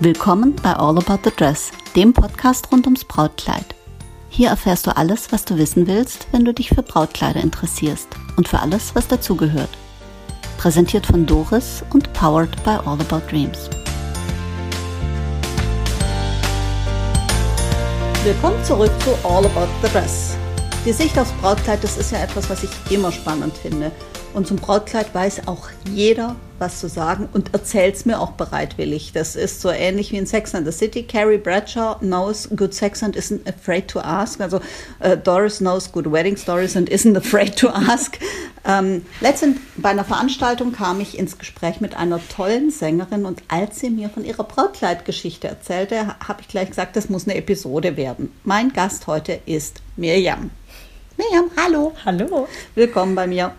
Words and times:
Willkommen 0.00 0.54
bei 0.62 0.74
All 0.74 0.96
About 0.96 1.18
the 1.24 1.32
Dress, 1.36 1.72
dem 1.96 2.12
Podcast 2.12 2.70
rund 2.70 2.86
ums 2.86 3.04
Brautkleid. 3.04 3.64
Hier 4.28 4.50
erfährst 4.50 4.86
du 4.86 4.96
alles, 4.96 5.32
was 5.32 5.44
du 5.44 5.58
wissen 5.58 5.88
willst, 5.88 6.28
wenn 6.30 6.44
du 6.44 6.54
dich 6.54 6.68
für 6.68 6.84
Brautkleider 6.84 7.40
interessierst 7.40 8.06
und 8.36 8.46
für 8.46 8.60
alles, 8.60 8.94
was 8.94 9.08
dazugehört. 9.08 9.70
Präsentiert 10.56 11.04
von 11.04 11.26
Doris 11.26 11.82
und 11.92 12.12
powered 12.12 12.62
by 12.62 12.78
All 12.86 13.00
About 13.00 13.28
Dreams. 13.28 13.68
Willkommen 18.22 18.62
zurück 18.62 18.92
zu 19.02 19.10
All 19.28 19.44
About 19.46 19.66
the 19.82 19.88
Dress. 19.90 20.36
Die 20.84 20.92
Sicht 20.92 21.18
aufs 21.18 21.32
Brautkleid, 21.40 21.82
das 21.82 21.98
ist 21.98 22.12
ja 22.12 22.18
etwas, 22.18 22.48
was 22.48 22.62
ich 22.62 22.70
immer 22.88 23.10
spannend 23.10 23.56
finde. 23.56 23.90
Und 24.32 24.46
zum 24.46 24.58
Brautkleid 24.58 25.12
weiß 25.12 25.48
auch 25.48 25.70
jeder, 25.92 26.36
was 26.58 26.80
zu 26.80 26.88
sagen 26.88 27.28
und 27.32 27.52
erzählt 27.52 27.96
es 27.96 28.04
mir 28.04 28.20
auch 28.20 28.32
bereitwillig. 28.32 29.12
Das 29.12 29.36
ist 29.36 29.60
so 29.60 29.70
ähnlich 29.70 30.12
wie 30.12 30.16
in 30.16 30.26
Sex 30.26 30.54
and 30.54 30.66
the 30.66 30.72
City. 30.72 31.02
Carrie 31.02 31.38
Bradshaw 31.38 31.96
knows 32.00 32.48
good 32.54 32.74
sex 32.74 33.02
and 33.02 33.16
isn't 33.16 33.48
afraid 33.48 33.88
to 33.88 34.00
ask. 34.00 34.40
Also 34.40 34.60
äh, 35.00 35.16
Doris 35.16 35.58
knows 35.58 35.90
good 35.90 36.10
wedding 36.10 36.36
stories 36.36 36.76
and 36.76 36.88
isn't 36.90 37.16
afraid 37.16 37.56
to 37.56 37.68
ask. 37.68 38.18
Ähm, 38.64 39.04
letztens 39.20 39.58
bei 39.76 39.90
einer 39.90 40.04
Veranstaltung 40.04 40.72
kam 40.72 41.00
ich 41.00 41.18
ins 41.18 41.38
Gespräch 41.38 41.80
mit 41.80 41.96
einer 41.96 42.20
tollen 42.28 42.70
Sängerin 42.70 43.24
und 43.24 43.42
als 43.48 43.80
sie 43.80 43.90
mir 43.90 44.08
von 44.10 44.24
ihrer 44.24 44.44
Brautkleidgeschichte 44.44 45.48
erzählte, 45.48 46.16
habe 46.26 46.40
ich 46.40 46.48
gleich 46.48 46.68
gesagt, 46.68 46.96
das 46.96 47.08
muss 47.08 47.26
eine 47.26 47.36
Episode 47.36 47.96
werden. 47.96 48.32
Mein 48.44 48.72
Gast 48.72 49.06
heute 49.06 49.40
ist 49.46 49.80
Mirjam. 49.96 50.50
Mirjam, 51.16 51.50
hallo. 51.56 51.92
Hallo. 52.04 52.46
Willkommen 52.74 53.14
bei 53.14 53.26
mir. 53.26 53.52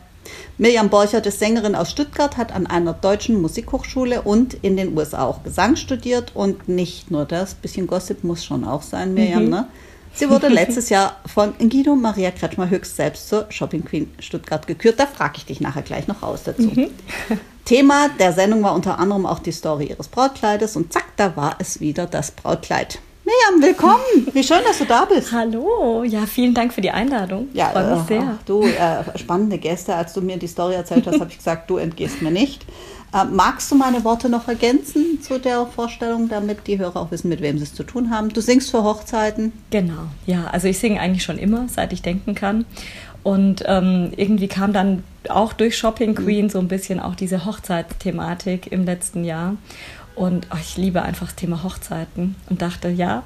Mirjam 0.57 0.89
Borchert 0.89 1.25
ist 1.25 1.39
Sängerin 1.39 1.75
aus 1.75 1.91
Stuttgart, 1.91 2.37
hat 2.37 2.51
an 2.53 2.67
einer 2.67 2.93
deutschen 2.93 3.41
Musikhochschule 3.41 4.21
und 4.21 4.55
in 4.61 4.77
den 4.77 4.97
USA 4.97 5.25
auch 5.25 5.43
Gesang 5.43 5.75
studiert 5.75 6.31
und 6.35 6.67
nicht 6.67 7.11
nur 7.11 7.25
das, 7.25 7.53
bisschen 7.53 7.87
Gossip 7.87 8.23
muss 8.23 8.43
schon 8.43 8.63
auch 8.63 8.81
sein, 8.81 9.13
Mirjam, 9.13 9.45
mhm. 9.45 9.49
ne? 9.49 9.67
Sie 10.13 10.29
wurde 10.29 10.47
letztes 10.47 10.89
Jahr 10.89 11.17
von 11.25 11.53
Guido 11.59 11.95
Maria 11.95 12.31
Kretschmer 12.31 12.69
höchst 12.69 12.95
selbst 12.95 13.29
zur 13.29 13.45
Shopping 13.49 13.85
Queen 13.85 14.11
Stuttgart 14.19 14.65
gekürt. 14.65 14.99
Da 14.99 15.05
frage 15.05 15.35
ich 15.37 15.45
dich 15.45 15.61
nachher 15.61 15.83
gleich 15.83 16.07
noch 16.07 16.23
aus 16.23 16.43
dazu. 16.43 16.63
Mhm. 16.63 16.89
Thema 17.65 18.09
der 18.19 18.33
Sendung 18.33 18.63
war 18.63 18.73
unter 18.73 18.97
anderem 18.97 19.25
auch 19.25 19.39
die 19.39 19.51
Story 19.51 19.85
ihres 19.85 20.07
Brautkleides 20.07 20.75
und 20.75 20.91
zack, 20.91 21.05
da 21.15 21.35
war 21.37 21.57
es 21.59 21.79
wieder 21.79 22.07
das 22.07 22.31
Brautkleid. 22.31 22.99
Miriam, 23.29 23.61
willkommen. 23.61 24.27
Wie 24.33 24.43
schön, 24.43 24.63
dass 24.65 24.79
du 24.79 24.85
da 24.85 25.05
bist. 25.05 25.31
Hallo. 25.31 26.03
Ja, 26.03 26.25
vielen 26.25 26.55
Dank 26.55 26.73
für 26.73 26.81
die 26.81 26.89
Einladung. 26.89 27.47
Ja, 27.53 27.67
freue 27.67 27.91
mich 27.91 28.03
äh, 28.05 28.07
sehr. 28.07 28.39
Du, 28.47 28.63
äh, 28.63 29.19
spannende 29.19 29.59
Gäste. 29.59 29.93
Als 29.93 30.13
du 30.13 30.21
mir 30.21 30.37
die 30.37 30.47
Story 30.47 30.73
erzählt 30.73 31.05
hast, 31.05 31.19
habe 31.19 31.29
ich 31.29 31.37
gesagt, 31.37 31.69
du 31.69 31.77
entgehst 31.77 32.23
mir 32.23 32.31
nicht. 32.31 32.65
Äh, 33.13 33.25
magst 33.25 33.69
du 33.69 33.75
meine 33.75 34.03
Worte 34.03 34.29
noch 34.29 34.47
ergänzen 34.47 35.21
zu 35.21 35.37
der 35.37 35.67
Vorstellung, 35.67 36.27
damit 36.27 36.65
die 36.65 36.79
Hörer 36.79 36.95
auch 36.95 37.11
wissen, 37.11 37.29
mit 37.29 37.41
wem 37.41 37.59
sie 37.59 37.65
es 37.65 37.75
zu 37.75 37.83
tun 37.83 38.09
haben? 38.09 38.29
Du 38.29 38.41
singst 38.41 38.71
für 38.71 38.83
Hochzeiten? 38.83 39.53
Genau, 39.69 40.07
ja. 40.25 40.45
Also 40.51 40.67
ich 40.67 40.79
singe 40.79 40.99
eigentlich 40.99 41.23
schon 41.23 41.37
immer, 41.37 41.67
seit 41.69 41.93
ich 41.93 42.01
denken 42.01 42.33
kann. 42.33 42.65
Und 43.21 43.63
ähm, 43.67 44.11
irgendwie 44.15 44.47
kam 44.47 44.73
dann 44.73 45.03
auch 45.27 45.53
durch 45.53 45.77
Shopping 45.77 46.15
Queen 46.15 46.49
so 46.49 46.57
ein 46.57 46.67
bisschen 46.67 46.99
auch 46.99 47.13
diese 47.13 47.45
Hochzeitsthematik 47.45 48.71
im 48.71 48.85
letzten 48.85 49.23
Jahr. 49.23 49.57
Und 50.19 50.47
oh, 50.51 50.57
ich 50.59 50.75
liebe 50.75 51.01
einfach 51.01 51.27
das 51.27 51.35
Thema 51.35 51.63
Hochzeiten 51.63 52.35
und 52.49 52.61
dachte, 52.61 52.89
ja, 52.89 53.23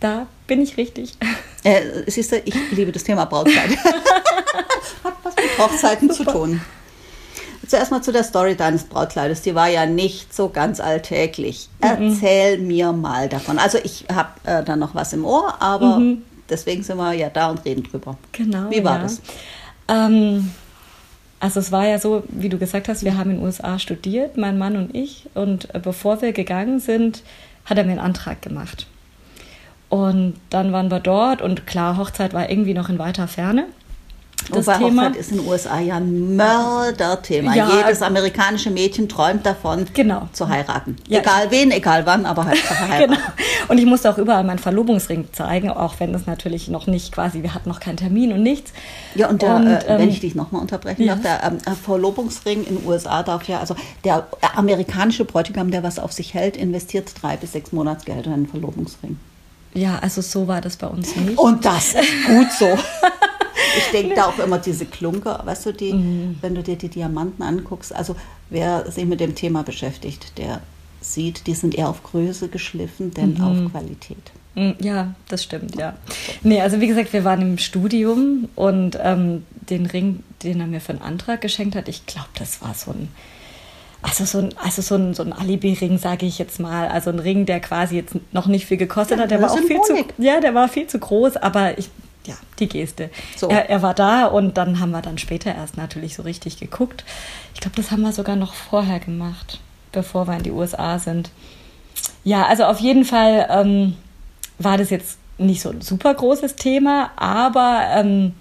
da 0.00 0.26
bin 0.46 0.62
ich 0.62 0.76
richtig. 0.76 1.14
Äh, 1.62 2.10
siehst 2.10 2.32
du, 2.32 2.38
ich 2.38 2.54
liebe 2.70 2.90
das 2.90 3.04
Thema 3.04 3.26
Brautkleid. 3.26 3.76
Hat 5.04 5.12
was 5.22 5.36
mit 5.36 5.58
Hochzeiten 5.58 6.10
Super. 6.10 6.32
zu 6.32 6.38
tun. 6.38 6.60
Zuerst 7.66 7.90
mal 7.90 8.00
zu 8.00 8.12
der 8.12 8.24
Story 8.24 8.56
deines 8.56 8.84
Brautkleides. 8.84 9.42
Die 9.42 9.54
war 9.54 9.68
ja 9.68 9.84
nicht 9.84 10.34
so 10.34 10.48
ganz 10.48 10.80
alltäglich. 10.80 11.68
Mhm. 11.82 11.86
Erzähl 11.86 12.56
mir 12.56 12.94
mal 12.94 13.28
davon. 13.28 13.58
Also 13.58 13.76
ich 13.84 14.06
habe 14.10 14.30
äh, 14.44 14.64
da 14.64 14.74
noch 14.74 14.94
was 14.94 15.12
im 15.12 15.26
Ohr, 15.26 15.60
aber 15.60 15.98
mhm. 15.98 16.22
deswegen 16.48 16.82
sind 16.82 16.96
wir 16.96 17.12
ja 17.12 17.28
da 17.28 17.50
und 17.50 17.62
reden 17.66 17.82
drüber. 17.82 18.16
Genau. 18.32 18.70
Wie 18.70 18.82
war 18.82 18.96
ja. 18.96 19.02
das? 19.02 19.20
Ähm, 19.86 20.50
also 21.40 21.58
es 21.58 21.72
war 21.72 21.86
ja 21.86 21.98
so, 21.98 22.22
wie 22.28 22.50
du 22.50 22.58
gesagt 22.58 22.88
hast, 22.88 23.02
wir 23.02 23.16
haben 23.16 23.30
in 23.30 23.38
den 23.38 23.44
USA 23.46 23.78
studiert, 23.78 24.36
mein 24.36 24.58
Mann 24.58 24.76
und 24.76 24.94
ich. 24.94 25.28
Und 25.34 25.74
äh, 25.74 25.78
bevor 25.78 26.20
wir 26.22 26.32
gegangen 26.32 26.80
sind, 26.80 27.22
hat 27.64 27.78
er 27.78 27.84
mir 27.84 27.92
einen 27.92 28.00
Antrag 28.00 28.42
gemacht. 28.42 28.86
Und 29.88 30.34
dann 30.50 30.72
waren 30.72 30.90
wir 30.90 31.00
dort 31.00 31.42
und 31.42 31.66
klar, 31.66 31.96
Hochzeit 31.96 32.32
war 32.32 32.48
irgendwie 32.48 32.74
noch 32.74 32.88
in 32.90 32.98
weiter 32.98 33.26
Ferne 33.26 33.66
das 34.48 34.66
Wobei 34.66 34.78
Thema. 34.78 35.02
Hochzeit 35.04 35.20
ist 35.20 35.32
in 35.32 35.38
den 35.38 35.48
USA 35.48 35.80
ja 35.80 35.96
ein 35.96 36.36
Mörderthema. 36.36 37.54
Ja, 37.54 37.68
Jedes 37.76 38.02
amerikanische 38.02 38.70
Mädchen 38.70 39.08
träumt 39.08 39.44
davon, 39.46 39.86
genau. 39.92 40.28
zu 40.32 40.48
heiraten. 40.48 40.96
Ja. 41.08 41.20
Egal 41.20 41.50
wen, 41.50 41.70
egal 41.70 42.06
wann, 42.06 42.26
aber 42.26 42.46
halt 42.46 42.58
zu 42.58 42.78
heiraten. 42.80 43.12
genau. 43.12 43.26
Und 43.68 43.78
ich 43.78 43.86
musste 43.86 44.10
auch 44.10 44.18
überall 44.18 44.44
meinen 44.44 44.58
Verlobungsring 44.58 45.28
zeigen, 45.32 45.70
auch 45.70 45.94
wenn 45.98 46.12
das 46.12 46.26
natürlich 46.26 46.68
noch 46.68 46.86
nicht 46.86 47.12
quasi, 47.12 47.42
wir 47.42 47.54
hatten 47.54 47.68
noch 47.68 47.80
keinen 47.80 47.96
Termin 47.96 48.32
und 48.32 48.42
nichts. 48.42 48.72
Ja, 49.14 49.28
und, 49.28 49.42
der, 49.42 49.56
und 49.56 49.66
äh, 49.66 49.84
wenn 49.86 50.00
ähm, 50.00 50.08
ich 50.08 50.20
dich 50.20 50.34
nochmal 50.34 50.62
unterbrechen 50.62 51.02
ja. 51.02 51.14
darf, 51.14 51.22
der 51.22 51.44
ähm, 51.44 51.58
äh, 51.66 51.76
Verlobungsring 51.76 52.64
in 52.64 52.78
den 52.78 52.86
USA 52.86 53.22
darf 53.22 53.46
ja, 53.48 53.60
also 53.60 53.74
der 54.04 54.26
amerikanische 54.54 55.24
Bräutigam, 55.24 55.70
der 55.70 55.82
was 55.82 55.98
auf 55.98 56.12
sich 56.12 56.34
hält, 56.34 56.56
investiert 56.56 57.10
drei 57.20 57.36
bis 57.36 57.52
sechs 57.52 57.72
Monatsgehälter 57.72 58.28
in 58.28 58.34
einen 58.34 58.46
Verlobungsring. 58.46 59.18
Ja, 59.74 59.98
also 60.00 60.20
so 60.20 60.48
war 60.48 60.60
das 60.60 60.76
bei 60.76 60.88
uns 60.88 61.14
nicht. 61.14 61.38
Und 61.38 61.64
das 61.64 61.94
ist 61.94 62.26
gut 62.26 62.50
so. 62.58 62.66
Ich 63.76 63.90
denke 63.92 64.14
da 64.14 64.26
auch 64.26 64.38
immer 64.38 64.58
diese 64.58 64.86
Klunker, 64.86 65.42
weißt 65.44 65.66
du, 65.66 65.72
die, 65.72 65.92
mhm. 65.92 66.38
wenn 66.40 66.54
du 66.54 66.62
dir 66.62 66.76
die 66.76 66.88
Diamanten 66.88 67.42
anguckst, 67.42 67.94
also 67.94 68.16
wer 68.48 68.90
sich 68.90 69.04
mit 69.04 69.20
dem 69.20 69.34
Thema 69.34 69.62
beschäftigt, 69.62 70.38
der 70.38 70.60
sieht, 71.00 71.46
die 71.46 71.54
sind 71.54 71.74
eher 71.74 71.88
auf 71.88 72.02
Größe 72.02 72.48
geschliffen, 72.48 73.12
denn 73.12 73.34
mhm. 73.34 73.40
auf 73.40 73.70
Qualität. 73.70 74.32
Mhm, 74.54 74.74
ja, 74.80 75.14
das 75.28 75.44
stimmt, 75.44 75.76
ja. 75.76 75.96
Nee, 76.42 76.60
also 76.60 76.80
wie 76.80 76.88
gesagt, 76.88 77.12
wir 77.12 77.24
waren 77.24 77.40
im 77.40 77.58
Studium 77.58 78.48
und 78.56 78.98
ähm, 79.02 79.44
den 79.68 79.86
Ring, 79.86 80.22
den 80.42 80.60
er 80.60 80.66
mir 80.66 80.80
für 80.80 80.92
einen 80.92 81.02
Antrag 81.02 81.40
geschenkt 81.40 81.76
hat, 81.76 81.88
ich 81.88 82.06
glaube, 82.06 82.28
das 82.34 82.60
war 82.60 82.74
so 82.74 82.90
ein, 82.90 83.08
also 84.02 84.24
so 84.24 84.38
ein, 84.38 84.54
also 84.56 84.82
so 84.82 84.96
ein, 84.96 85.14
so 85.14 85.22
ein 85.22 85.32
Alibi-Ring, 85.32 85.98
sage 85.98 86.26
ich 86.26 86.38
jetzt 86.38 86.58
mal. 86.58 86.88
Also 86.88 87.10
ein 87.10 87.18
Ring, 87.18 87.46
der 87.46 87.60
quasi 87.60 87.96
jetzt 87.96 88.16
noch 88.32 88.46
nicht 88.46 88.66
viel 88.66 88.76
gekostet 88.76 89.18
ja, 89.18 89.24
hat. 89.24 89.30
Der 89.30 89.42
war 89.42 89.52
auch 89.52 89.58
viel 89.58 89.80
zu, 89.82 89.94
ja, 90.18 90.40
der 90.40 90.54
war 90.54 90.68
viel 90.68 90.86
zu 90.86 90.98
groß, 90.98 91.36
aber 91.36 91.78
ich 91.78 91.90
ja, 92.26 92.34
die 92.58 92.68
Geste. 92.68 93.10
So. 93.36 93.48
Er, 93.48 93.70
er, 93.70 93.82
war 93.82 93.94
da 93.94 94.26
und 94.26 94.56
dann 94.56 94.80
haben 94.80 94.90
wir 94.90 95.02
dann 95.02 95.18
später 95.18 95.54
erst 95.54 95.76
natürlich 95.76 96.16
so 96.16 96.22
richtig 96.22 96.58
geguckt. 96.58 97.04
Ich 97.54 97.60
glaube, 97.60 97.76
das 97.76 97.90
haben 97.90 98.02
wir 98.02 98.12
sogar 98.12 98.36
noch 98.36 98.54
vorher 98.54 99.00
gemacht, 99.00 99.60
bevor 99.92 100.26
wir 100.26 100.36
in 100.36 100.42
die 100.42 100.50
USA 100.50 100.98
sind. 100.98 101.30
Ja, 102.24 102.46
also 102.46 102.64
auf 102.64 102.78
jeden 102.78 103.04
Fall 103.04 103.46
ähm, 103.50 103.96
war 104.58 104.76
das 104.76 104.90
jetzt 104.90 105.18
nicht 105.38 105.62
so 105.62 105.70
ein 105.70 105.80
super 105.80 106.12
großes 106.12 106.56
Thema, 106.56 107.10
aber 107.16 107.84
ähm, 107.94 108.34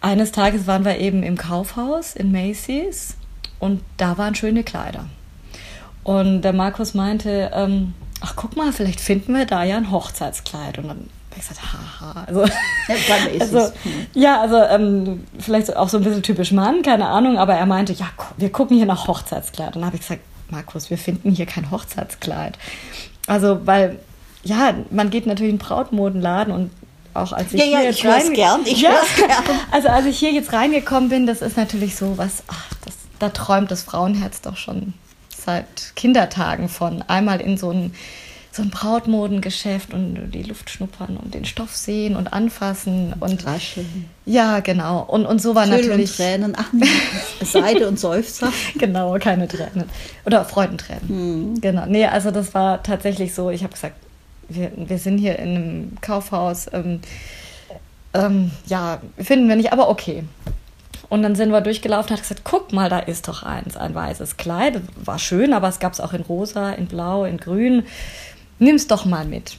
eines 0.00 0.32
Tages 0.32 0.66
waren 0.66 0.84
wir 0.84 0.98
eben 0.98 1.22
im 1.22 1.36
Kaufhaus 1.36 2.14
in 2.14 2.32
Macy's 2.32 3.16
und 3.58 3.82
da 3.96 4.16
waren 4.16 4.34
schöne 4.34 4.64
Kleider. 4.64 5.06
Und 6.04 6.42
der 6.42 6.54
Markus 6.54 6.94
meinte, 6.94 7.50
ähm, 7.52 7.92
ach 8.20 8.34
guck 8.36 8.56
mal, 8.56 8.72
vielleicht 8.72 9.00
finden 9.00 9.34
wir 9.34 9.44
da 9.44 9.64
ja 9.64 9.76
ein 9.76 9.90
Hochzeitskleid. 9.90 10.78
Und 10.78 10.88
dann 10.88 11.10
ich 11.40 11.48
gesagt, 11.48 11.60
haha. 11.72 12.24
Also, 12.26 12.44
ja, 12.44 13.40
also, 13.40 13.72
ja, 14.14 14.40
also 14.40 14.56
ähm, 14.56 15.24
vielleicht 15.38 15.74
auch 15.76 15.88
so 15.88 15.98
ein 15.98 16.04
bisschen 16.04 16.22
typisch 16.22 16.52
Mann, 16.52 16.82
keine 16.82 17.06
Ahnung, 17.08 17.38
aber 17.38 17.54
er 17.54 17.66
meinte, 17.66 17.92
ja, 17.92 18.06
wir 18.36 18.50
gucken 18.50 18.76
hier 18.76 18.86
nach 18.86 19.06
Hochzeitskleid. 19.06 19.68
Und 19.68 19.82
dann 19.82 19.86
habe 19.86 19.96
ich 19.96 20.02
gesagt, 20.02 20.22
Markus, 20.50 20.90
wir 20.90 20.98
finden 20.98 21.30
hier 21.30 21.46
kein 21.46 21.70
Hochzeitskleid. 21.70 22.58
Also, 23.26 23.66
weil, 23.66 23.98
ja, 24.44 24.74
man 24.90 25.10
geht 25.10 25.26
natürlich 25.26 25.52
in 25.52 25.58
den 25.58 25.66
Brautmodenladen 25.66 26.52
und 26.52 26.70
auch 27.14 27.32
als 27.32 27.52
ich 27.52 27.60
ja, 27.60 27.66
hier 27.66 27.78
ja, 27.78 27.82
jetzt 27.82 27.98
ich 27.98 28.06
rein, 28.06 28.32
gern, 28.32 28.60
ich 28.64 28.80
ja, 28.80 28.90
gern. 29.16 29.30
Also 29.70 29.88
als 29.88 30.06
ich 30.06 30.18
hier 30.18 30.32
jetzt 30.32 30.52
reingekommen 30.52 31.08
bin, 31.08 31.26
das 31.26 31.42
ist 31.42 31.56
natürlich 31.56 31.96
so 31.96 32.16
was, 32.16 32.42
ach, 32.46 32.70
das, 32.84 32.94
da 33.18 33.28
träumt 33.30 33.70
das 33.70 33.82
Frauenherz 33.82 34.40
doch 34.40 34.56
schon 34.56 34.94
seit 35.36 35.96
Kindertagen 35.96 36.68
von. 36.68 37.02
Einmal 37.02 37.40
in 37.40 37.56
so 37.56 37.70
ein 37.70 37.94
so 38.58 38.64
ein 38.64 38.70
Brautmodengeschäft 38.70 39.94
und 39.94 40.32
die 40.32 40.42
Luft 40.42 40.68
schnuppern 40.68 41.16
und 41.16 41.32
den 41.32 41.44
Stoff 41.44 41.74
sehen 41.74 42.16
und 42.16 42.32
anfassen 42.32 43.14
und 43.20 43.46
rascheln. 43.46 44.10
Ja, 44.26 44.60
genau. 44.60 45.02
Und, 45.04 45.26
und 45.26 45.40
so 45.40 45.54
war 45.54 45.64
Schön 45.64 45.76
natürlich. 45.76 46.10
Und 46.10 46.16
Tränen, 46.16 46.56
ach, 46.56 46.70
Seide 47.42 47.88
und 47.88 47.98
Seufzer. 47.98 48.52
genau, 48.76 49.16
keine 49.20 49.48
Tränen. 49.48 49.84
Oder 50.26 50.44
Freudentränen. 50.44 51.08
Hm. 51.08 51.60
Genau. 51.60 51.86
Nee, 51.86 52.06
also 52.06 52.30
das 52.30 52.52
war 52.52 52.82
tatsächlich 52.82 53.32
so, 53.32 53.48
ich 53.50 53.62
habe 53.62 53.72
gesagt, 53.72 53.94
wir, 54.48 54.72
wir 54.76 54.98
sind 54.98 55.18
hier 55.18 55.38
in 55.38 55.48
einem 55.48 55.92
Kaufhaus. 56.00 56.66
Ähm, 56.72 57.00
ähm, 58.12 58.50
ja, 58.66 59.00
finden 59.18 59.48
wir 59.48 59.56
nicht, 59.56 59.72
aber 59.72 59.88
okay. 59.88 60.24
Und 61.08 61.22
dann 61.22 61.36
sind 61.36 61.50
wir 61.50 61.60
durchgelaufen 61.60 62.10
und 62.10 62.16
hat 62.16 62.22
gesagt, 62.22 62.42
guck 62.44 62.72
mal, 62.72 62.90
da 62.90 62.98
ist 62.98 63.28
doch 63.28 63.42
eins, 63.42 63.76
ein 63.76 63.94
weißes 63.94 64.36
Kleid. 64.36 64.82
War 64.96 65.18
schön, 65.18 65.54
aber 65.54 65.68
es 65.68 65.78
gab 65.78 65.92
es 65.92 66.00
auch 66.00 66.12
in 66.12 66.22
rosa, 66.22 66.72
in 66.72 66.86
blau, 66.86 67.24
in 67.24 67.38
grün 67.38 67.84
nimm's 68.58 68.86
doch 68.86 69.04
mal 69.04 69.24
mit. 69.24 69.56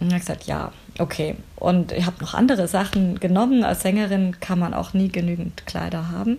Und 0.00 0.08
er 0.08 0.14
hat 0.14 0.20
gesagt, 0.20 0.44
ja, 0.44 0.72
okay. 0.98 1.36
Und 1.56 1.92
ich 1.92 2.06
habe 2.06 2.16
noch 2.20 2.34
andere 2.34 2.66
Sachen 2.66 3.20
genommen. 3.20 3.62
Als 3.62 3.82
Sängerin 3.82 4.40
kann 4.40 4.58
man 4.58 4.74
auch 4.74 4.94
nie 4.94 5.08
genügend 5.08 5.66
Kleider 5.66 6.10
haben. 6.10 6.38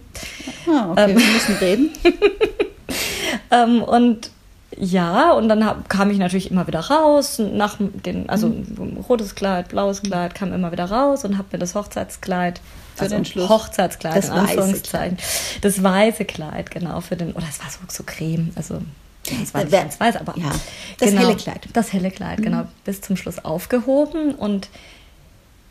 Ah, 0.67 0.91
okay, 0.91 1.11
ähm, 1.11 1.17
wir 1.17 1.33
müssen 1.33 1.55
reden. 1.55 1.89
ähm, 3.51 3.81
und 3.81 4.31
Ja, 4.77 5.33
und 5.33 5.49
dann 5.49 5.65
hab, 5.65 5.87
kam 5.89 6.09
ich 6.09 6.17
natürlich 6.17 6.49
immer 6.49 6.67
wieder 6.67 6.79
raus, 6.79 7.39
nach 7.39 7.77
den, 7.79 8.29
also 8.29 8.47
mhm. 8.47 8.97
rotes 9.07 9.35
Kleid, 9.35 9.69
blaues 9.69 10.01
Kleid, 10.01 10.35
kam 10.35 10.51
immer 10.51 10.71
wieder 10.71 10.85
raus 10.85 11.25
und 11.25 11.37
habe 11.37 11.49
mir 11.51 11.59
das 11.59 11.75
Hochzeitskleid, 11.75 12.59
für 12.95 13.03
also 13.03 13.15
den 13.15 13.25
Schluss. 13.25 13.49
Hochzeitskleid, 13.49 14.17
das 14.17 14.31
weiße 14.31 14.81
Kleid. 14.81 15.13
Das 15.61 15.83
weiße 15.83 16.25
Kleid, 16.25 16.71
genau, 16.71 17.01
für 17.01 17.15
den, 17.15 17.33
oder 17.33 17.45
es 17.49 17.59
war 17.59 17.69
so, 17.69 17.79
so 17.87 18.03
creme, 18.03 18.51
also 18.55 18.81
das 19.25 19.53
war 19.53 19.63
nicht 19.63 19.71
ganz 19.71 19.99
weiß, 19.99 20.17
aber 20.17 20.37
ja, 20.37 20.51
das 20.99 21.09
genau, 21.09 21.21
helle 21.21 21.35
Kleid. 21.35 21.67
Das 21.73 21.93
helle 21.93 22.11
Kleid, 22.11 22.39
mhm. 22.39 22.43
genau, 22.43 22.67
bis 22.83 23.01
zum 23.01 23.15
Schluss 23.15 23.43
aufgehoben 23.43 24.35
und 24.35 24.69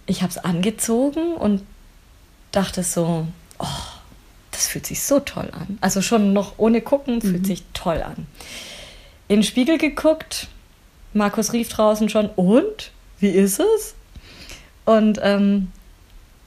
ich 0.06 0.22
habe 0.22 0.30
es 0.30 0.38
angezogen 0.38 1.34
und 1.34 1.62
dachte 2.50 2.82
so, 2.82 3.26
oh, 3.58 3.66
das 4.50 4.68
fühlt 4.68 4.86
sich 4.86 5.02
so 5.02 5.20
toll 5.20 5.50
an. 5.52 5.78
Also 5.80 6.02
schon 6.02 6.32
noch 6.32 6.54
ohne 6.58 6.80
gucken 6.80 7.20
fühlt 7.20 7.42
mhm. 7.42 7.46
sich 7.46 7.64
toll 7.72 8.02
an. 8.02 8.26
In 9.28 9.36
den 9.38 9.42
Spiegel 9.44 9.78
geguckt, 9.78 10.48
Markus 11.14 11.52
rief 11.52 11.68
draußen 11.68 12.08
schon, 12.08 12.28
und? 12.30 12.90
Wie 13.18 13.30
ist 13.30 13.60
es? 13.60 13.94
Und 14.84 15.20
ähm, 15.22 15.70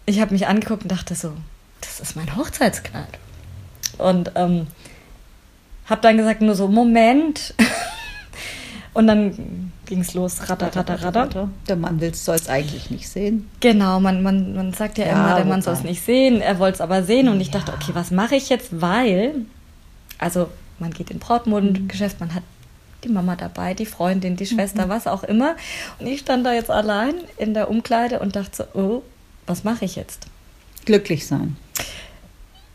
ich 0.05 0.19
habe 0.19 0.33
mich 0.33 0.47
angeguckt 0.47 0.83
und 0.83 0.91
dachte 0.91 1.15
so, 1.15 1.33
das 1.81 1.99
ist 1.99 2.15
mein 2.15 2.35
Hochzeitskleid. 2.35 3.19
Und 3.97 4.31
ähm, 4.35 4.67
habe 5.85 6.01
dann 6.01 6.17
gesagt, 6.17 6.41
nur 6.41 6.55
so, 6.55 6.67
Moment. 6.67 7.53
und 8.93 9.07
dann 9.07 9.71
ging 9.85 9.99
es 9.99 10.13
los, 10.13 10.49
ratter, 10.49 10.75
ratter, 10.75 11.01
ratter. 11.01 11.49
Der 11.67 11.75
Mann 11.75 11.99
soll 12.13 12.35
es 12.35 12.49
eigentlich 12.49 12.89
nicht 12.89 13.07
sehen. 13.07 13.49
Genau, 13.59 13.99
man, 13.99 14.23
man, 14.23 14.55
man 14.55 14.73
sagt 14.73 14.97
ja, 14.97 15.05
ja 15.05 15.11
immer, 15.13 15.35
der 15.35 15.45
Mann 15.45 15.61
soll 15.61 15.73
es 15.73 15.83
nicht 15.83 16.03
sehen. 16.03 16.41
Er 16.41 16.59
wollte 16.59 16.75
es 16.75 16.81
aber 16.81 17.03
sehen. 17.03 17.29
Und 17.29 17.39
ich 17.39 17.47
ja. 17.47 17.59
dachte, 17.59 17.73
okay, 17.73 17.91
was 17.93 18.11
mache 18.11 18.35
ich 18.35 18.49
jetzt? 18.49 18.81
Weil, 18.81 19.45
also 20.17 20.49
man 20.79 20.91
geht 20.91 21.11
in 21.11 21.19
Brautmodengeschäft, 21.19 22.19
man 22.19 22.33
hat 22.33 22.43
die 23.03 23.09
Mama 23.09 23.35
dabei, 23.35 23.73
die 23.73 23.85
Freundin, 23.85 24.35
die 24.35 24.45
Schwester, 24.45 24.87
mhm. 24.87 24.89
was 24.89 25.07
auch 25.07 25.23
immer. 25.23 25.55
Und 25.99 26.07
ich 26.07 26.21
stand 26.21 26.45
da 26.45 26.53
jetzt 26.53 26.71
allein 26.71 27.13
in 27.37 27.53
der 27.53 27.69
Umkleide 27.69 28.19
und 28.19 28.35
dachte 28.35 28.67
so, 28.73 28.79
oh, 28.79 29.03
was 29.45 29.63
mache 29.63 29.85
ich 29.85 29.95
jetzt? 29.95 30.25
Glücklich 30.85 31.27
sein. 31.27 31.55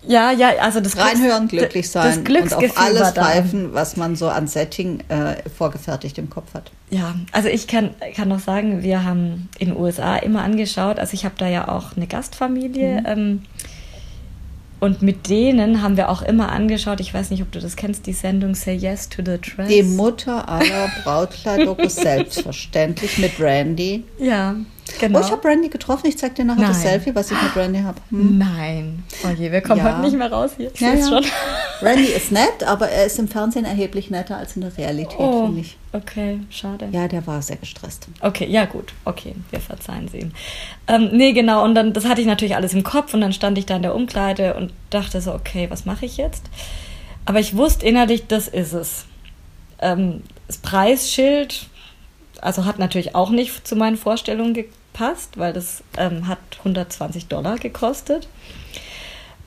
Ja, 0.03 0.33
ja, 0.33 0.51
also 0.61 0.81
das 0.81 0.97
Reinhören, 0.97 1.47
glücklich 1.47 1.91
sein 1.91 2.25
das 2.25 2.43
und 2.43 2.55
auf 2.55 2.79
alles 2.79 3.13
pfeifen, 3.13 3.75
was 3.75 3.97
man 3.97 4.17
so 4.17 4.29
an 4.29 4.47
Setting 4.47 5.01
äh, 5.09 5.37
vorgefertigt 5.51 6.17
im 6.17 6.31
Kopf 6.31 6.55
hat. 6.55 6.71
Ja, 6.91 7.15
also 7.33 7.49
ich 7.49 7.67
kann, 7.67 7.91
kann 8.17 8.29
noch 8.29 8.41
sagen, 8.41 8.83
wir 8.83 9.05
haben 9.05 9.49
in 9.59 9.69
den 9.69 9.77
USA 9.77 10.17
immer 10.17 10.43
angeschaut, 10.43 10.99
also 10.99 11.13
ich 11.15 11.25
habe 11.25 11.35
da 11.37 11.49
ja 11.49 11.69
auch 11.69 11.97
eine 11.97 12.07
Gastfamilie 12.07 13.01
mhm. 13.01 13.07
ähm, 13.07 13.43
und 14.81 15.03
mit 15.03 15.29
denen 15.29 15.83
haben 15.83 15.99
wir 15.99 16.09
auch 16.09 16.23
immer 16.23 16.51
angeschaut, 16.51 17.01
ich 17.01 17.13
weiß 17.13 17.31
nicht, 17.31 17.43
ob 17.43 17.53
du 17.53 17.61
das 17.61 17.77
kennst, 17.77 18.07
die 18.07 18.15
Sendung 18.15 18.55
Say 18.55 18.75
Yes 18.75 19.11
to 19.11 19.23
the 19.23 19.39
Dress. 19.39 19.69
Die 19.69 19.83
Mutter 19.83 20.49
aller 20.49 20.91
Brautkleidokus 21.05 21.97
selbstverständlich 21.97 23.19
mit 23.19 23.39
Randy. 23.39 24.05
Ja, 24.19 24.57
Genau. 24.99 25.19
Oh, 25.19 25.23
ich 25.23 25.31
habe 25.31 25.47
Randy 25.47 25.69
getroffen. 25.69 26.07
Ich 26.07 26.19
zeige 26.19 26.35
dir 26.35 26.45
nachher 26.45 26.63
Nein. 26.63 26.71
das 26.71 26.83
Selfie, 26.83 27.15
was 27.15 27.31
ich 27.31 27.43
mit 27.43 27.55
Randy 27.57 27.81
habe. 27.81 28.01
Hm. 28.11 28.39
Nein. 28.39 29.05
Oh 29.25 29.29
je, 29.29 29.53
wir 29.53 29.61
kommen 29.61 29.79
ja. 29.79 29.93
heute 29.93 30.01
nicht 30.01 30.17
mehr 30.17 30.33
raus 30.33 30.53
hier. 30.57 30.71
Ich 30.73 30.81
ja, 30.81 30.95
ja. 30.95 31.07
schon. 31.07 31.25
Randy 31.83 32.07
ist 32.07 32.33
nett, 32.33 32.65
aber 32.67 32.89
er 32.89 33.07
ist 33.07 33.19
im 33.19 33.29
Fernsehen 33.29 33.65
erheblich 33.65 34.11
netter 34.11 34.37
als 34.37 34.57
in 34.57 34.63
der 34.63 34.77
Realität, 34.77 35.19
oh, 35.19 35.47
finde 35.47 35.61
ich. 35.61 35.77
Okay, 35.93 36.41
schade. 36.51 36.89
Ja, 36.93 37.09
der 37.09 37.27
war 37.27 37.43
sehr 37.43 37.57
gestresst. 37.57 38.09
Okay, 38.21 38.47
ja 38.49 38.65
gut. 38.65 38.93
Okay, 39.05 39.35
wir 39.51 39.61
verzeihen 39.61 40.09
sie 40.09 40.19
ihm. 40.19 40.33
Ähm, 40.87 41.11
nee, 41.13 41.33
genau. 41.33 41.65
Und 41.65 41.75
dann, 41.75 41.93
das 41.93 42.05
hatte 42.07 42.21
ich 42.21 42.27
natürlich 42.27 42.57
alles 42.57 42.75
im 42.75 42.83
Kopf 42.83 43.15
und 43.15 43.21
dann 43.21 43.33
stand 43.33 43.59
ich 43.59 43.67
da 43.67 43.77
in 43.77 43.83
der 43.83 43.95
Umkleide 43.95 44.55
und 44.55 44.73
dachte 44.91 45.21
so, 45.21 45.33
okay, 45.33 45.67
was 45.71 45.85
mache 45.85 46.07
ich 46.07 46.17
jetzt? 46.17 46.45
Aber 47.25 47.41
ich 47.41 47.57
wusste 47.57 47.87
innerlich, 47.87 48.27
das 48.27 48.49
ist 48.49 48.73
es. 48.73 49.05
Ähm, 49.81 50.23
das 50.47 50.59
Preisschild, 50.59 51.67
also 52.41 52.65
hat 52.65 52.79
natürlich 52.79 53.15
auch 53.15 53.31
nicht 53.31 53.67
zu 53.67 53.77
meinen 53.77 53.97
Vorstellungen 53.97 54.55
passt, 55.01 55.39
weil 55.39 55.55
das 55.55 55.83
ähm, 55.97 56.29
hat 56.29 56.39
120 56.59 57.27
Dollar 57.27 57.57
gekostet. 57.57 58.29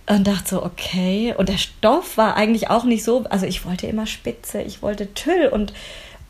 Und 0.07 0.25
dachte 0.25 0.49
so, 0.49 0.65
okay. 0.65 1.35
Und 1.37 1.47
der 1.47 1.59
Stoff 1.59 2.17
war 2.17 2.35
eigentlich 2.35 2.71
auch 2.71 2.85
nicht 2.85 3.03
so, 3.03 3.23
also 3.29 3.45
ich 3.45 3.63
wollte 3.63 3.85
immer 3.85 4.07
Spitze, 4.07 4.63
ich 4.63 4.81
wollte 4.81 5.13
Tüll 5.13 5.47
und, 5.47 5.71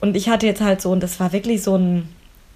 und 0.02 0.18
ich 0.18 0.28
hatte 0.28 0.46
jetzt 0.46 0.62
halt 0.62 0.82
so, 0.82 0.92
und 0.92 1.02
das 1.02 1.22
war 1.22 1.32
wirklich 1.32 1.64
so 1.64 1.78
ein, 1.78 2.10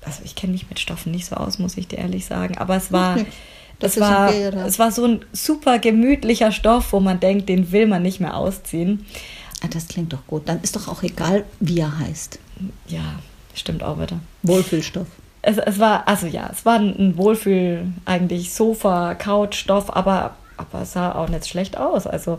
also 0.03 0.21
ich 0.25 0.35
kenne 0.35 0.51
mich 0.51 0.69
mit 0.69 0.79
Stoffen 0.79 1.13
nicht 1.13 1.25
so 1.25 1.37
aus, 1.37 1.57
muss 1.57 1.77
ich 1.77 1.87
dir 1.87 1.99
ehrlich 1.99 2.25
sagen, 2.25 2.57
aber 2.57 2.75
es 2.75 2.91
war, 2.91 3.17
das 3.79 3.97
war, 3.97 4.33
es 4.33 4.77
war 4.77 4.91
so 4.91 5.05
ein 5.05 5.21
super 5.31 5.79
gemütlicher 5.79 6.51
Stoff, 6.51 6.91
wo 6.91 6.99
man 6.99 7.21
denkt, 7.21 7.47
den 7.47 7.71
will 7.71 7.87
man 7.87 8.03
nicht 8.03 8.19
mehr 8.19 8.35
ausziehen. 8.35 9.05
Ah, 9.63 9.67
das 9.69 9.87
klingt 9.87 10.11
doch 10.11 10.27
gut. 10.27 10.43
Dann 10.49 10.61
ist 10.61 10.75
doch 10.75 10.89
auch 10.89 11.01
egal, 11.01 11.45
wie 11.61 11.79
er 11.79 11.97
heißt. 11.97 12.37
Ja, 12.87 13.19
stimmt 13.55 13.81
auch 13.81 13.99
wieder. 13.99 14.19
Wohlfühlstoff 14.43 15.07
es, 15.47 15.57
es 15.57 15.79
war, 15.79 16.07
also 16.07 16.27
ja, 16.27 16.49
es 16.51 16.65
war 16.65 16.75
ein 16.77 17.17
Wohlfühl, 17.17 17.85
eigentlich 18.03 18.53
Sofa, 18.53 19.15
Couch, 19.15 19.55
Stoff, 19.55 19.95
aber, 19.95 20.35
aber 20.57 20.81
es 20.81 20.91
sah 20.91 21.13
auch 21.15 21.29
nicht 21.29 21.47
schlecht 21.47 21.77
aus. 21.77 22.05
Also 22.05 22.37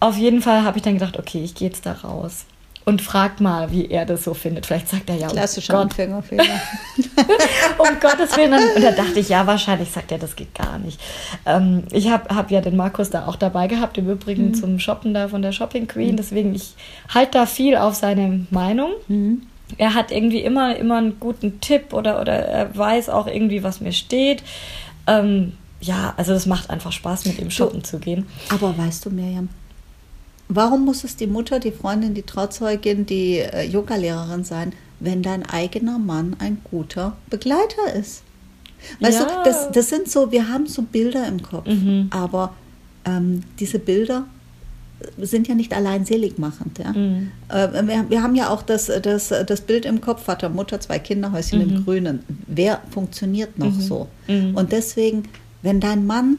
auf 0.00 0.16
jeden 0.16 0.42
Fall 0.42 0.64
habe 0.64 0.76
ich 0.76 0.82
dann 0.82 0.94
gedacht, 0.94 1.16
okay, 1.16 1.44
ich 1.44 1.54
gehe 1.54 1.68
jetzt 1.68 1.86
da 1.86 1.92
raus 1.92 2.46
und 2.84 3.02
frag 3.02 3.40
mal, 3.40 3.70
wie 3.70 3.86
er 3.86 4.04
das 4.04 4.24
so 4.24 4.34
findet. 4.34 4.66
Vielleicht 4.66 4.88
sagt 4.88 5.08
er 5.10 5.14
ja, 5.14 5.28
oh 5.28 5.30
Klassischer 5.30 5.74
Gott. 5.74 5.82
Anfängerfehler. 5.82 6.42
um 7.78 8.00
Gottes 8.00 8.36
Willen. 8.36 8.52
Und 8.74 8.82
da 8.82 8.90
dachte 8.90 9.20
ich, 9.20 9.28
ja, 9.28 9.46
wahrscheinlich 9.46 9.92
sagt 9.92 10.10
er, 10.10 10.18
das 10.18 10.34
geht 10.34 10.52
gar 10.52 10.78
nicht. 10.78 11.00
Ähm, 11.46 11.84
ich 11.92 12.10
habe 12.10 12.34
hab 12.34 12.50
ja 12.50 12.60
den 12.60 12.74
Markus 12.76 13.10
da 13.10 13.26
auch 13.26 13.36
dabei 13.36 13.68
gehabt, 13.68 13.96
im 13.96 14.10
Übrigen 14.10 14.48
mhm. 14.48 14.54
zum 14.54 14.78
Shoppen 14.80 15.14
da 15.14 15.28
von 15.28 15.40
der 15.40 15.52
Shopping 15.52 15.86
Queen. 15.86 16.16
Deswegen, 16.16 16.52
ich 16.52 16.74
halte 17.14 17.38
da 17.38 17.46
viel 17.46 17.76
auf 17.76 17.94
seine 17.94 18.46
Meinung. 18.50 18.90
Mhm 19.06 19.42
er 19.78 19.94
hat 19.94 20.10
irgendwie 20.10 20.40
immer, 20.40 20.76
immer 20.76 20.96
einen 20.96 21.20
guten 21.20 21.60
Tipp 21.60 21.92
oder, 21.92 22.20
oder 22.20 22.32
er 22.32 22.76
weiß 22.76 23.08
auch 23.08 23.26
irgendwie, 23.26 23.62
was 23.62 23.80
mir 23.80 23.92
steht. 23.92 24.42
Ähm, 25.06 25.52
ja, 25.80 26.14
also 26.16 26.32
es 26.32 26.46
macht 26.46 26.70
einfach 26.70 26.92
Spaß, 26.92 27.24
mit 27.26 27.38
ihm 27.38 27.50
shoppen 27.50 27.82
zu 27.84 27.98
gehen. 27.98 28.26
Aber 28.50 28.76
weißt 28.76 29.06
du, 29.06 29.10
Miriam, 29.10 29.48
warum 30.48 30.84
muss 30.84 31.04
es 31.04 31.16
die 31.16 31.26
Mutter, 31.26 31.58
die 31.58 31.72
Freundin, 31.72 32.14
die 32.14 32.22
Trauzeugin, 32.22 33.06
die 33.06 33.38
äh, 33.38 33.64
Yoga-Lehrerin 33.66 34.44
sein, 34.44 34.72
wenn 34.98 35.22
dein 35.22 35.46
eigener 35.46 35.98
Mann 35.98 36.36
ein 36.38 36.58
guter 36.64 37.16
Begleiter 37.30 37.94
ist? 37.94 38.22
Weißt 39.00 39.20
ja. 39.20 39.26
du, 39.26 39.44
das, 39.44 39.70
das 39.72 39.88
sind 39.88 40.08
so, 40.10 40.32
wir 40.32 40.48
haben 40.48 40.66
so 40.66 40.82
Bilder 40.82 41.26
im 41.26 41.42
Kopf, 41.42 41.66
mhm. 41.66 42.08
aber 42.10 42.54
ähm, 43.04 43.42
diese 43.58 43.78
Bilder 43.78 44.26
sind 45.18 45.48
ja 45.48 45.54
nicht 45.54 45.72
allein 45.74 46.04
seligmachend. 46.04 46.78
Ja? 46.78 46.92
Mhm. 46.92 47.30
Äh, 47.48 47.68
wir, 47.86 48.10
wir, 48.10 48.22
haben 48.22 48.34
ja 48.34 48.50
auch 48.50 48.62
das, 48.62 48.86
das, 48.86 49.28
das 49.28 49.60
Bild 49.62 49.84
im 49.84 50.00
Kopf, 50.00 50.24
Vater, 50.24 50.48
Mutter, 50.48 50.80
zwei 50.80 50.98
Kinder, 50.98 51.32
Häuschen 51.32 51.64
mhm. 51.64 51.70
im 51.70 51.84
Grünen. 51.84 52.24
Wer 52.46 52.80
funktioniert 52.90 53.58
noch 53.58 53.72
mhm. 53.72 53.80
so? 53.80 54.08
Mhm. 54.28 54.56
Und 54.56 54.72
deswegen, 54.72 55.24
wenn 55.62 55.80
dein 55.80 56.06
Mann 56.06 56.38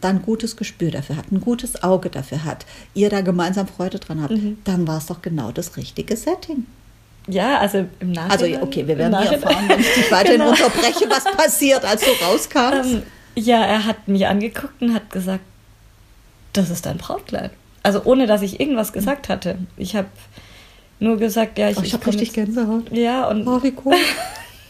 dann 0.00 0.16
ein 0.16 0.22
gutes 0.22 0.56
Gespür 0.56 0.90
dafür 0.90 1.16
hat, 1.16 1.30
ein 1.30 1.40
gutes 1.40 1.82
Auge 1.82 2.08
dafür 2.10 2.44
hat, 2.44 2.64
ihr 2.94 3.10
da 3.10 3.20
gemeinsam 3.20 3.66
Freude 3.66 3.98
dran 3.98 4.22
habt, 4.22 4.32
mhm. 4.32 4.58
dann 4.64 4.86
war 4.86 4.98
es 4.98 5.06
doch 5.06 5.22
genau 5.22 5.52
das 5.52 5.76
richtige 5.76 6.16
Setting. 6.16 6.66
Ja, 7.28 7.58
also 7.58 7.86
im 8.00 8.12
Nachhinein. 8.12 8.54
Also 8.54 8.62
okay, 8.62 8.86
wir 8.86 8.96
werden 8.96 9.20
nie 9.20 9.26
erfahren, 9.26 9.68
wenn 9.68 9.80
ich 9.80 9.92
dich 9.92 10.10
weiterhin 10.10 10.40
genau. 10.40 10.52
unterbreche, 10.52 11.08
was 11.08 11.24
passiert, 11.24 11.84
als 11.84 12.02
du 12.02 12.10
rauskam. 12.24 12.82
Ähm, 12.82 13.02
ja, 13.34 13.62
er 13.64 13.84
hat 13.84 14.08
mich 14.08 14.26
angeguckt 14.26 14.80
und 14.80 14.94
hat 14.94 15.10
gesagt, 15.10 15.44
das 16.52 16.70
ist 16.70 16.86
dein 16.86 16.98
Brautkleid. 16.98 17.52
Also 17.82 18.02
ohne, 18.04 18.26
dass 18.26 18.42
ich 18.42 18.60
irgendwas 18.60 18.92
gesagt 18.92 19.28
hatte. 19.28 19.58
Ich 19.76 19.96
habe 19.96 20.08
nur 20.98 21.16
gesagt, 21.16 21.58
ja, 21.58 21.70
ich, 21.70 21.78
oh, 21.78 21.82
ich 21.82 21.94
habe 21.94 22.06
richtig 22.06 22.32
Gänsehaut. 22.32 22.92
Ja, 22.92 23.26
und. 23.28 23.46
Oh, 23.46 23.62
wie 23.62 23.74
cool. 23.84 23.94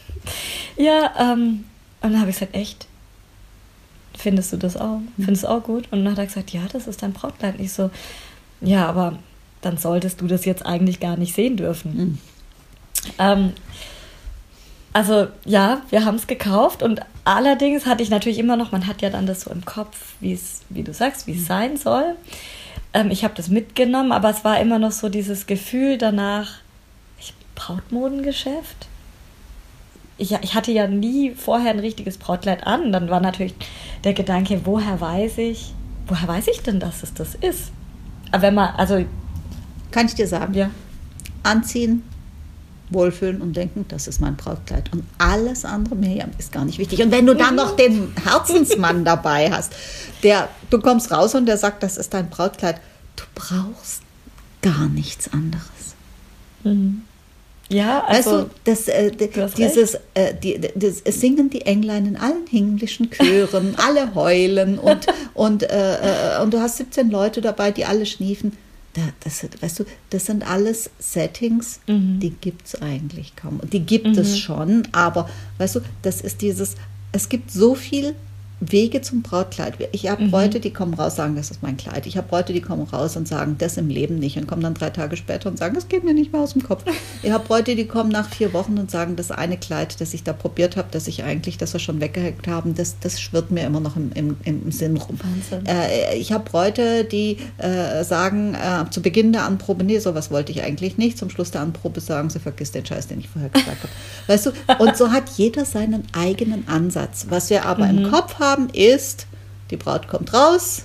ja, 0.77 1.11
ähm, 1.19 1.65
und 2.01 2.13
dann 2.13 2.19
habe 2.19 2.29
ich 2.29 2.37
gesagt, 2.37 2.55
echt? 2.55 2.87
Findest 4.17 4.53
du 4.53 4.57
das 4.57 4.77
auch? 4.77 4.99
Mhm. 4.99 5.23
Findest 5.23 5.43
du 5.43 5.49
auch 5.49 5.63
gut? 5.63 5.87
Und 5.91 6.03
dann 6.03 6.13
hat 6.13 6.19
er 6.19 6.25
gesagt, 6.25 6.51
ja, 6.51 6.61
das 6.71 6.87
ist 6.87 7.03
dein 7.03 7.13
Brautkleid. 7.13 7.59
Ich 7.59 7.73
so, 7.73 7.89
ja, 8.61 8.87
aber 8.87 9.19
dann 9.61 9.77
solltest 9.77 10.21
du 10.21 10.27
das 10.27 10.45
jetzt 10.45 10.65
eigentlich 10.65 10.99
gar 10.99 11.17
nicht 11.17 11.35
sehen 11.35 11.57
dürfen. 11.57 11.97
Mhm. 11.97 12.17
Ähm, 13.19 13.53
also 14.93 15.27
ja, 15.45 15.81
wir 15.89 16.05
haben 16.05 16.15
es 16.15 16.27
gekauft 16.27 16.83
und 16.83 17.01
allerdings 17.23 17.85
hatte 17.85 18.03
ich 18.03 18.09
natürlich 18.09 18.39
immer 18.39 18.57
noch, 18.57 18.71
man 18.71 18.87
hat 18.87 19.01
ja 19.01 19.09
dann 19.09 19.25
das 19.25 19.41
so 19.41 19.51
im 19.51 19.63
Kopf, 19.63 20.15
wie 20.19 20.33
es, 20.33 20.61
wie 20.69 20.83
du 20.83 20.93
sagst, 20.93 21.27
wie 21.27 21.33
es 21.33 21.41
mhm. 21.41 21.45
sein 21.45 21.77
soll. 21.77 22.15
Ähm, 22.93 23.11
ich 23.11 23.23
habe 23.23 23.33
das 23.35 23.49
mitgenommen, 23.49 24.11
aber 24.11 24.29
es 24.29 24.43
war 24.43 24.59
immer 24.59 24.79
noch 24.79 24.91
so 24.91 25.09
dieses 25.09 25.47
Gefühl 25.47 25.97
danach, 25.97 26.55
ich 27.19 27.33
Brautmodengeschäft. 27.55 28.87
Ich, 30.17 30.33
ich 30.33 30.53
hatte 30.53 30.71
ja 30.71 30.87
nie 30.87 31.31
vorher 31.31 31.71
ein 31.71 31.79
richtiges 31.79 32.17
Brautkleid 32.17 32.67
an. 32.67 32.91
Dann 32.91 33.09
war 33.09 33.19
natürlich 33.19 33.55
der 34.03 34.13
Gedanke, 34.13 34.61
woher 34.65 35.01
weiß 35.01 35.39
ich, 35.39 35.73
woher 36.07 36.27
weiß 36.27 36.47
ich 36.47 36.61
denn, 36.61 36.79
dass 36.79 37.03
es 37.03 37.13
das 37.13 37.35
ist? 37.35 37.71
Aber 38.31 38.43
wenn 38.43 38.55
man, 38.55 38.75
also. 38.75 39.03
Kann 39.91 40.05
ich 40.05 40.15
dir 40.15 40.27
sagen? 40.27 40.53
Ja. 40.53 40.69
Anziehen, 41.43 42.03
wohlfühlen 42.91 43.41
und 43.41 43.55
denken, 43.55 43.85
das 43.87 44.07
ist 44.07 44.21
mein 44.21 44.35
Brautkleid. 44.35 44.91
Und 44.93 45.03
alles 45.17 45.65
andere, 45.65 45.95
Miriam, 45.95 46.31
ist 46.37 46.51
gar 46.51 46.65
nicht 46.65 46.77
wichtig. 46.77 47.01
Und 47.01 47.11
wenn 47.11 47.25
du 47.25 47.35
dann 47.35 47.55
noch 47.55 47.75
den 47.75 48.13
Herzensmann 48.23 49.05
dabei 49.05 49.51
hast, 49.51 49.73
der, 50.23 50.49
du 50.69 50.79
kommst 50.79 51.11
raus 51.11 51.33
und 51.35 51.45
der 51.45 51.57
sagt, 51.57 51.83
das 51.83 51.97
ist 51.97 52.13
dein 52.13 52.29
Brautkleid, 52.29 52.79
du 53.15 53.23
brauchst 53.33 54.01
gar 54.61 54.87
nichts 54.89 55.31
anderes. 55.31 55.95
Mhm. 56.63 57.03
Ja, 57.71 58.03
also 58.03 58.31
weißt 58.31 58.47
du, 58.47 58.49
das, 58.65 58.87
äh, 58.89 59.11
dieses 59.57 59.95
äh, 60.13 60.33
die, 60.33 60.59
das, 60.75 61.03
singen 61.05 61.49
die 61.49 61.61
Englein 61.61 62.05
in 62.05 62.17
allen 62.17 62.45
englischen 62.51 63.09
Chören, 63.09 63.75
alle 63.77 64.13
heulen 64.13 64.77
und, 64.77 65.07
und, 65.33 65.63
äh, 65.63 66.35
äh, 66.35 66.41
und 66.41 66.53
du 66.53 66.59
hast 66.59 66.77
17 66.77 67.09
Leute 67.09 67.39
dabei, 67.39 67.71
die 67.71 67.85
alle 67.85 68.05
schniefen. 68.05 68.57
Da, 68.93 69.01
das, 69.23 69.45
weißt 69.61 69.79
du, 69.79 69.85
das 70.09 70.25
sind 70.25 70.45
alles 70.45 70.89
Settings, 70.99 71.79
mhm. 71.87 72.19
die 72.19 72.31
gibt 72.31 72.67
es 72.67 72.81
eigentlich 72.81 73.35
kaum. 73.35 73.61
Die 73.71 73.79
gibt 73.79 74.07
mhm. 74.07 74.17
es 74.17 74.37
schon, 74.37 74.87
aber 74.91 75.29
weißt 75.59 75.75
du, 75.75 75.79
das 76.01 76.19
ist 76.21 76.41
dieses, 76.41 76.75
es 77.11 77.29
gibt 77.29 77.51
so 77.51 77.75
viel 77.75 78.15
Wege 78.61 79.01
zum 79.01 79.23
Brautkleid. 79.23 79.73
Ich 79.91 80.07
habe 80.07 80.23
mhm. 80.23 80.31
Bräute, 80.31 80.59
die 80.59 80.71
kommen 80.71 80.93
raus, 80.93 81.15
sagen, 81.15 81.35
das 81.35 81.49
ist 81.49 81.63
mein 81.63 81.77
Kleid. 81.77 82.05
Ich 82.05 82.15
habe 82.15 82.27
Bräute, 82.27 82.53
die 82.53 82.61
kommen 82.61 82.83
raus 82.83 83.17
und 83.17 83.27
sagen, 83.27 83.55
das 83.57 83.75
im 83.77 83.89
Leben 83.89 84.19
nicht 84.19 84.37
und 84.37 84.47
kommen 84.47 84.61
dann 84.61 84.75
drei 84.75 84.91
Tage 84.91 85.17
später 85.17 85.49
und 85.49 85.57
sagen, 85.57 85.73
das 85.73 85.87
geht 85.87 86.03
mir 86.03 86.13
nicht 86.13 86.31
mehr 86.31 86.41
aus 86.41 86.53
dem 86.53 86.63
Kopf. 86.63 86.85
Ich 87.23 87.31
habe 87.31 87.45
Bräute, 87.45 87.75
die 87.75 87.85
kommen 87.85 88.09
nach 88.09 88.29
vier 88.29 88.51
Wochen 88.53 88.77
und 88.77 88.89
sagen, 88.89 89.15
das 89.15 89.31
eine 89.31 89.57
Kleid, 89.57 89.99
das 90.01 90.13
ich 90.13 90.23
da 90.23 90.33
probiert 90.33 90.75
habe, 90.75 90.87
das 90.91 91.07
ich 91.07 91.23
eigentlich, 91.23 91.57
das 91.57 91.73
wir 91.73 91.79
schon 91.79 92.01
weggehackt 92.01 92.47
haben, 92.47 92.73
das, 92.73 92.97
das 92.99 93.21
schwirrt 93.21 93.51
mir 93.51 93.63
immer 93.63 93.79
noch 93.79 93.95
im, 93.95 94.11
im, 94.13 94.37
im 94.43 94.71
Sinn 94.71 94.97
rum. 94.97 95.19
Äh, 95.67 96.17
ich 96.17 96.31
habe 96.31 96.43
Bräute, 96.43 97.03
die 97.03 97.37
äh, 97.57 98.03
sagen, 98.03 98.55
äh, 98.55 98.89
zu 98.89 99.01
Beginn 99.01 99.33
der 99.33 99.45
Anprobe, 99.45 99.83
nee, 99.83 99.99
sowas 99.99 100.31
wollte 100.31 100.51
ich 100.51 100.63
eigentlich 100.63 100.97
nicht. 100.97 101.17
Zum 101.17 101.29
Schluss 101.29 101.51
der 101.51 101.61
Anprobe 101.61 101.99
sagen 102.01 102.29
sie, 102.29 102.39
vergiss 102.39 102.71
den 102.71 102.85
Scheiß, 102.85 103.07
den 103.07 103.19
ich 103.19 103.29
vorher 103.29 103.49
gesagt 103.49 103.83
habe. 103.83 103.93
Weißt 104.27 104.45
du, 104.47 104.51
und 104.79 104.97
so 104.97 105.11
hat 105.11 105.29
jeder 105.37 105.65
seinen 105.65 106.03
eigenen 106.13 106.67
Ansatz. 106.67 107.27
Was 107.29 107.49
wir 107.49 107.65
aber 107.65 107.85
mhm. 107.87 107.97
im 107.97 108.11
Kopf 108.11 108.39
haben, 108.39 108.50
haben, 108.51 108.69
ist, 108.69 109.27
die 109.69 109.77
Braut 109.77 110.07
kommt 110.07 110.33
raus, 110.33 110.83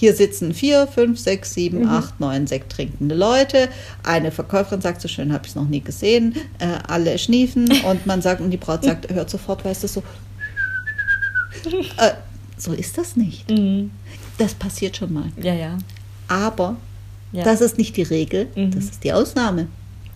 hier 0.00 0.14
sitzen 0.14 0.54
vier, 0.54 0.86
fünf, 0.86 1.18
sechs, 1.18 1.52
sieben, 1.52 1.80
mhm. 1.80 1.88
acht, 1.90 2.20
neun 2.20 2.46
sekttrinkende 2.46 3.14
Leute. 3.14 3.68
Eine 4.02 4.30
Verkäuferin 4.32 4.80
sagt, 4.80 5.02
so 5.02 5.08
schön 5.08 5.30
habe 5.30 5.44
ich 5.44 5.50
es 5.50 5.56
noch 5.56 5.68
nie 5.68 5.82
gesehen. 5.82 6.34
Äh, 6.58 6.78
alle 6.88 7.18
schniefen 7.18 7.70
und 7.84 8.06
man 8.06 8.22
sagt, 8.22 8.40
und 8.40 8.50
die 8.50 8.56
Braut 8.56 8.82
sagt, 8.82 9.12
hört 9.12 9.28
sofort, 9.28 9.62
weißt 9.62 9.82
du, 9.84 9.88
so. 9.88 10.02
Äh, 11.98 12.12
so 12.56 12.72
ist 12.72 12.96
das 12.96 13.16
nicht. 13.16 13.50
Mhm. 13.50 13.90
Das 14.38 14.54
passiert 14.54 14.96
schon 14.96 15.12
mal. 15.12 15.28
Ja, 15.36 15.52
ja. 15.52 15.76
Aber 16.28 16.76
ja. 17.32 17.44
das 17.44 17.60
ist 17.60 17.76
nicht 17.76 17.94
die 17.98 18.02
Regel, 18.02 18.48
mhm. 18.54 18.70
das 18.70 18.84
ist 18.84 19.04
die 19.04 19.12
Ausnahme. 19.12 19.68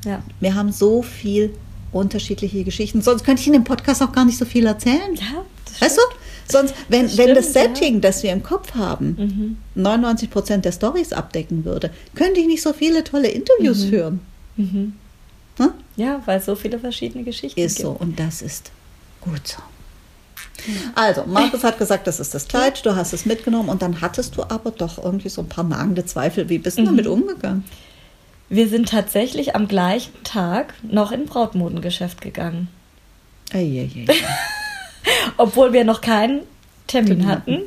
Ja. 0.07 0.23
Wir 0.41 0.55
haben 0.55 0.73
so 0.73 1.03
viel 1.03 1.55
unterschiedliche 1.93 2.65
Geschichten. 2.65 3.03
Sonst 3.03 3.25
könnte 3.25 3.43
ich 3.43 3.47
in 3.47 3.53
dem 3.53 3.65
Podcast 3.65 4.03
auch 4.03 4.13
gar 4.13 4.25
nicht 4.25 4.39
so 4.39 4.47
viel 4.47 4.65
erzählen. 4.65 5.15
Ja, 5.15 5.45
weißt 5.81 5.99
du? 5.99 6.03
Sonst, 6.47 6.75
wenn, 6.89 7.03
das 7.03 7.17
wenn 7.17 7.35
das 7.35 7.53
Setting, 7.53 7.95
ja. 7.95 8.01
das 8.01 8.23
wir 8.23 8.33
im 8.33 8.43
Kopf 8.43 8.75
haben, 8.75 9.57
mhm. 9.75 9.83
99 9.83 10.31
Prozent 10.31 10.65
der 10.65 10.73
Stories 10.73 11.13
abdecken 11.13 11.65
würde, 11.65 11.91
könnte 12.15 12.41
ich 12.41 12.47
nicht 12.47 12.63
so 12.63 12.73
viele 12.73 13.03
tolle 13.05 13.29
Interviews 13.29 13.85
mhm. 13.85 13.89
führen. 13.89 14.21
Mhm. 14.57 14.93
Hm? 15.59 15.71
Ja, 15.97 16.23
weil 16.27 16.39
es 16.39 16.47
so 16.47 16.55
viele 16.55 16.79
verschiedene 16.79 17.25
Geschichten 17.25 17.61
ist 17.61 17.77
gibt. 17.77 17.87
so 17.87 17.93
und 17.93 18.19
das 18.19 18.43
ist 18.43 18.71
gut 19.21 19.47
so. 19.47 19.63
Also, 20.95 21.25
Markus 21.27 21.65
hat 21.65 21.79
gesagt, 21.79 22.07
das 22.07 22.21
ist 22.21 22.33
das 22.35 22.49
Kleid, 22.49 22.87
du 22.87 22.95
hast 22.95 23.13
es 23.13 23.27
mitgenommen 23.27 23.69
und 23.69 23.83
dann 23.83 24.01
hattest 24.01 24.37
du 24.37 24.43
aber 24.43 24.71
doch 24.71 25.03
irgendwie 25.03 25.29
so 25.29 25.43
ein 25.43 25.49
paar 25.49 25.65
nagende 25.65 26.07
Zweifel. 26.07 26.49
Wie 26.49 26.59
bist 26.59 26.79
du 26.79 26.83
mhm. 26.83 26.87
damit 26.87 27.07
umgegangen? 27.07 27.65
Wir 28.49 28.69
sind 28.69 28.89
tatsächlich 28.89 29.57
am 29.57 29.69
gleichen 29.69 30.23
Tag 30.23 30.75
noch 30.83 31.13
in 31.13 31.27
Brautmodengeschäft 31.27 32.21
gegangen. 32.21 32.69
Eieiei. 33.53 34.07
obwohl 35.37 35.73
wir 35.73 35.85
noch 35.85 36.01
keinen 36.01 36.41
Termin 36.87 37.27
hatten, 37.27 37.63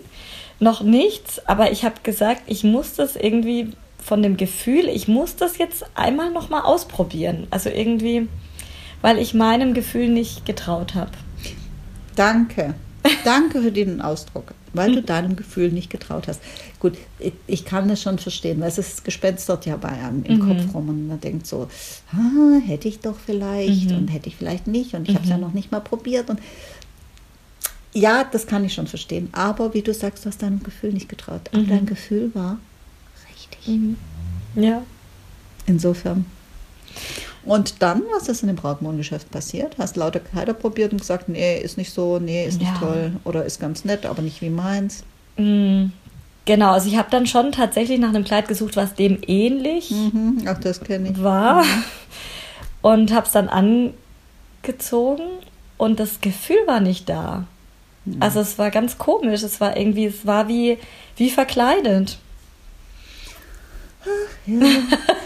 noch 0.60 0.82
nichts. 0.82 1.46
Aber 1.48 1.72
ich 1.72 1.84
habe 1.84 1.96
gesagt, 2.04 2.44
ich 2.48 2.64
muss 2.64 2.94
das 2.94 3.16
irgendwie 3.16 3.72
von 4.04 4.24
dem 4.24 4.38
Gefühl, 4.38 4.88
ich 4.88 5.08
muss 5.08 5.36
das 5.36 5.58
jetzt 5.58 5.86
einmal 5.96 6.32
noch 6.32 6.50
mal 6.50 6.62
ausprobieren. 6.62 7.48
Also 7.52 7.70
irgendwie, 7.70 8.28
weil 9.02 9.18
ich 9.18 9.34
meinem 9.34 9.74
Gefühl 9.74 10.10
nicht 10.10 10.46
getraut 10.46 10.96
habe. 10.96 11.12
Danke. 12.16 12.74
Danke 13.26 13.62
für 13.62 13.72
den 13.72 14.02
Ausdruck, 14.02 14.54
weil 14.74 14.94
du 14.94 15.02
deinem 15.04 15.36
Gefühl 15.36 15.72
nicht 15.72 15.90
getraut 15.90 16.28
hast. 16.28 16.42
Gut, 16.80 16.94
ich, 17.20 17.34
ich 17.48 17.66
kann 17.66 17.88
das 17.88 18.02
schon 18.02 18.18
verstehen, 18.18 18.60
weil 18.62 18.70
es 18.70 19.04
gespenstert 19.04 19.66
ja 19.66 19.78
bei 19.78 19.90
einem 19.90 20.24
im 20.24 20.40
mhm. 20.40 20.48
Kopf 20.48 20.74
rum 20.74 20.90
und 20.90 21.08
man 21.08 21.20
denkt 21.20 21.48
so, 21.48 21.68
ah, 22.14 22.60
hätte 22.66 22.88
ich 22.88 23.00
doch 23.00 23.18
vielleicht 23.24 23.92
mhm. 23.92 23.98
und 23.98 24.08
hätte 24.08 24.30
ich 24.30 24.36
vielleicht 24.36 24.68
nicht 24.68 24.94
und 24.94 25.04
ich 25.04 25.10
mhm. 25.10 25.16
habe 25.16 25.24
es 25.26 25.30
ja 25.30 25.38
noch 25.38 25.54
nicht 25.54 25.72
mal 25.72 25.82
probiert 25.82 26.30
und 26.30 26.40
ja, 27.98 28.24
das 28.24 28.46
kann 28.46 28.64
ich 28.64 28.74
schon 28.74 28.88
verstehen. 28.88 29.30
Aber 29.32 29.74
wie 29.74 29.82
du 29.82 29.94
sagst, 29.94 30.24
du 30.24 30.30
hast 30.30 30.42
deinem 30.42 30.62
Gefühl 30.62 30.94
nicht 30.94 31.10
getraut. 31.10 31.42
Aber 31.52 31.62
mhm. 31.62 31.70
dein 31.70 31.86
Gefühl 31.86 32.32
war 32.36 32.60
richtig. 33.34 33.68
Mhm. 33.68 33.98
Ja. 34.56 34.84
Insofern. 35.66 36.26
Und 37.44 37.82
dann, 37.82 38.04
was 38.14 38.28
ist 38.28 38.42
in 38.42 38.48
dem 38.48 38.56
Brautmodengeschäft 38.56 39.32
passiert? 39.32 39.78
Hast 39.78 39.96
lauter 39.96 40.20
Kleider 40.20 40.54
probiert 40.54 40.92
und 40.92 41.00
gesagt, 41.00 41.30
nee, 41.30 41.58
ist 41.60 41.78
nicht 41.78 41.92
so, 41.94 42.20
nee, 42.20 42.46
ist 42.46 42.60
nicht 42.60 42.74
ja. 42.74 42.80
toll 42.80 43.14
oder 43.24 43.46
ist 43.46 43.60
ganz 43.60 43.86
nett, 43.86 44.06
aber 44.06 44.22
nicht 44.22 44.42
wie 44.42 44.50
meins? 44.50 45.04
Mhm. 45.38 45.92
Genau, 46.46 46.72
also 46.72 46.88
ich 46.88 46.98
habe 46.98 47.10
dann 47.12 47.28
schon 47.28 47.52
tatsächlich 47.52 48.00
nach 48.00 48.10
einem 48.10 48.24
Kleid 48.24 48.48
gesucht, 48.48 48.76
was 48.78 48.94
dem 48.94 49.20
ähnlich 49.26 49.92
mhm. 49.92 50.44
Ach, 50.46 50.58
das 50.60 50.82
ich. 50.82 51.24
war. 51.24 51.64
Mhm. 51.64 51.84
Und 52.82 53.14
habe 53.14 53.26
es 53.26 53.34
dann 53.34 53.50
angezogen 53.50 55.24
und 55.78 56.00
das 56.00 56.22
Gefühl 56.22 56.66
war 56.68 56.80
nicht 56.80 57.10
da. 57.10 57.46
Mhm. 58.08 58.22
Also 58.22 58.40
es 58.40 58.58
war 58.58 58.72
ganz 58.72 58.98
komisch. 58.98 59.44
Es 59.44 59.60
war 59.60 59.76
irgendwie, 59.76 60.06
es 60.06 60.26
war 60.26 60.48
wie, 60.48 60.78
wie 61.18 61.30
verkleidet. 61.30 62.18
Ja. 64.46 64.66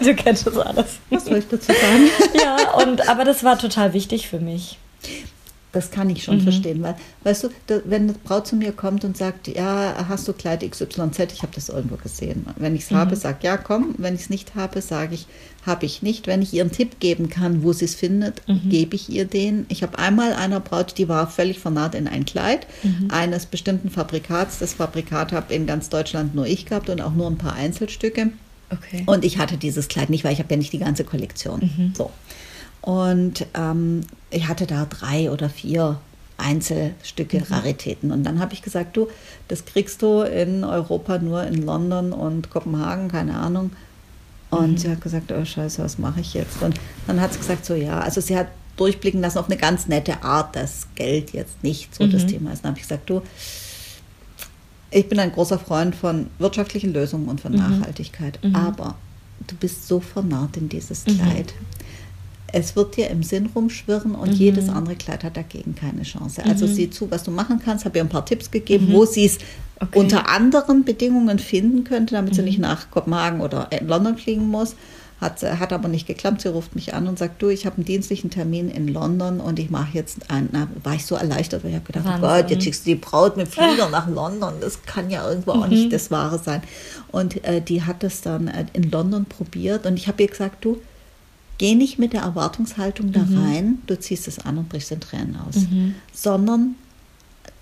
du 0.00 0.14
kennst 0.14 0.46
das 0.46 0.58
alles. 0.58 0.98
Was 1.10 1.24
soll 1.26 1.38
ich 1.38 1.48
dazu 1.48 1.72
sagen? 1.72 2.10
ja, 2.34 2.72
und, 2.74 3.08
aber 3.08 3.24
das 3.24 3.44
war 3.44 3.58
total 3.58 3.92
wichtig 3.92 4.28
für 4.28 4.40
mich. 4.40 4.78
Das 5.72 5.90
kann 5.90 6.10
ich 6.10 6.22
schon 6.22 6.36
mhm. 6.36 6.42
verstehen, 6.42 6.82
weil, 6.82 6.96
weißt 7.24 7.44
du, 7.44 7.48
da, 7.66 7.80
wenn 7.86 8.02
eine 8.02 8.12
Braut 8.12 8.46
zu 8.46 8.56
mir 8.56 8.72
kommt 8.72 9.04
und 9.04 9.16
sagt, 9.16 9.48
ja, 9.48 10.06
hast 10.06 10.28
du 10.28 10.34
Kleid 10.34 10.60
XYZ, 10.68 11.32
ich 11.32 11.42
habe 11.42 11.52
das 11.54 11.70
irgendwo 11.70 11.96
gesehen. 11.96 12.44
Wenn 12.56 12.76
ich 12.76 12.82
es 12.82 12.90
mhm. 12.90 12.96
habe, 12.96 13.16
sage 13.16 13.38
ja, 13.42 13.56
komm. 13.56 13.94
Wenn 13.96 14.14
ich 14.14 14.22
es 14.22 14.30
nicht 14.30 14.54
habe, 14.54 14.82
sage 14.82 15.14
ich, 15.14 15.26
habe 15.64 15.86
ich 15.86 16.02
nicht. 16.02 16.26
Wenn 16.26 16.42
ich 16.42 16.52
ihr 16.52 16.62
einen 16.62 16.72
Tipp 16.72 17.00
geben 17.00 17.30
kann, 17.30 17.62
wo 17.62 17.72
sie 17.72 17.86
es 17.86 17.94
findet, 17.94 18.46
mhm. 18.46 18.68
gebe 18.68 18.96
ich 18.96 19.08
ihr 19.08 19.24
den. 19.24 19.64
Ich 19.68 19.82
habe 19.82 19.98
einmal 19.98 20.34
einer 20.34 20.60
Braut, 20.60 20.98
die 20.98 21.08
war 21.08 21.26
völlig 21.26 21.58
vernarrt 21.58 21.94
in 21.94 22.06
ein 22.06 22.26
Kleid 22.26 22.66
mhm. 22.82 23.08
eines 23.10 23.46
bestimmten 23.46 23.88
Fabrikats. 23.88 24.58
Das 24.58 24.74
Fabrikat 24.74 25.32
habe 25.32 25.54
in 25.54 25.66
ganz 25.66 25.88
Deutschland 25.88 26.34
nur 26.34 26.46
ich 26.46 26.66
gehabt 26.66 26.90
und 26.90 27.00
auch 27.00 27.14
nur 27.14 27.28
ein 27.28 27.38
paar 27.38 27.54
Einzelstücke. 27.54 28.30
Okay. 28.70 29.04
Und 29.06 29.24
ich 29.24 29.38
hatte 29.38 29.56
dieses 29.56 29.88
Kleid 29.88 30.10
nicht, 30.10 30.24
weil 30.24 30.32
ich 30.32 30.38
habe 30.38 30.50
ja 30.50 30.56
nicht 30.56 30.72
die 30.72 30.78
ganze 30.78 31.04
Kollektion. 31.04 31.60
Mhm. 31.60 31.94
So. 31.96 32.10
Und 32.82 33.46
ähm, 33.54 34.02
ich 34.30 34.48
hatte 34.48 34.66
da 34.66 34.86
drei 34.86 35.30
oder 35.30 35.48
vier 35.48 35.98
Einzelstücke, 36.36 37.38
mhm. 37.38 37.44
Raritäten. 37.54 38.12
Und 38.12 38.24
dann 38.24 38.40
habe 38.40 38.52
ich 38.52 38.62
gesagt, 38.62 38.96
du, 38.96 39.08
das 39.48 39.64
kriegst 39.64 40.02
du 40.02 40.22
in 40.22 40.64
Europa 40.64 41.18
nur 41.18 41.44
in 41.44 41.62
London 41.62 42.12
und 42.12 42.50
Kopenhagen, 42.50 43.08
keine 43.08 43.38
Ahnung. 43.38 43.70
Und 44.50 44.72
mhm. 44.72 44.78
sie 44.78 44.90
hat 44.90 45.00
gesagt, 45.00 45.32
oh 45.32 45.44
scheiße, 45.44 45.82
was 45.82 45.98
mache 45.98 46.20
ich 46.20 46.34
jetzt? 46.34 46.60
Und 46.60 46.78
dann 47.06 47.20
hat 47.20 47.32
sie 47.32 47.38
gesagt, 47.38 47.64
so 47.64 47.74
ja, 47.74 48.00
also 48.00 48.20
sie 48.20 48.36
hat 48.36 48.48
durchblicken 48.76 49.20
lassen 49.20 49.38
auf 49.38 49.46
eine 49.46 49.56
ganz 49.56 49.86
nette 49.86 50.22
Art, 50.22 50.56
dass 50.56 50.88
Geld 50.94 51.32
jetzt 51.32 51.62
nicht 51.62 51.94
so 51.94 52.04
mhm. 52.04 52.12
das 52.12 52.26
Thema 52.26 52.52
ist. 52.52 52.64
Dann 52.64 52.70
habe 52.70 52.78
ich 52.78 52.88
gesagt, 52.88 53.08
du, 53.08 53.22
ich 54.90 55.08
bin 55.08 55.18
ein 55.20 55.32
großer 55.32 55.58
Freund 55.58 55.94
von 55.94 56.26
wirtschaftlichen 56.38 56.92
Lösungen 56.92 57.28
und 57.28 57.40
von 57.40 57.52
mhm. 57.52 57.58
Nachhaltigkeit, 57.58 58.38
mhm. 58.42 58.54
aber 58.56 58.96
du 59.46 59.54
bist 59.56 59.86
so 59.88 60.00
vernarrt 60.00 60.56
in 60.56 60.68
dieses 60.68 61.06
mhm. 61.06 61.18
Kleid 61.18 61.54
es 62.52 62.76
wird 62.76 62.96
dir 62.96 63.08
im 63.08 63.22
Sinn 63.22 63.50
rumschwirren 63.54 64.14
und 64.14 64.30
mhm. 64.30 64.36
jedes 64.36 64.68
andere 64.68 64.94
Kleid 64.94 65.24
hat 65.24 65.36
dagegen 65.36 65.74
keine 65.74 66.02
Chance. 66.02 66.44
Also 66.44 66.66
mhm. 66.66 66.74
sieh 66.74 66.90
zu, 66.90 67.10
was 67.10 67.22
du 67.22 67.30
machen 67.30 67.60
kannst. 67.64 67.84
Habe 67.86 67.98
ihr 67.98 68.04
ein 68.04 68.10
paar 68.10 68.26
Tipps 68.26 68.50
gegeben, 68.50 68.88
mhm. 68.88 68.92
wo 68.92 69.06
sie 69.06 69.24
es 69.24 69.38
okay. 69.80 69.98
unter 69.98 70.28
anderen 70.28 70.84
Bedingungen 70.84 71.38
finden 71.38 71.84
könnte, 71.84 72.14
damit 72.14 72.34
sie 72.34 72.42
mhm. 72.42 72.48
nicht 72.48 72.58
nach 72.58 72.90
Kopenhagen 72.90 73.40
oder 73.40 73.70
London 73.80 74.16
fliegen 74.18 74.48
muss. 74.48 74.76
Hat, 75.18 75.40
hat 75.40 75.72
aber 75.72 75.86
nicht 75.86 76.08
geklappt. 76.08 76.40
Sie 76.40 76.48
ruft 76.48 76.74
mich 76.74 76.94
an 76.94 77.06
und 77.06 77.16
sagt, 77.16 77.40
du, 77.40 77.48
ich 77.48 77.64
habe 77.64 77.76
einen 77.76 77.84
dienstlichen 77.84 78.30
Termin 78.30 78.68
in 78.68 78.88
London 78.88 79.38
und 79.38 79.60
ich 79.60 79.70
mache 79.70 79.90
jetzt 79.92 80.28
einen. 80.32 80.48
Na, 80.50 80.66
war 80.82 80.94
ich 80.94 81.06
so 81.06 81.14
erleichtert, 81.14 81.62
weil 81.62 81.70
ich 81.70 81.76
habe 81.76 81.86
gedacht, 81.86 82.04
Wahnsinn. 82.04 82.24
oh 82.24 82.26
Gott, 82.26 82.50
jetzt 82.50 82.64
schickst 82.64 82.84
du 82.84 82.90
die 82.90 82.96
Braut 82.96 83.36
mit 83.36 83.46
Flieger 83.46 83.88
nach 83.88 84.08
London. 84.08 84.54
Das 84.60 84.82
kann 84.82 85.10
ja 85.10 85.26
irgendwo 85.26 85.52
auch 85.52 85.68
nicht 85.68 85.86
mhm. 85.86 85.90
das 85.90 86.10
Wahre 86.10 86.40
sein. 86.40 86.60
Und 87.12 87.44
äh, 87.44 87.60
die 87.60 87.82
hat 87.82 88.02
es 88.02 88.20
dann 88.20 88.48
äh, 88.48 88.66
in 88.72 88.90
London 88.90 89.24
probiert 89.24 89.86
und 89.86 89.96
ich 89.96 90.08
habe 90.08 90.20
ihr 90.24 90.28
gesagt, 90.28 90.64
du, 90.64 90.78
Geh 91.62 91.76
nicht 91.76 91.96
mit 91.96 92.12
der 92.12 92.22
Erwartungshaltung 92.22 93.12
da 93.12 93.20
mhm. 93.20 93.38
rein, 93.38 93.78
du 93.86 93.96
ziehst 93.96 94.26
es 94.26 94.40
an 94.40 94.58
und 94.58 94.68
brichst 94.68 94.90
in 94.90 94.98
Tränen 94.98 95.36
aus, 95.36 95.54
mhm. 95.54 95.94
sondern 96.12 96.74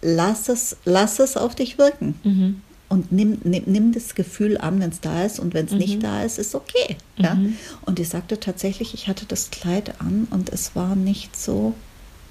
lass 0.01 0.49
es, 0.49 0.79
lass 0.87 1.19
es 1.19 1.37
auf 1.37 1.55
dich 1.55 1.77
wirken. 1.77 2.15
Mhm. 2.25 2.63
Und 2.89 3.13
nimm, 3.13 3.43
nimm, 3.45 3.65
nimm 3.67 3.93
das 3.93 4.15
Gefühl 4.15 4.57
an, 4.57 4.81
wenn 4.81 4.89
es 4.89 5.03
da 5.03 5.27
ist 5.27 5.39
und 5.39 5.53
wenn 5.53 5.67
es 5.67 5.73
nicht 5.73 5.97
mhm. 5.97 6.01
da 6.01 6.23
ist, 6.23 6.39
ist 6.39 6.55
okay. 6.55 6.97
Ja? 7.19 7.35
Mhm. 7.35 7.59
Und 7.83 8.01
ich 8.01 8.09
sagte 8.09 8.41
tatsächlich, 8.41 8.95
ich 8.95 9.07
hatte 9.07 9.27
das 9.27 9.51
Kleid 9.51 10.01
an 10.01 10.27
und 10.31 10.49
es 10.49 10.75
war 10.75 10.97
nicht 10.97 11.37
so, 11.37 11.75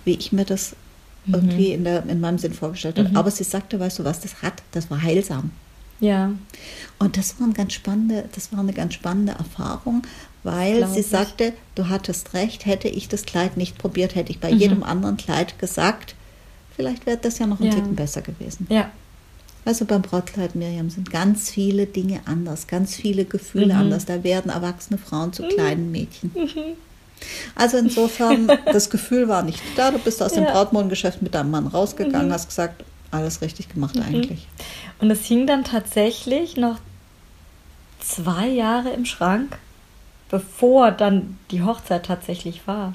wie 0.05 0.15
ich 0.15 0.31
mir 0.31 0.45
das 0.45 0.75
irgendwie 1.27 1.71
in, 1.73 1.83
der, 1.83 2.03
in 2.07 2.19
meinem 2.19 2.39
Sinn 2.39 2.53
vorgestellt 2.53 2.97
habe. 2.97 3.11
Aber 3.13 3.29
sie 3.29 3.43
sagte, 3.43 3.79
weißt 3.79 3.99
du 3.99 4.05
was, 4.05 4.21
das 4.21 4.41
hat, 4.41 4.63
das 4.71 4.89
war 4.89 4.99
heilsam. 4.99 5.51
Ja. 5.99 6.31
Und 6.97 7.17
das 7.17 7.39
war, 7.39 7.45
eine 7.45 7.53
ganz 7.53 7.73
spannende, 7.73 8.27
das 8.33 8.51
war 8.51 8.59
eine 8.59 8.73
ganz 8.73 8.93
spannende 8.93 9.33
Erfahrung, 9.33 10.01
weil 10.43 10.87
sie 10.87 11.01
sagte, 11.01 11.53
du 11.75 11.89
hattest 11.89 12.33
recht, 12.33 12.65
hätte 12.65 12.87
ich 12.87 13.09
das 13.09 13.25
Kleid 13.25 13.57
nicht 13.57 13.77
probiert, 13.77 14.15
hätte 14.15 14.31
ich 14.31 14.39
bei 14.39 14.51
mhm. 14.51 14.57
jedem 14.57 14.83
anderen 14.83 15.17
Kleid 15.17 15.59
gesagt, 15.59 16.15
vielleicht 16.75 17.05
wäre 17.05 17.17
das 17.17 17.39
ja 17.39 17.47
noch 17.47 17.59
ein 17.59 17.65
ja. 17.65 17.73
Ticken 17.73 17.95
besser 17.95 18.21
gewesen. 18.21 18.67
Ja. 18.69 18.89
Also 19.65 19.85
beim 19.85 20.01
Brautkleid 20.01 20.55
Miriam 20.55 20.89
sind 20.89 21.11
ganz 21.11 21.49
viele 21.49 21.85
Dinge 21.85 22.21
anders, 22.25 22.67
ganz 22.67 22.95
viele 22.95 23.25
Gefühle 23.25 23.73
mhm. 23.73 23.79
anders. 23.81 24.05
Da 24.05 24.23
werden 24.23 24.49
erwachsene 24.49 24.97
Frauen 24.97 25.33
zu 25.33 25.43
mhm. 25.43 25.49
kleinen 25.49 25.91
Mädchen. 25.91 26.31
Mhm. 26.33 26.75
Also 27.55 27.77
insofern, 27.77 28.49
das 28.65 28.89
Gefühl 28.89 29.27
war 29.27 29.43
nicht 29.43 29.61
da. 29.75 29.91
Du 29.91 29.99
bist 29.99 30.23
aus 30.23 30.35
ja. 30.35 30.41
dem 30.41 30.53
Brautmodengeschäft 30.53 31.21
mit 31.21 31.35
deinem 31.35 31.51
Mann 31.51 31.67
rausgegangen, 31.67 32.29
mhm. 32.29 32.33
hast 32.33 32.47
gesagt, 32.47 32.85
alles 33.11 33.41
richtig 33.41 33.67
gemacht 33.67 33.95
mhm. 33.95 34.03
eigentlich. 34.03 34.47
Und 34.99 35.11
es 35.11 35.25
hing 35.25 35.45
dann 35.45 35.65
tatsächlich 35.65 36.55
noch 36.55 36.79
zwei 37.99 38.47
Jahre 38.47 38.91
im 38.91 39.05
Schrank 39.05 39.57
bevor 40.29 40.91
dann 40.91 41.37
die 41.51 41.63
Hochzeit 41.63 42.05
tatsächlich 42.05 42.67
war. 42.67 42.93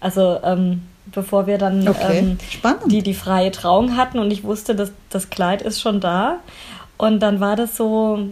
Also 0.00 0.38
ähm, 0.42 0.82
bevor 1.12 1.46
wir 1.46 1.58
dann 1.58 1.86
okay. 1.86 2.18
ähm, 2.18 2.38
die, 2.88 3.02
die 3.02 3.14
freie 3.14 3.50
Trauung 3.50 3.96
hatten 3.96 4.18
und 4.18 4.30
ich 4.30 4.44
wusste, 4.44 4.74
dass 4.74 4.92
das 5.10 5.30
Kleid 5.30 5.62
ist 5.62 5.80
schon 5.80 6.00
da. 6.00 6.38
Und 6.96 7.20
dann 7.20 7.40
war 7.40 7.56
das 7.56 7.76
so, 7.76 8.28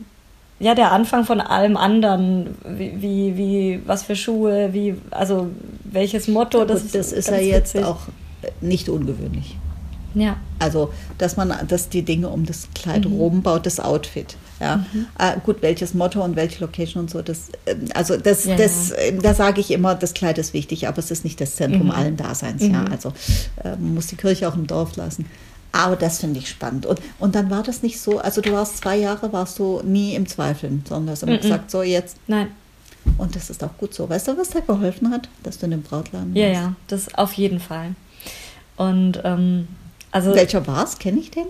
ja, 0.61 0.75
der 0.75 0.93
Anfang 0.93 1.25
von 1.25 1.41
allem 1.41 1.77
anderen, 1.77 2.57
wie, 2.67 3.01
wie, 3.01 3.37
wie 3.37 3.83
was 3.87 4.03
für 4.03 4.17
Schuhe, 4.17 4.73
wie, 4.73 4.95
also 5.11 5.49
welches 5.85 6.29
Motto. 6.29 6.65
das, 6.65 6.83
gut, 6.83 6.95
das 6.95 7.13
ist 7.13 7.29
ja 7.29 7.37
jetzt 7.37 7.75
witzig. 7.75 7.87
auch 7.87 8.01
nicht 8.61 8.89
ungewöhnlich. 8.89 9.57
Ja. 10.15 10.37
Also, 10.59 10.93
dass 11.19 11.37
man, 11.37 11.55
dass 11.69 11.89
die 11.89 12.03
Dinge 12.03 12.29
um 12.29 12.45
das 12.45 12.69
Kleid 12.75 13.05
mhm. 13.05 13.17
rumbaut, 13.17 13.67
das 13.67 13.79
Outfit. 13.79 14.37
Ja, 14.61 14.85
mhm. 14.93 15.07
äh, 15.19 15.37
gut, 15.45 15.63
welches 15.63 15.95
Motto 15.95 16.23
und 16.23 16.35
welche 16.35 16.61
Location 16.61 17.05
und 17.05 17.11
so, 17.11 17.23
das, 17.23 17.51
äh, 17.65 17.77
also 17.95 18.17
das, 18.17 18.45
ja, 18.45 18.57
das, 18.57 18.91
äh, 18.91 19.13
da 19.17 19.33
sage 19.33 19.61
ich 19.61 19.71
immer, 19.71 19.95
das 19.95 20.15
Kleid 20.15 20.39
ist 20.39 20.53
wichtig, 20.53 20.89
aber 20.89 20.99
es 20.99 21.11
ist 21.11 21.25
nicht 21.25 21.41
das 21.41 21.57
Zentrum 21.57 21.87
mhm. 21.87 21.91
allen 21.93 22.17
Daseins. 22.17 22.63
Ja, 22.63 22.81
mhm. 22.81 22.93
also 22.93 23.13
äh, 23.63 23.71
man 23.71 23.95
muss 23.95 24.09
die 24.09 24.17
Kirche 24.17 24.49
auch 24.49 24.55
im 24.55 24.67
Dorf 24.67 24.97
lassen. 24.97 25.27
Aber 25.71 25.97
das 25.97 26.19
finde 26.19 26.41
ich 26.41 26.49
spannend. 26.49 26.87
Und, 26.87 27.01
und 27.19 27.35
dann 27.35 27.51
war 27.51 27.63
das 27.63 27.83
nicht 27.83 28.01
so, 28.01 28.19
also 28.19 28.41
du 28.41 28.53
warst 28.53 28.79
zwei 28.79 28.97
Jahre, 28.97 29.33
warst 29.33 29.59
du 29.59 29.81
nie 29.85 30.15
im 30.15 30.27
Zweifeln, 30.27 30.83
sondern 30.89 31.13
hast 31.13 31.23
immer 31.23 31.33
mhm. 31.33 31.41
gesagt, 31.41 31.71
so 31.71 31.83
jetzt. 31.83 32.17
Nein. 32.27 32.49
Und 33.17 33.37
das 33.37 33.51
ist 33.51 33.63
auch 33.63 33.77
gut 33.79 33.95
so. 33.95 34.09
Weißt 34.09 34.29
du, 34.29 34.37
was 34.37 34.51
da 34.51 34.61
geholfen 34.61 35.11
hat, 35.11 35.29
dass 35.43 35.59
du 35.59 35.67
in 35.67 35.71
dem 35.71 35.83
Brautladen 35.83 36.35
warst? 36.35 36.37
Ja, 36.37 36.49
ja, 36.49 36.75
das 36.89 37.15
auf 37.15 37.33
jeden 37.35 37.61
Fall. 37.61 37.95
Und 38.77 39.21
ähm, 39.25 39.69
also. 40.11 40.35
Welcher 40.35 40.67
war 40.67 40.85
es? 40.85 40.99
Kenne 40.99 41.21
ich 41.21 41.31
den? 41.31 41.47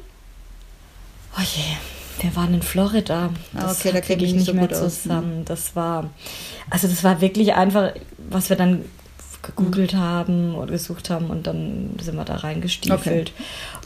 Oh 1.37 1.43
je, 1.43 1.77
wir 2.21 2.37
waren 2.37 2.55
in 2.55 2.63
Florida. 2.63 3.31
Ah, 3.55 3.61
das 3.61 3.81
okay, 3.81 3.93
da 3.93 4.01
kriege 4.01 4.25
ich 4.25 4.35
nicht 4.35 4.47
so 4.47 4.55
mehr 4.55 4.71
zusammen. 4.71 5.41
Aus. 5.41 5.47
Das 5.47 5.77
war, 5.77 6.11
also 6.71 6.89
das 6.89 7.05
war 7.05 7.21
wirklich 7.21 7.55
einfach, 7.55 7.93
was 8.31 8.49
wir 8.49 8.57
dann 8.57 8.85
gegoogelt 9.43 9.95
mhm. 9.95 9.99
haben 9.99 10.55
und 10.55 10.71
gesucht 10.71 11.11
haben 11.11 11.31
und 11.31 11.47
dann 11.47 11.91
sind 12.03 12.17
wir 12.17 12.25
da 12.25 12.37
reingestiefelt. 12.37 13.33
Okay. 13.35 13.45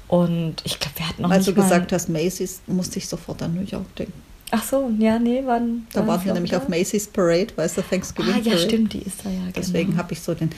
Und 0.08 0.56
ich 0.64 0.78
glaube, 0.78 0.98
wir 0.98 1.08
hatten 1.08 1.22
noch 1.22 1.30
Als 1.30 1.46
du 1.46 1.54
gesagt 1.54 1.92
hast, 1.92 2.08
Macy's, 2.08 2.60
musste 2.66 2.98
ich 2.98 3.08
sofort 3.08 3.42
an 3.42 3.54
New 3.54 3.62
York 3.62 3.94
denken. 3.96 4.12
Ach 4.50 4.62
so, 4.62 4.90
ja, 4.98 5.18
nee, 5.18 5.42
wann? 5.46 5.86
Da 5.94 6.06
waren 6.06 6.22
wir 6.24 6.34
nämlich 6.34 6.54
auf 6.54 6.68
Macy's 6.68 7.06
Parade, 7.06 7.56
weißt 7.56 7.78
du, 7.78 7.82
Thanksgiving 7.82 8.34
Ah, 8.34 8.38
ja, 8.38 8.52
Parade. 8.52 8.68
stimmt, 8.68 8.92
die 8.92 8.98
ist 8.98 9.24
da 9.24 9.30
ja. 9.30 9.40
Deswegen 9.56 9.92
genau. 9.92 10.02
habe 10.02 10.12
ich 10.12 10.20
so 10.20 10.34
den. 10.34 10.50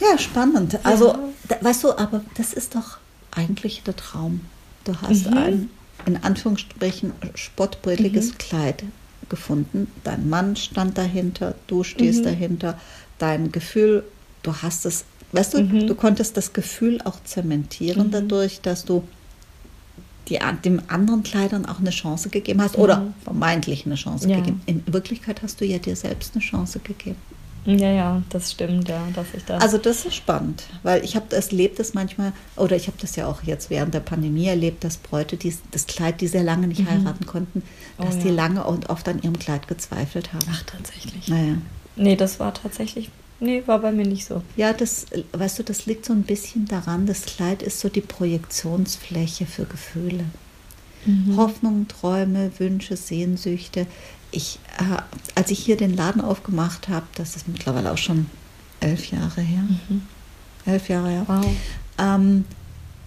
Ja, 0.00 0.18
spannend. 0.18 0.80
Also, 0.82 1.08
ja. 1.08 1.18
Da, 1.48 1.58
weißt 1.60 1.84
du, 1.84 1.96
aber 1.96 2.22
das 2.36 2.52
ist 2.52 2.74
doch 2.74 2.98
eigentlich 3.30 3.84
der 3.84 3.94
Traum. 3.94 4.40
Du 4.82 4.96
hast 5.00 5.30
mhm. 5.30 5.38
ein 5.38 5.70
in 6.06 6.16
Anführungsstrichen 6.22 7.12
spottbrilliges 7.34 8.32
mhm. 8.32 8.38
Kleid 8.38 8.84
gefunden. 9.28 9.88
Dein 10.04 10.28
Mann 10.28 10.56
stand 10.56 10.98
dahinter, 10.98 11.54
du 11.66 11.84
stehst 11.84 12.20
mhm. 12.20 12.24
dahinter, 12.24 12.80
dein 13.18 13.52
Gefühl, 13.52 14.04
du 14.42 14.54
hast 14.54 14.84
es, 14.86 15.04
weißt 15.32 15.54
du, 15.54 15.62
mhm. 15.62 15.86
du 15.86 15.94
konntest 15.94 16.36
das 16.36 16.52
Gefühl 16.52 17.00
auch 17.04 17.22
zementieren 17.24 18.08
mhm. 18.08 18.12
dadurch, 18.12 18.60
dass 18.60 18.84
du 18.84 19.04
die, 20.28 20.38
dem 20.64 20.82
anderen 20.88 21.22
Kleidern 21.22 21.66
auch 21.66 21.80
eine 21.80 21.90
Chance 21.90 22.28
gegeben 22.28 22.60
hast 22.62 22.78
oder 22.78 23.00
mhm. 23.00 23.14
vermeintlich 23.24 23.86
eine 23.86 23.96
Chance 23.96 24.28
ja. 24.28 24.36
gegeben. 24.36 24.62
In 24.66 24.82
Wirklichkeit 24.86 25.42
hast 25.42 25.60
du 25.60 25.64
ja 25.64 25.78
dir 25.78 25.96
selbst 25.96 26.34
eine 26.34 26.42
Chance 26.42 26.80
gegeben. 26.80 27.16
Ja, 27.64 27.92
ja, 27.92 28.22
das 28.30 28.52
stimmt, 28.52 28.88
ja, 28.88 29.06
dass 29.14 29.26
ich 29.34 29.44
da. 29.44 29.58
Also 29.58 29.78
das 29.78 30.04
ist 30.04 30.16
spannend, 30.16 30.64
weil 30.82 31.04
ich 31.04 31.14
habe 31.14 31.26
das 31.28 31.48
erlebt 31.48 31.78
das 31.78 31.94
manchmal, 31.94 32.32
oder 32.56 32.74
ich 32.74 32.88
habe 32.88 32.96
das 33.00 33.14
ja 33.14 33.28
auch 33.28 33.44
jetzt 33.44 33.70
während 33.70 33.94
der 33.94 34.00
Pandemie 34.00 34.46
erlebt, 34.46 34.82
dass 34.82 34.96
Bräute 34.96 35.36
die, 35.36 35.56
das 35.70 35.86
Kleid, 35.86 36.20
die 36.20 36.26
sehr 36.26 36.42
lange 36.42 36.66
nicht 36.66 36.80
mhm. 36.80 36.90
heiraten 36.90 37.24
konnten, 37.24 37.62
dass 37.98 38.16
oh, 38.16 38.18
ja. 38.18 38.24
die 38.24 38.30
lange 38.30 38.64
und 38.64 38.90
oft 38.90 39.08
an 39.08 39.22
ihrem 39.22 39.38
Kleid 39.38 39.68
gezweifelt 39.68 40.32
haben. 40.32 40.46
Ach, 40.50 40.62
tatsächlich. 40.64 41.28
Naja. 41.28 41.54
Nee, 41.94 42.16
das 42.16 42.40
war 42.40 42.52
tatsächlich, 42.52 43.10
nee, 43.38 43.62
war 43.66 43.78
bei 43.78 43.92
mir 43.92 44.06
nicht 44.06 44.24
so. 44.24 44.42
Ja, 44.56 44.72
das, 44.72 45.06
weißt 45.32 45.60
du, 45.60 45.62
das 45.62 45.86
liegt 45.86 46.04
so 46.04 46.12
ein 46.12 46.24
bisschen 46.24 46.66
daran, 46.66 47.06
das 47.06 47.22
Kleid 47.26 47.62
ist 47.62 47.78
so 47.78 47.88
die 47.88 48.00
Projektionsfläche 48.00 49.46
für 49.46 49.66
Gefühle. 49.66 50.24
Mhm. 51.04 51.36
Hoffnungen, 51.36 51.86
Träume, 51.86 52.50
Wünsche, 52.58 52.96
Sehnsüchte 52.96 53.86
ich, 54.32 54.58
äh, 54.78 55.00
als 55.34 55.50
ich 55.50 55.58
hier 55.60 55.76
den 55.76 55.94
Laden 55.94 56.20
aufgemacht 56.20 56.88
habe, 56.88 57.06
das 57.14 57.36
ist 57.36 57.48
mittlerweile 57.48 57.92
auch 57.92 57.98
schon 57.98 58.26
elf 58.80 59.10
Jahre 59.10 59.40
her, 59.40 59.62
mhm. 59.88 60.02
elf 60.66 60.88
Jahre 60.88 61.10
her, 61.10 61.24
wow. 61.26 61.46
ähm, 61.98 62.44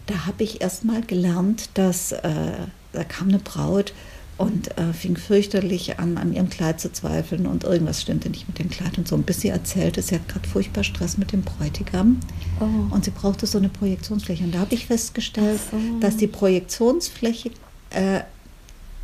da 0.05 0.25
habe 0.27 0.43
ich 0.43 0.61
erst 0.61 0.85
mal 0.85 1.01
gelernt, 1.01 1.69
dass 1.73 2.11
äh, 2.11 2.53
da 2.93 3.03
kam 3.03 3.29
eine 3.29 3.39
Braut 3.39 3.93
und 4.37 4.77
äh, 4.77 4.91
fing 4.93 5.15
fürchterlich 5.15 5.97
an, 5.97 6.17
an 6.17 6.33
ihrem 6.33 6.49
Kleid 6.49 6.81
zu 6.81 6.91
zweifeln 6.91 7.45
und 7.45 7.63
irgendwas 7.63 8.01
stimmte 8.01 8.29
nicht 8.29 8.47
mit 8.47 8.59
dem 8.59 8.69
Kleid 8.69 8.97
und 8.97 9.07
so. 9.07 9.15
Und 9.15 9.25
bis 9.25 9.41
sie 9.41 9.47
erzählte, 9.47 10.01
sie 10.01 10.15
hat 10.15 10.27
gerade 10.27 10.47
furchtbar 10.47 10.83
Stress 10.83 11.17
mit 11.17 11.31
dem 11.31 11.41
Bräutigam 11.41 12.19
oh. 12.59 12.93
und 12.93 13.05
sie 13.05 13.11
brauchte 13.11 13.47
so 13.47 13.57
eine 13.57 13.69
Projektionsfläche. 13.69 14.43
Und 14.43 14.53
da 14.53 14.59
habe 14.59 14.75
ich 14.75 14.87
festgestellt, 14.87 15.59
so. 15.71 15.77
dass 16.01 16.17
die 16.17 16.27
Projektionsfläche 16.27 17.51
äh, 17.91 18.21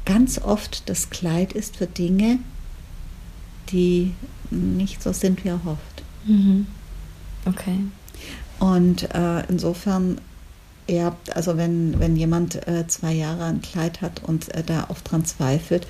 ganz 0.05 0.39
oft 0.39 0.89
das 0.89 1.09
Kleid 1.09 1.53
ist 1.53 1.77
für 1.77 1.87
Dinge, 1.87 2.39
die 3.71 4.13
nicht 4.49 5.01
so 5.01 5.13
sind, 5.13 5.43
wie 5.43 5.49
er 5.49 5.63
hofft. 5.63 6.03
Mhm. 6.25 6.67
Okay. 7.45 7.77
Und 8.59 9.13
äh, 9.13 9.43
insofern, 9.47 10.19
ja, 10.87 11.15
also 11.33 11.57
wenn, 11.57 11.99
wenn 11.99 12.15
jemand 12.15 12.67
äh, 12.67 12.85
zwei 12.87 13.13
Jahre 13.13 13.45
ein 13.45 13.61
Kleid 13.61 14.01
hat 14.01 14.23
und 14.23 14.53
äh, 14.53 14.63
da 14.63 14.85
oft 14.89 15.09
dran 15.09 15.25
zweifelt, 15.25 15.87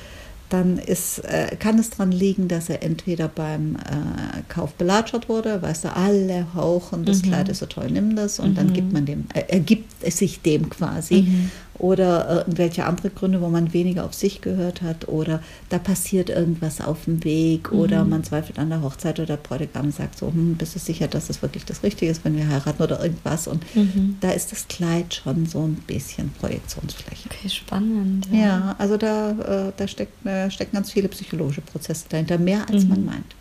dann 0.50 0.78
ist, 0.78 1.20
äh, 1.20 1.56
kann 1.58 1.80
es 1.80 1.92
daran 1.92 2.12
liegen, 2.12 2.50
dass 2.50 2.70
er 2.70 2.84
entweder 2.84 3.30
beim 3.30 3.78
äh, 3.78 4.42
Kauf 4.50 4.74
belatschert 4.74 5.30
wurde, 5.30 5.62
weißt 5.62 5.86
du, 5.86 5.96
alle 5.96 6.54
hauchen, 6.54 7.06
das 7.06 7.22
mhm. 7.22 7.28
Kleid 7.28 7.50
ist 7.50 7.60
so 7.60 7.66
toll, 7.66 7.90
nimm 7.90 8.18
das 8.18 8.40
und 8.40 8.52
mhm. 8.52 8.56
dann 8.56 8.74
gibt 8.74 8.92
man 8.92 9.06
dem, 9.06 9.26
äh, 9.34 9.44
ergibt 9.48 9.92
es 10.02 10.18
sich 10.18 10.42
dem 10.42 10.70
quasi. 10.70 11.22
Mhm 11.22 11.52
oder 11.82 12.30
irgendwelche 12.30 12.86
andere 12.86 13.10
Gründe, 13.10 13.42
wo 13.42 13.50
man 13.50 13.74
weniger 13.74 14.06
auf 14.06 14.14
sich 14.14 14.42
gehört 14.42 14.84
hat 14.84 15.08
oder 15.08 15.42
da 15.70 15.80
passiert 15.80 16.30
irgendwas 16.30 16.80
auf 16.80 17.06
dem 17.06 17.24
Weg 17.24 17.72
mhm. 17.72 17.80
oder 17.80 18.06
man 18.06 18.24
zweifelt 18.24 18.60
an 18.60 18.70
der 18.70 18.84
Hochzeit 18.84 19.18
oder 19.18 19.36
der 19.36 19.38
Bräutigam 19.38 19.92
sagt 19.92 20.20
so, 20.20 20.28
hm, 20.28 20.58
bist 20.58 20.76
du 20.76 20.80
sicher, 20.80 21.08
dass 21.08 21.26
das 21.26 21.42
wirklich 21.42 21.66
das 21.66 21.82
Richtige 21.82 22.12
ist, 22.12 22.24
wenn 22.24 22.38
wir 22.38 22.48
heiraten 22.48 22.84
oder 22.84 23.04
irgendwas 23.04 23.48
und 23.48 23.64
mhm. 23.76 24.18
da 24.22 24.30
ist 24.30 24.52
das 24.52 24.68
Kleid 24.68 25.16
schon 25.16 25.48
so 25.48 25.64
ein 25.64 25.74
bisschen 25.88 26.30
Projektionsfläche. 26.40 27.30
Okay, 27.32 27.50
spannend. 27.50 28.28
Ja, 28.32 28.40
ja 28.40 28.76
also 28.78 28.98
da, 28.98 29.32
äh, 29.32 29.72
da 29.76 29.88
steckt, 29.88 30.24
äh, 30.24 30.52
stecken 30.52 30.76
ganz 30.76 30.92
viele 30.92 31.08
psychologische 31.08 31.62
Prozesse 31.62 32.06
dahinter, 32.10 32.38
mehr 32.38 32.70
als 32.70 32.84
mhm. 32.84 32.90
man 32.90 33.06
meint. 33.06 33.36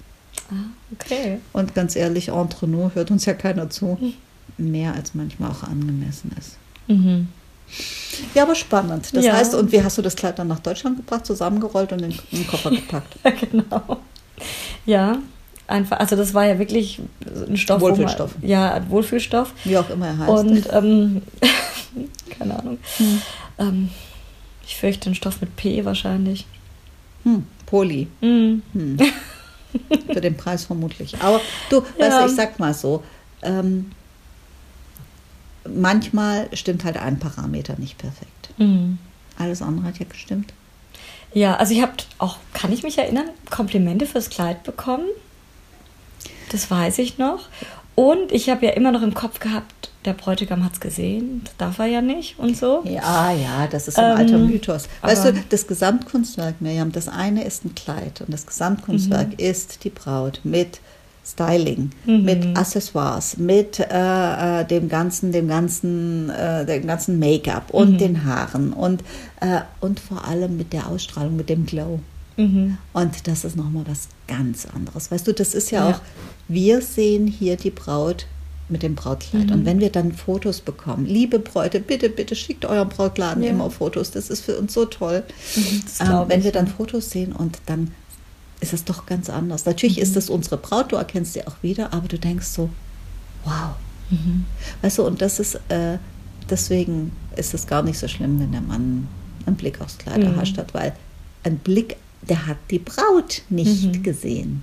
Ah, 0.51 0.71
okay. 0.95 1.41
Und 1.53 1.75
ganz 1.75 1.95
ehrlich, 1.95 2.29
entre 2.29 2.67
nous 2.67 2.95
hört 2.95 3.11
uns 3.11 3.27
ja 3.27 3.35
keiner 3.35 3.69
zu, 3.69 3.99
mhm. 4.01 4.71
mehr 4.71 4.95
als 4.95 5.15
manchmal 5.15 5.51
auch 5.51 5.63
angemessen 5.63 6.33
ist. 6.39 6.57
Mhm. 6.89 7.29
Ja, 8.35 8.43
aber 8.43 8.55
spannend. 8.55 9.09
Das 9.15 9.25
ja. 9.25 9.33
heißt, 9.33 9.55
und 9.55 9.73
wie 9.73 9.83
hast 9.83 9.99
du 9.99 10.03
das 10.03 10.17
Kleid 10.17 10.39
dann 10.39 10.49
nach 10.49 10.61
Deutschland 10.61 10.97
gebracht, 10.97 11.27
zusammengerollt 11.27 11.93
und 11.93 12.03
in 12.03 12.15
den 12.33 12.47
Koffer 12.47 12.71
gepackt? 12.71 13.17
genau. 13.51 13.99
Ja, 14.87 15.19
einfach, 15.67 15.99
also 15.99 16.17
das 16.17 16.35
war 16.35 16.45
ja 16.47 16.59
wirklich 16.59 17.01
ein 17.49 17.57
Stoff. 17.57 17.81
Wohlfühlstoff. 17.81 18.39
Man, 18.39 18.49
ja, 18.49 18.83
Wohlfühlstoff. 18.89 19.53
Wie 19.65 19.77
auch 19.77 19.89
immer 19.91 20.09
er 20.09 20.19
heißt. 20.19 20.31
Und, 20.31 20.73
ähm, 20.73 21.23
keine 22.39 22.59
Ahnung. 22.59 22.79
Hm. 22.97 23.23
Ähm, 23.59 23.91
ich 24.67 24.77
fürchte 24.77 25.07
einen 25.07 25.15
Stoff 25.15 25.41
mit 25.41 25.57
P 25.57 25.85
wahrscheinlich. 25.85 26.47
Hm, 27.25 27.47
Poli. 27.67 28.09
Hm. 28.21 28.63
Hm. 28.73 28.99
Für 30.13 30.21
den 30.21 30.37
Preis 30.37 30.65
vermutlich. 30.65 31.15
Aber 31.21 31.41
du, 31.69 31.83
ja. 31.99 32.07
weißt 32.07 32.21
du, 32.21 32.27
ich 32.27 32.37
sag 32.37 32.59
mal 32.59 32.75
so, 32.75 33.03
ähm, 33.43 33.93
manchmal 35.75 36.49
stimmt 36.57 36.85
halt 36.85 36.97
ein 36.97 37.19
Parameter 37.19 37.75
nicht 37.79 37.99
perfekt. 37.99 38.51
Mhm. 38.59 38.99
Alles 39.39 39.63
andere 39.63 39.87
hat 39.87 39.99
ja 39.99 40.07
gestimmt. 40.09 40.53
Ja, 41.33 41.57
also 41.57 41.73
ich 41.75 41.81
habe 41.83 41.93
auch, 42.19 42.39
kann 42.55 42.73
ich 42.73 42.83
mich 42.83 42.99
erinnern, 42.99 43.29
Komplimente 43.51 44.07
fürs 44.07 44.31
Kleid 44.31 44.63
bekommen. 44.65 45.07
Das 46.51 46.71
weiß 46.71 46.99
ich 46.99 47.19
noch. 47.19 47.49
Und 47.95 48.33
ich 48.33 48.49
habe 48.51 48.67
ja 48.67 48.73
immer 48.73 48.93
noch 48.93 49.03
im 49.03 49.15
Kopf 49.15 49.41
gehabt, 49.41 49.91
der 50.07 50.15
Bräutigam 50.15 50.65
hat 50.65 50.73
es 50.75 50.81
gesehen, 50.81 51.43
das 51.45 51.57
darf 51.59 51.79
er 51.79 51.87
ja 51.87 52.01
nicht 52.01 52.39
und 52.39 52.57
so. 52.57 52.83
Ja, 52.85 53.31
ja, 53.33 53.67
das 53.67 53.87
ist 53.87 53.99
ein 53.99 54.13
Ähm, 54.13 54.17
alter 54.17 54.39
Mythos. 54.39 54.89
Weißt 55.03 55.27
du, 55.27 55.35
das 55.51 55.67
Gesamtkunstwerk, 55.67 56.61
Miriam, 56.61 56.91
das 56.91 57.09
eine 57.09 57.45
ist 57.45 57.65
ein 57.67 57.75
Kleid 57.75 58.23
und 58.23 58.33
das 58.33 58.47
Gesamtkunstwerk 58.47 59.29
Mhm. 59.29 59.35
ist 59.39 59.85
die 59.85 59.91
Braut 59.91 60.41
mit 60.43 60.81
Styling, 61.25 61.91
mit 62.07 62.57
Accessoires, 62.57 63.37
mit 63.37 63.79
äh, 63.79 64.61
äh, 64.61 64.65
dem 64.65 64.89
ganzen, 64.89 65.33
dem 65.33 65.49
ganzen, 65.49 66.31
äh, 66.31 66.65
dem 66.67 66.87
ganzen 66.87 67.19
Make-up 67.19 67.71
und 67.71 67.93
Mhm. 67.93 67.99
den 67.99 68.25
Haaren 68.25 68.73
und, 68.73 69.03
äh, 69.41 69.61
und 69.81 70.01
vor 70.01 70.25
allem 70.27 70.57
mit 70.57 70.73
der 70.73 70.89
Ausstrahlung, 70.89 71.37
mit 71.37 71.49
dem 71.49 71.67
Glow. 71.67 72.01
Mhm. 72.37 72.79
Und 72.95 73.27
das 73.29 73.45
ist 73.45 73.57
nochmal 73.57 73.85
was 73.87 74.09
ganz 74.27 74.67
anderes. 74.67 75.11
Weißt 75.11 75.27
du, 75.27 75.33
das 75.35 75.55
ist 75.55 75.71
ja, 75.71 75.89
Ja. 75.91 75.95
auch, 75.97 76.01
wir 76.49 76.81
sehen 76.81 77.27
hier 77.27 77.57
die 77.57 77.71
Braut 77.71 78.27
mit 78.69 78.83
dem 78.83 78.95
Brautkleid. 78.95 79.47
Mhm. 79.49 79.53
Und 79.53 79.65
wenn 79.67 79.81
wir 79.81 79.91
dann 79.91 80.13
Fotos 80.13 80.61
bekommen, 80.61 81.05
liebe 81.05 81.39
Bräute, 81.39 81.81
bitte, 81.81 82.09
bitte 82.09 82.35
schickt 82.35 82.65
eurem 82.65 82.89
Brautladen 82.89 83.43
Ja. 83.43 83.51
immer 83.51 83.71
Fotos. 83.71 84.11
Das 84.11 84.31
ist 84.31 84.41
für 84.45 84.59
uns 84.59 84.73
so 84.73 84.85
toll. 84.87 85.23
das 85.99 86.09
ähm, 86.09 86.25
wenn 86.29 86.45
wir 86.45 86.53
dann. 86.53 86.67
Fotos 86.67 87.11
sehen 87.11 87.33
und 87.33 87.59
dann 87.67 87.91
ist 88.61 88.73
es 88.73 88.85
doch 88.85 89.07
ganz 89.07 89.31
anders. 89.31 89.65
Natürlich 89.67 89.97
Mhm. 89.97 90.03
ist 90.03 90.17
das 90.17 90.31
unsere 90.31 90.57
Braut, 90.57 90.93
du 90.93 90.97
erkennst 90.97 91.33
sie 91.35 91.47
auch 91.47 91.57
wieder, 91.63 91.93
aber 91.93 92.09
du 92.09 92.19
denkst 92.19 92.47
so, 92.47 92.71
wow. 93.45 93.75
Mhm. 94.11 94.45
Weißt 94.83 94.99
du, 94.99 95.07
und 95.07 95.21
das 95.23 95.39
ist, 95.41 95.55
äh, 95.69 95.99
deswegen 96.49 97.13
ist 97.37 97.55
es 97.55 97.67
gar 97.67 97.83
nicht 97.83 97.99
so 97.99 98.09
schlimm, 98.09 98.39
wenn 98.41 98.53
der 98.53 98.61
Mann 98.61 99.09
einen 99.47 99.57
Blick 99.57 99.81
aufs 99.81 99.99
Kleid 99.99 100.19
Mhm. 100.19 100.25
erhascht 100.35 100.59
hat, 100.59 100.75
weil 100.75 100.93
ein 101.45 101.59
Blick, 101.59 101.97
der 102.23 102.47
hat 102.47 102.59
die 102.71 102.79
Braut 102.81 103.43
nicht 103.49 103.85
Mhm. 103.97 104.03
gesehen. 104.03 104.63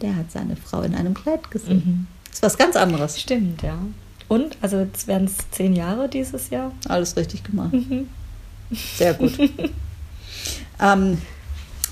Der 0.00 0.14
hat 0.16 0.30
seine 0.30 0.56
Frau 0.56 0.82
in 0.82 0.94
einem 0.94 1.14
Kleid 1.14 1.50
gesehen. 1.50 1.82
Mhm. 1.84 2.06
Das 2.26 2.34
ist 2.38 2.42
was 2.42 2.58
ganz 2.58 2.76
anderes. 2.76 3.20
Stimmt, 3.20 3.62
ja. 3.62 3.78
Und, 4.28 4.56
also 4.62 4.78
jetzt 4.80 5.06
werden 5.06 5.26
es 5.26 5.36
zehn 5.50 5.74
Jahre 5.74 6.08
dieses 6.08 6.50
Jahr. 6.50 6.72
Alles 6.88 7.16
richtig 7.16 7.44
gemacht. 7.44 7.72
Mhm. 7.72 8.08
Sehr 8.96 9.14
gut. 9.14 9.32
ähm, 10.80 11.18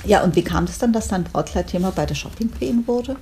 ja, 0.05 0.23
und 0.23 0.37
wie 0.37 0.43
kam 0.43 0.65
es 0.65 0.79
dann, 0.79 0.93
dass 0.93 1.09
dein 1.09 1.25
Brautkleidthema 1.25 1.91
bei 1.91 2.07
der 2.07 2.15
Shopping 2.15 2.51
Queen 2.51 2.87
wurde? 2.87 3.17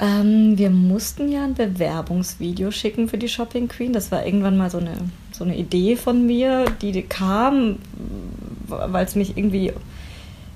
Ähm, 0.00 0.58
wir 0.58 0.70
mussten 0.70 1.30
ja 1.30 1.44
ein 1.44 1.54
Bewerbungsvideo 1.54 2.70
schicken 2.70 3.08
für 3.08 3.18
die 3.18 3.28
Shopping 3.28 3.68
Queen. 3.68 3.92
Das 3.92 4.10
war 4.10 4.26
irgendwann 4.26 4.56
mal 4.56 4.70
so 4.70 4.78
eine, 4.78 4.96
so 5.32 5.44
eine 5.44 5.56
Idee 5.56 5.96
von 5.96 6.26
mir, 6.26 6.64
die 6.82 7.02
kam, 7.02 7.78
weil 8.66 9.04
es 9.04 9.14
mich 9.14 9.36
irgendwie 9.36 9.72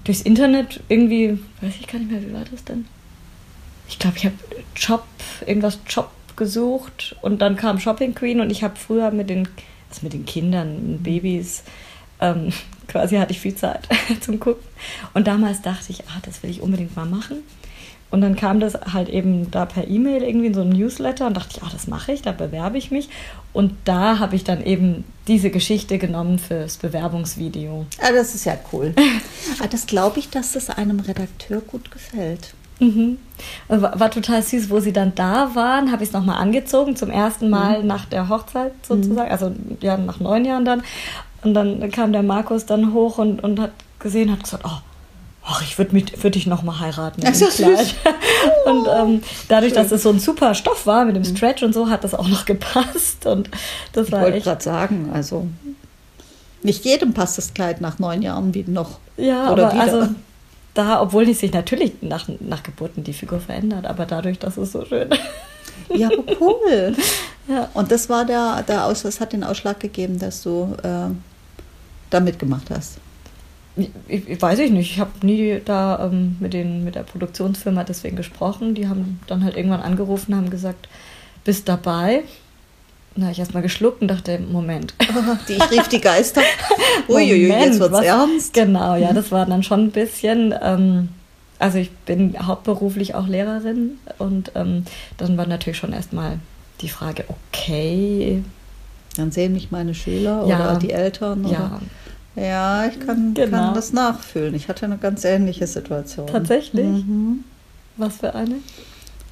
durchs 0.04 0.22
Internet 0.22 0.80
irgendwie, 0.88 1.38
weiß 1.60 1.74
ich 1.78 1.86
gar 1.86 1.98
nicht 1.98 2.10
mehr, 2.10 2.22
wie 2.22 2.32
war 2.32 2.44
das 2.50 2.64
denn? 2.64 2.86
Ich 3.88 3.98
glaube, 3.98 4.16
ich 4.16 4.26
habe 4.26 4.36
Job, 4.74 5.04
irgendwas 5.46 5.78
Job 5.88 6.10
gesucht 6.36 7.16
und 7.22 7.40
dann 7.40 7.56
kam 7.56 7.78
Shopping 7.78 8.14
Queen 8.14 8.40
und 8.40 8.50
ich 8.50 8.62
habe 8.62 8.76
früher 8.76 9.10
mit 9.10 9.30
den, 9.30 9.48
also 9.88 10.00
mit 10.02 10.12
den 10.12 10.26
Kindern, 10.26 10.92
mit 10.92 11.02
Babys, 11.02 11.62
ähm, 12.20 12.52
quasi 12.88 13.16
hatte 13.16 13.32
ich 13.32 13.40
viel 13.40 13.54
Zeit 13.54 13.86
zum 14.20 14.40
Gucken. 14.40 14.64
Und 15.14 15.26
damals 15.26 15.62
dachte 15.62 15.90
ich, 15.90 16.04
ah, 16.08 16.20
das 16.22 16.42
will 16.42 16.50
ich 16.50 16.60
unbedingt 16.60 16.96
mal 16.96 17.06
machen. 17.06 17.44
Und 18.10 18.22
dann 18.22 18.36
kam 18.36 18.58
das 18.58 18.74
halt 18.92 19.10
eben 19.10 19.50
da 19.50 19.66
per 19.66 19.86
E-Mail 19.86 20.22
irgendwie 20.22 20.46
in 20.46 20.54
so 20.54 20.62
ein 20.62 20.70
Newsletter 20.70 21.26
und 21.26 21.36
dachte 21.36 21.56
ich, 21.56 21.62
ah, 21.62 21.68
das 21.70 21.86
mache 21.88 22.12
ich, 22.12 22.22
da 22.22 22.32
bewerbe 22.32 22.78
ich 22.78 22.90
mich. 22.90 23.10
Und 23.52 23.74
da 23.84 24.18
habe 24.18 24.34
ich 24.34 24.44
dann 24.44 24.64
eben 24.64 25.04
diese 25.26 25.50
Geschichte 25.50 25.98
genommen 25.98 26.38
fürs 26.38 26.78
Bewerbungsvideo. 26.78 27.84
Ah, 28.00 28.12
das 28.12 28.34
ist 28.34 28.46
ja 28.46 28.56
cool. 28.72 28.94
ah, 29.62 29.66
das 29.66 29.86
glaube 29.86 30.20
ich, 30.20 30.30
dass 30.30 30.52
das 30.52 30.70
einem 30.70 31.00
Redakteur 31.00 31.60
gut 31.60 31.90
gefällt. 31.90 32.54
Mhm. 32.80 33.18
Und 33.68 33.82
War, 33.82 33.98
war 33.98 34.10
total 34.10 34.42
süß, 34.42 34.70
wo 34.70 34.80
sie 34.80 34.92
dann 34.92 35.14
da 35.14 35.54
waren, 35.54 35.90
habe 35.92 36.02
ich 36.02 36.10
es 36.10 36.12
nochmal 36.12 36.40
angezogen, 36.40 36.96
zum 36.96 37.10
ersten 37.10 37.50
Mal 37.50 37.82
nach 37.82 38.04
der 38.04 38.28
Hochzeit 38.28 38.72
sozusagen, 38.86 39.30
also 39.30 39.52
ja, 39.80 39.96
nach 39.96 40.20
neun 40.20 40.44
Jahren 40.44 40.64
dann. 40.64 40.82
Und 41.42 41.54
dann 41.54 41.90
kam 41.90 42.12
der 42.12 42.22
Markus 42.22 42.66
dann 42.66 42.92
hoch 42.92 43.18
und, 43.18 43.42
und 43.42 43.60
hat 43.60 43.70
gesehen, 43.98 44.32
hat 44.32 44.42
gesagt, 44.42 44.64
oh, 44.66 44.78
ach, 45.44 45.62
ich 45.62 45.78
würde 45.78 45.92
würd 45.94 46.34
dich 46.34 46.46
nochmal 46.46 46.80
heiraten. 46.80 47.22
So 47.32 47.46
im 47.46 47.52
Kleid. 47.52 47.94
und 48.66 48.86
ähm, 48.86 49.22
dadurch, 49.48 49.72
Schön. 49.72 49.82
dass 49.82 49.92
es 49.92 50.02
so 50.02 50.10
ein 50.10 50.18
super 50.18 50.54
Stoff 50.54 50.86
war 50.86 51.04
mit 51.04 51.16
dem 51.16 51.24
Stretch 51.24 51.62
und 51.62 51.72
so, 51.72 51.88
hat 51.88 52.04
das 52.04 52.14
auch 52.14 52.28
noch 52.28 52.44
gepasst. 52.46 53.26
Und 53.26 53.50
das 53.92 54.08
Ich 54.08 54.12
wollte 54.12 54.40
gerade 54.40 54.62
sagen, 54.62 55.10
also 55.12 55.46
nicht 56.62 56.84
jedem 56.84 57.14
passt 57.14 57.38
das 57.38 57.54
Kleid 57.54 57.80
nach 57.80 57.98
neun 57.98 58.22
Jahren 58.22 58.54
wie 58.54 58.64
noch. 58.66 58.98
Ja, 59.16 59.50
Oder 59.52 59.66
aber 59.66 59.74
wieder. 59.74 59.82
also 59.82 60.08
da, 60.74 61.00
obwohl 61.00 61.24
die 61.26 61.34
sich 61.34 61.52
natürlich 61.52 61.92
nach, 62.02 62.28
nach 62.40 62.62
Geburten 62.62 63.04
die 63.04 63.12
Figur 63.12 63.40
verändert, 63.40 63.86
aber 63.86 64.06
dadurch, 64.06 64.38
dass 64.38 64.56
es 64.56 64.72
so 64.72 64.84
schön. 64.84 65.08
Ja, 65.94 66.08
aber 66.08 66.24
cool. 66.40 66.94
ja. 67.48 67.68
Und 67.74 67.90
das 67.90 68.08
war 68.08 68.24
der, 68.24 68.62
der 68.66 68.84
Aus, 68.84 69.02
das 69.02 69.20
hat 69.20 69.32
den 69.32 69.44
Ausschlag 69.44 69.80
gegeben, 69.80 70.18
dass 70.18 70.42
du 70.42 70.74
äh, 70.82 71.10
da 72.10 72.20
mitgemacht 72.20 72.70
hast. 72.70 72.98
Ich, 73.76 73.90
ich, 74.08 74.42
weiß 74.42 74.58
ich 74.58 74.70
nicht. 74.70 74.90
Ich 74.92 74.98
habe 74.98 75.10
nie 75.22 75.60
da 75.64 76.06
ähm, 76.10 76.36
mit, 76.40 76.52
den, 76.52 76.84
mit 76.84 76.96
der 76.96 77.04
Produktionsfirma 77.04 77.84
deswegen 77.84 78.16
gesprochen. 78.16 78.74
Die 78.74 78.88
haben 78.88 79.20
dann 79.28 79.44
halt 79.44 79.56
irgendwann 79.56 79.82
angerufen, 79.82 80.34
haben 80.34 80.50
gesagt, 80.50 80.88
bist 81.44 81.68
dabei. 81.68 82.24
Da 83.14 83.22
habe 83.22 83.32
ich 83.32 83.38
erstmal 83.38 83.62
geschluckt 83.62 84.00
und 84.02 84.08
dachte, 84.08 84.38
Moment. 84.38 84.94
Die, 85.48 85.54
ich 85.54 85.70
rief 85.70 85.88
die 85.88 86.00
Geister. 86.00 86.42
Uiuiui, 87.08 87.48
jetzt 87.48 87.50
Moment, 87.50 87.80
wird's 87.80 87.92
was- 87.92 88.04
ernst. 88.04 88.52
Genau, 88.52 88.96
ja, 88.96 89.12
das 89.12 89.32
war 89.32 89.46
dann 89.46 89.62
schon 89.62 89.86
ein 89.86 89.90
bisschen. 89.90 90.54
Ähm, 90.62 91.08
also 91.58 91.78
ich 91.78 91.90
bin 91.90 92.34
hauptberuflich 92.46 93.14
auch 93.14 93.26
Lehrerin 93.26 93.98
und 94.18 94.52
ähm, 94.54 94.84
dann 95.16 95.36
war 95.36 95.46
natürlich 95.46 95.78
schon 95.78 95.92
erstmal 95.92 96.38
die 96.80 96.88
Frage, 96.88 97.24
okay, 97.28 98.42
Dann 99.16 99.32
sehen 99.32 99.52
mich 99.52 99.70
meine 99.72 99.94
Schüler 99.94 100.46
Ja. 100.46 100.70
oder 100.70 100.78
die 100.78 100.90
Eltern. 100.92 101.44
ja, 101.48 101.80
Oder? 102.36 102.42
Ja, 102.46 102.86
ich 102.86 103.00
kann, 103.00 103.34
Genau. 103.34 103.56
kann 103.56 103.74
das 103.74 103.92
nachfühlen. 103.92 104.54
Ich 104.54 104.68
hatte 104.68 104.84
eine 104.86 104.96
ganz 104.98 105.24
ähnliche 105.24 105.66
Situation. 105.66 106.28
tatsächlich. 106.28 106.86
Mhm. 106.86 107.42
Was 107.96 108.18
für 108.18 108.32
eine? 108.34 108.56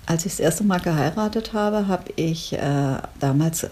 Als 0.06 0.26
ich 0.26 0.32
das 0.32 0.40
erste 0.40 0.64
Mal 0.64 0.80
geheiratet 0.80 1.52
habe, 1.52 1.86
habe 1.86 2.10
ich 2.16 2.52
äh, 2.54 2.58
damals 3.20 3.62
äh, 3.62 3.68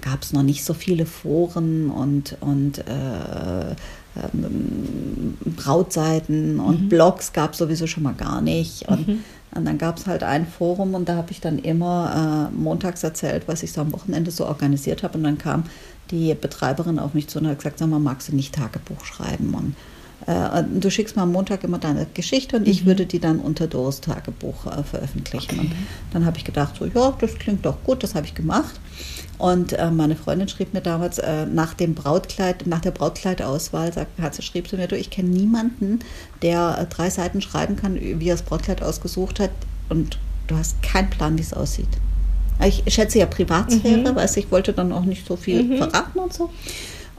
gab 0.00 0.22
es 0.22 0.32
noch 0.32 0.42
nicht 0.42 0.64
so 0.64 0.72
viele 0.72 1.04
Foren 1.04 1.90
und, 1.90 2.36
und 2.40 2.78
äh, 2.78 3.74
ähm, 4.22 5.36
Brautseiten 5.56 6.60
und 6.60 6.82
Mhm. 6.84 6.88
Blogs 6.88 7.32
gab 7.32 7.52
es 7.52 7.58
sowieso 7.58 7.86
schon 7.86 8.02
mal 8.02 8.14
gar 8.14 8.40
nicht. 8.40 8.88
Und, 8.88 9.06
Mhm. 9.08 9.24
und 9.54 9.64
dann 9.64 9.78
gab 9.78 9.98
es 9.98 10.06
halt 10.06 10.22
ein 10.22 10.46
Forum 10.46 10.94
und 10.94 11.08
da 11.08 11.16
habe 11.16 11.30
ich 11.32 11.40
dann 11.40 11.58
immer 11.58 12.50
äh, 12.52 12.56
montags 12.56 13.02
erzählt, 13.02 13.44
was 13.46 13.62
ich 13.62 13.72
so 13.72 13.80
am 13.80 13.92
Wochenende 13.92 14.30
so 14.30 14.46
organisiert 14.46 15.02
habe. 15.02 15.18
Und 15.18 15.24
dann 15.24 15.38
kam 15.38 15.64
die 16.10 16.34
Betreiberin 16.34 16.98
auf 16.98 17.14
mich 17.14 17.28
zu 17.28 17.38
und 17.40 17.48
hat 17.48 17.58
gesagt, 17.58 17.78
sag 17.78 17.88
mal, 17.88 17.98
magst 17.98 18.28
du 18.28 18.36
nicht 18.36 18.54
Tagebuch 18.54 19.04
schreiben? 19.04 19.54
Und 19.54 19.74
äh, 20.26 20.58
und 20.60 20.82
du 20.82 20.90
schickst 20.90 21.14
mir 21.14 21.22
am 21.22 21.32
Montag 21.32 21.62
immer 21.62 21.78
deine 21.78 22.06
Geschichte 22.14 22.56
und 22.56 22.66
ich 22.66 22.82
Mhm. 22.82 22.86
würde 22.86 23.06
die 23.06 23.18
dann 23.18 23.38
unter 23.38 23.66
Doris 23.66 24.00
Tagebuch 24.00 24.66
äh, 24.66 24.82
veröffentlichen. 24.82 25.58
Okay. 25.58 25.68
Und 25.68 25.72
dann 26.12 26.24
habe 26.24 26.38
ich 26.38 26.44
gedacht, 26.44 26.74
so, 26.78 26.86
ja, 26.86 27.12
das 27.20 27.34
klingt 27.34 27.66
doch 27.66 27.76
gut, 27.84 28.02
das 28.02 28.14
habe 28.14 28.24
ich 28.26 28.34
gemacht. 28.34 28.80
Und 29.38 29.74
äh, 29.74 29.90
meine 29.90 30.16
Freundin 30.16 30.48
schrieb 30.48 30.72
mir 30.72 30.80
damals 30.80 31.18
äh, 31.18 31.44
nach 31.46 31.74
dem 31.74 31.94
Brautkleid, 31.94 32.66
nach 32.66 32.80
der 32.80 32.90
Brautkleidauswahl, 32.92 33.92
sagt, 33.92 34.18
hat 34.20 34.34
sie, 34.34 34.42
schrieb 34.42 34.68
sie 34.68 34.76
mir, 34.76 34.88
du, 34.88 34.96
ich 34.96 35.10
kenne 35.10 35.28
niemanden, 35.28 35.98
der 36.42 36.78
äh, 36.80 36.86
drei 36.86 37.10
Seiten 37.10 37.40
schreiben 37.42 37.76
kann, 37.76 37.96
wie 38.00 38.28
er 38.28 38.34
das 38.34 38.42
Brautkleid 38.42 38.82
ausgesucht 38.82 39.38
hat 39.40 39.50
und 39.90 40.18
du 40.46 40.56
hast 40.56 40.82
keinen 40.82 41.10
Plan, 41.10 41.36
wie 41.36 41.42
es 41.42 41.52
aussieht. 41.52 41.88
Ich 42.64 42.82
schätze 42.88 43.18
ja 43.18 43.26
Privatsphäre, 43.26 44.12
Mhm. 44.12 44.16
weißt 44.16 44.36
du, 44.36 44.40
ich 44.40 44.50
wollte 44.50 44.72
dann 44.72 44.90
auch 44.92 45.04
nicht 45.04 45.26
so 45.26 45.36
viel 45.36 45.62
Mhm. 45.64 45.76
verraten 45.76 46.18
und 46.18 46.32
so. 46.32 46.48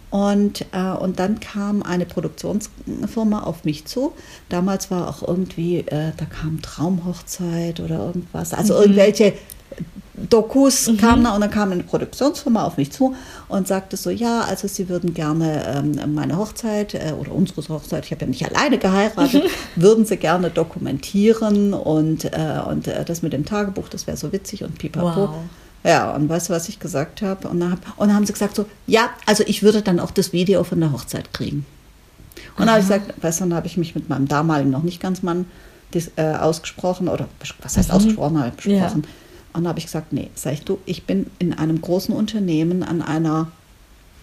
Und, 0.09 0.65
äh, 0.71 0.93
und 0.97 1.19
dann 1.19 1.39
kam 1.39 1.83
eine 1.83 2.05
Produktionsfirma 2.05 3.43
auf 3.43 3.63
mich 3.65 3.85
zu. 3.85 4.13
Damals 4.49 4.89
war 4.89 5.09
auch 5.09 5.21
irgendwie, 5.27 5.79
äh, 5.79 6.13
da 6.17 6.25
kam 6.25 6.61
Traumhochzeit 6.61 7.79
oder 7.81 7.99
irgendwas. 8.07 8.53
Also 8.53 8.73
Mhm. 8.75 8.81
irgendwelche 8.81 9.33
Dokus 10.29 10.89
kamen 10.99 11.23
da 11.23 11.35
und 11.35 11.41
dann 11.41 11.51
kam 11.51 11.71
eine 11.71 11.83
Produktionsfirma 11.83 12.63
auf 12.63 12.77
mich 12.77 12.91
zu 12.91 13.15
und 13.47 13.67
sagte 13.67 13.97
so, 13.97 14.09
ja, 14.09 14.41
also 14.41 14.67
sie 14.67 14.89
würden 14.89 15.13
gerne 15.13 15.63
ähm, 15.75 16.13
meine 16.15 16.37
Hochzeit 16.37 16.95
äh, 16.95 17.13
oder 17.19 17.31
unsere 17.31 17.61
Hochzeit, 17.69 18.05
ich 18.05 18.11
habe 18.11 18.21
ja 18.21 18.27
nicht 18.27 18.45
alleine 18.45 18.79
geheiratet, 18.79 19.43
würden 19.75 20.05
sie 20.05 20.17
gerne 20.17 20.49
dokumentieren 20.49 21.73
und, 21.73 22.25
äh, 22.25 22.59
und 22.67 22.87
äh, 22.87 23.05
das 23.05 23.21
mit 23.21 23.33
dem 23.33 23.45
Tagebuch, 23.45 23.89
das 23.89 24.07
wäre 24.07 24.17
so 24.17 24.31
witzig 24.31 24.63
und 24.63 24.77
pipapo. 24.79 25.29
Wow. 25.29 25.35
Ja, 25.83 26.11
und 26.15 26.27
weißt 26.27 26.49
du, 26.49 26.53
was 26.53 26.67
ich 26.67 26.79
gesagt 26.79 27.21
habe? 27.21 27.47
Und 27.47 27.59
dann, 27.59 27.71
hab, 27.73 27.79
und 27.97 28.07
dann 28.07 28.15
haben 28.15 28.25
sie 28.25 28.33
gesagt 28.33 28.55
so, 28.55 28.65
ja, 28.87 29.09
also 29.25 29.43
ich 29.45 29.61
würde 29.61 29.81
dann 29.83 29.99
auch 29.99 30.11
das 30.11 30.33
Video 30.33 30.63
von 30.63 30.79
der 30.79 30.91
Hochzeit 30.91 31.31
kriegen. 31.33 31.65
Und 32.57 32.61
dann 32.65 32.69
habe 32.71 32.79
ich 32.79 32.87
gesagt, 32.87 33.13
weißt 33.23 33.39
du, 33.39 33.43
dann 33.45 33.53
habe 33.53 33.67
ich 33.67 33.77
mich 33.77 33.93
mit 33.93 34.09
meinem 34.09 34.27
damaligen 34.27 34.71
noch 34.71 34.83
nicht 34.83 34.99
ganz 34.99 35.21
Mann 35.21 35.45
dis, 35.93 36.11
äh, 36.15 36.33
ausgesprochen 36.33 37.07
oder 37.07 37.27
was 37.61 37.77
heißt 37.77 37.89
Mhm. 37.89 37.95
ausgesprochen, 37.95 38.39
habe 38.39 38.51
besprochen. 38.51 39.03
Ja. 39.03 39.09
Und 39.57 39.63
dann 39.63 39.69
habe 39.69 39.79
ich 39.79 39.85
gesagt, 39.85 40.13
nee, 40.13 40.29
sag 40.35 40.53
ich 40.53 40.61
du, 40.61 40.77
ich 40.85 41.03
bin 41.05 41.25
in 41.39 41.51
einem 41.53 41.81
großen 41.81 42.13
Unternehmen 42.15 42.83
an 42.83 43.01
einer 43.01 43.47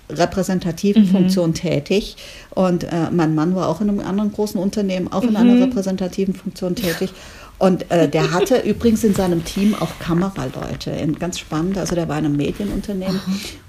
repräsentativen 0.08 1.02
Mhm. 1.02 1.08
Funktion 1.08 1.54
tätig 1.54 2.16
und 2.50 2.84
äh, 2.84 3.10
mein 3.10 3.34
Mann 3.34 3.56
war 3.56 3.68
auch 3.68 3.80
in 3.80 3.88
einem 3.88 4.00
anderen 4.00 4.30
großen 4.32 4.60
Unternehmen, 4.60 5.10
auch 5.12 5.22
in 5.24 5.34
einer 5.34 5.54
Mhm. 5.54 5.62
repräsentativen 5.64 6.34
Funktion 6.34 6.76
tätig 6.76 7.10
Und 7.58 7.90
äh, 7.90 8.08
der 8.08 8.32
hatte 8.32 8.58
übrigens 8.64 9.02
in 9.04 9.14
seinem 9.14 9.44
Team 9.44 9.74
auch 9.78 9.98
Kameraleute. 10.00 10.90
Ganz 11.18 11.38
spannend. 11.38 11.78
Also 11.78 11.94
der 11.94 12.08
war 12.08 12.18
in 12.18 12.24
einem 12.26 12.36
Medienunternehmen. 12.36 13.20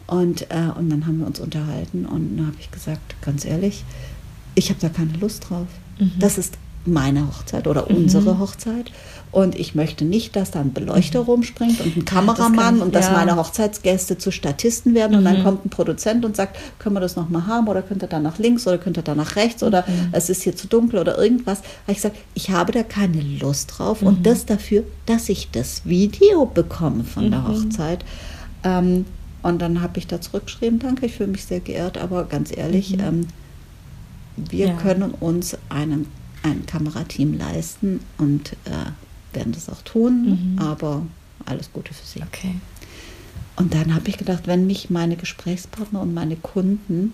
Und, 0.07 0.41
äh, 0.51 0.69
und 0.77 0.89
dann 0.89 1.05
haben 1.05 1.19
wir 1.19 1.27
uns 1.27 1.39
unterhalten 1.39 2.05
und 2.05 2.37
dann 2.37 2.47
habe 2.47 2.57
ich 2.59 2.69
gesagt, 2.71 3.15
ganz 3.21 3.45
ehrlich, 3.45 3.83
ich 4.55 4.69
habe 4.69 4.79
da 4.81 4.89
keine 4.89 5.13
Lust 5.19 5.49
drauf. 5.49 5.67
Mhm. 5.99 6.11
Das 6.19 6.37
ist 6.39 6.55
meine 6.87 7.27
Hochzeit 7.27 7.67
oder 7.67 7.89
mhm. 7.89 7.97
unsere 7.97 8.39
Hochzeit. 8.39 8.91
Und 9.31 9.55
ich 9.55 9.75
möchte 9.75 10.05
nicht, 10.05 10.35
dass 10.35 10.51
da 10.51 10.61
ein 10.61 10.71
Beleuchter 10.71 11.21
mhm. 11.21 11.25
rumspringt 11.25 11.81
und 11.81 11.97
ein 11.97 12.05
Kameramann 12.05 12.55
das 12.57 12.75
ich, 12.75 12.81
und 12.81 12.95
dass 12.95 13.05
ja. 13.07 13.13
meine 13.13 13.35
Hochzeitsgäste 13.35 14.17
zu 14.17 14.31
Statisten 14.31 14.93
werden 14.93 15.11
mhm. 15.11 15.17
und 15.17 15.25
dann 15.25 15.39
mhm. 15.39 15.43
kommt 15.43 15.65
ein 15.65 15.69
Produzent 15.69 16.23
und 16.23 16.35
sagt, 16.35 16.57
können 16.79 16.95
wir 16.95 17.01
das 17.01 17.15
nochmal 17.15 17.45
haben 17.47 17.67
oder 17.67 17.81
könnt 17.81 18.01
ihr 18.01 18.07
da 18.07 18.19
nach 18.19 18.37
links 18.37 18.65
oder 18.65 18.77
könnt 18.77 18.97
ihr 18.97 19.03
da 19.03 19.13
nach 19.13 19.35
rechts 19.35 19.61
oder 19.61 19.83
mhm. 19.87 20.09
es 20.13 20.29
ist 20.29 20.43
hier 20.43 20.55
zu 20.55 20.67
dunkel 20.67 20.99
oder 20.99 21.17
irgendwas. 21.17 21.59
Habe 21.59 21.91
ich 21.91 21.97
gesagt, 21.97 22.15
ich 22.33 22.51
habe 22.51 22.71
da 22.71 22.83
keine 22.83 23.21
Lust 23.21 23.73
drauf 23.77 24.01
und 24.01 24.19
mhm. 24.19 24.23
das 24.23 24.45
dafür, 24.45 24.83
dass 25.05 25.27
ich 25.27 25.51
das 25.51 25.85
Video 25.85 26.45
bekomme 26.45 27.03
von 27.03 27.29
der 27.29 27.47
Hochzeit. 27.47 28.05
Ähm, 28.63 29.05
und 29.45 29.61
dann 29.61 29.81
habe 29.81 29.99
ich 29.99 30.07
da 30.07 30.19
zurückgeschrieben, 30.19 30.79
danke, 30.79 31.05
ich 31.05 31.13
fühle 31.13 31.29
mich 31.29 31.45
sehr 31.45 31.59
geehrt, 31.59 31.99
aber 31.99 32.23
ganz 32.23 32.55
ehrlich, 32.55 32.97
ähm, 32.99 33.27
wir 34.37 34.67
ja. 34.67 34.73
können 34.73 35.11
uns 35.11 35.55
einen, 35.69 36.07
ein 36.45 36.65
Kamerateam 36.65 37.37
leisten 37.37 37.99
und 38.17 38.53
äh, 38.65 39.35
werden 39.35 39.51
das 39.51 39.69
auch 39.69 39.81
tun, 39.81 40.53
mhm. 40.55 40.59
aber 40.59 41.01
alles 41.45 41.71
Gute 41.73 41.93
für 41.93 42.05
Sie. 42.05 42.21
Okay. 42.21 42.55
Und 43.57 43.73
dann 43.73 43.95
habe 43.95 44.07
ich 44.09 44.17
gedacht, 44.17 44.43
wenn 44.45 44.67
mich 44.67 44.89
meine 44.89 45.15
Gesprächspartner 45.15 46.01
und 46.01 46.13
meine 46.13 46.35
Kunden 46.35 47.13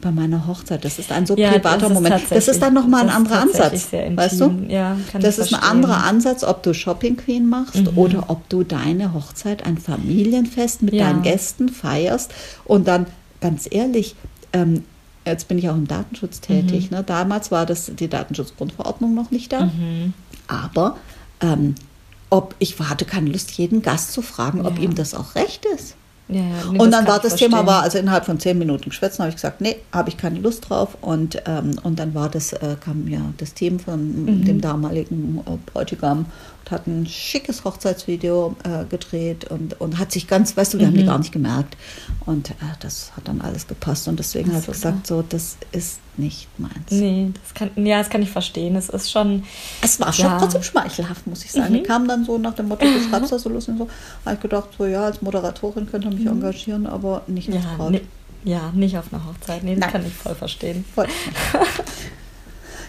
bei 0.00 0.12
meiner 0.12 0.46
Hochzeit, 0.46 0.84
das 0.84 1.00
ist 1.00 1.10
ein 1.10 1.26
so 1.26 1.36
ja, 1.36 1.50
privater 1.50 1.88
Moment, 1.88 2.22
das 2.30 2.46
ist 2.46 2.62
dann 2.62 2.72
nochmal 2.72 3.02
ein 3.02 3.08
anderer 3.08 3.40
Ansatz, 3.40 3.92
weißt 3.92 4.40
du? 4.40 4.66
Ja, 4.68 4.96
das 5.18 5.38
ist 5.38 5.52
ein 5.52 5.60
anderer 5.60 6.04
Ansatz, 6.04 6.44
ob 6.44 6.62
du 6.62 6.72
Shopping 6.72 7.16
Queen 7.16 7.48
machst 7.48 7.74
mhm. 7.74 7.98
oder 7.98 8.30
ob 8.30 8.48
du 8.48 8.62
deine 8.62 9.12
Hochzeit, 9.12 9.66
ein 9.66 9.76
Familienfest 9.76 10.82
mit 10.82 10.94
ja. 10.94 11.06
deinen 11.06 11.22
Gästen 11.22 11.68
feierst 11.68 12.32
und 12.64 12.86
dann, 12.86 13.06
ganz 13.40 13.66
ehrlich, 13.68 14.14
ähm, 14.52 14.84
jetzt 15.30 15.48
bin 15.48 15.58
ich 15.58 15.68
auch 15.68 15.74
im 15.74 15.86
Datenschutz 15.86 16.40
tätig, 16.40 16.90
mhm. 16.90 16.98
ne? 16.98 17.04
damals 17.04 17.50
war 17.50 17.66
das 17.66 17.90
die 17.94 18.08
Datenschutzgrundverordnung 18.08 19.14
noch 19.14 19.30
nicht 19.30 19.52
da, 19.52 19.66
mhm. 19.66 20.14
aber 20.46 20.96
ähm, 21.40 21.74
ob 22.30 22.54
ich 22.58 22.78
hatte 22.78 23.04
keine 23.04 23.30
Lust, 23.30 23.52
jeden 23.52 23.82
Gast 23.82 24.12
zu 24.12 24.22
fragen, 24.22 24.66
ob 24.66 24.76
ja. 24.76 24.84
ihm 24.84 24.94
das 24.94 25.14
auch 25.14 25.34
recht 25.34 25.64
ist. 25.64 25.94
Ja, 26.28 26.42
nee, 26.70 26.78
und 26.78 26.90
dann 26.90 27.06
war 27.06 27.20
das 27.20 27.36
Thema 27.36 27.66
war 27.66 27.82
also 27.82 27.96
innerhalb 27.96 28.26
von 28.26 28.38
zehn 28.38 28.58
Minuten 28.58 28.90
geschwätzt, 28.90 29.18
habe 29.18 29.30
ich 29.30 29.36
gesagt, 29.36 29.62
nee, 29.62 29.76
habe 29.92 30.10
ich 30.10 30.18
keine 30.18 30.38
Lust 30.40 30.68
drauf 30.68 30.98
und 31.00 31.42
ähm, 31.46 31.76
und 31.82 31.98
dann 31.98 32.14
war 32.14 32.28
das 32.28 32.52
äh, 32.52 32.76
kam 32.78 33.08
ja 33.08 33.20
das 33.38 33.54
Team 33.54 33.80
von 33.80 34.24
mhm. 34.24 34.44
dem 34.44 34.60
damaligen 34.60 35.42
äh, 35.46 35.56
Bräutigam 35.72 36.26
hat 36.70 36.86
ein 36.86 37.06
schickes 37.06 37.64
Hochzeitsvideo 37.64 38.56
äh, 38.64 38.84
gedreht 38.84 39.44
und, 39.50 39.80
und 39.80 39.98
hat 39.98 40.12
sich 40.12 40.26
ganz, 40.26 40.56
weißt 40.56 40.74
du, 40.74 40.78
wir 40.78 40.86
mhm. 40.86 40.90
haben 40.90 40.96
die 40.96 41.02
mhm. 41.02 41.06
gar 41.06 41.18
nicht 41.18 41.32
gemerkt. 41.32 41.76
Und 42.26 42.50
äh, 42.50 42.54
das 42.80 43.12
hat 43.16 43.28
dann 43.28 43.40
alles 43.40 43.66
gepasst. 43.66 44.08
Und 44.08 44.18
deswegen 44.18 44.54
hat 44.54 44.66
er 44.66 44.72
gesagt, 44.72 45.06
so, 45.06 45.22
das 45.22 45.56
ist 45.72 46.00
nicht 46.16 46.48
meins. 46.58 46.90
Nee, 46.90 47.30
das 47.42 47.54
kann, 47.54 47.86
ja, 47.86 47.98
das 47.98 48.10
kann 48.10 48.22
ich 48.22 48.30
verstehen. 48.30 48.76
Es 48.76 48.88
ist 48.88 49.10
schon. 49.10 49.44
Es 49.82 50.00
war 50.00 50.12
schon 50.12 50.26
ja. 50.26 50.38
trotzdem 50.38 50.62
schmeichelhaft, 50.62 51.26
muss 51.26 51.44
ich 51.44 51.52
sagen. 51.52 51.72
Mhm. 51.72 51.78
Die 51.78 51.82
kam 51.84 52.08
dann 52.08 52.24
so 52.24 52.38
nach 52.38 52.54
dem 52.54 52.68
Motto, 52.68 52.84
du 52.84 53.00
schreibst 53.08 53.32
das 53.32 53.42
so 53.42 53.48
lustig 53.48 53.72
und 53.72 53.78
so. 53.78 53.88
Habe 54.24 54.34
ich 54.34 54.42
gedacht, 54.42 54.68
so 54.76 54.86
ja, 54.86 55.04
als 55.04 55.22
Moderatorin 55.22 55.90
könnte 55.90 56.08
mich 56.08 56.20
mhm. 56.20 56.28
engagieren, 56.28 56.86
aber 56.86 57.22
nicht 57.26 57.48
als 57.52 57.64
ja. 57.64 57.90
Ne, 57.90 58.00
ja, 58.44 58.72
nicht 58.74 58.96
auf 58.96 59.12
einer 59.12 59.24
Hochzeit. 59.24 59.62
Nee, 59.62 59.74
das 59.74 59.80
Nein. 59.80 59.90
kann 59.90 60.06
ich 60.06 60.14
voll 60.14 60.34
verstehen. 60.34 60.84
Voll. 60.94 61.06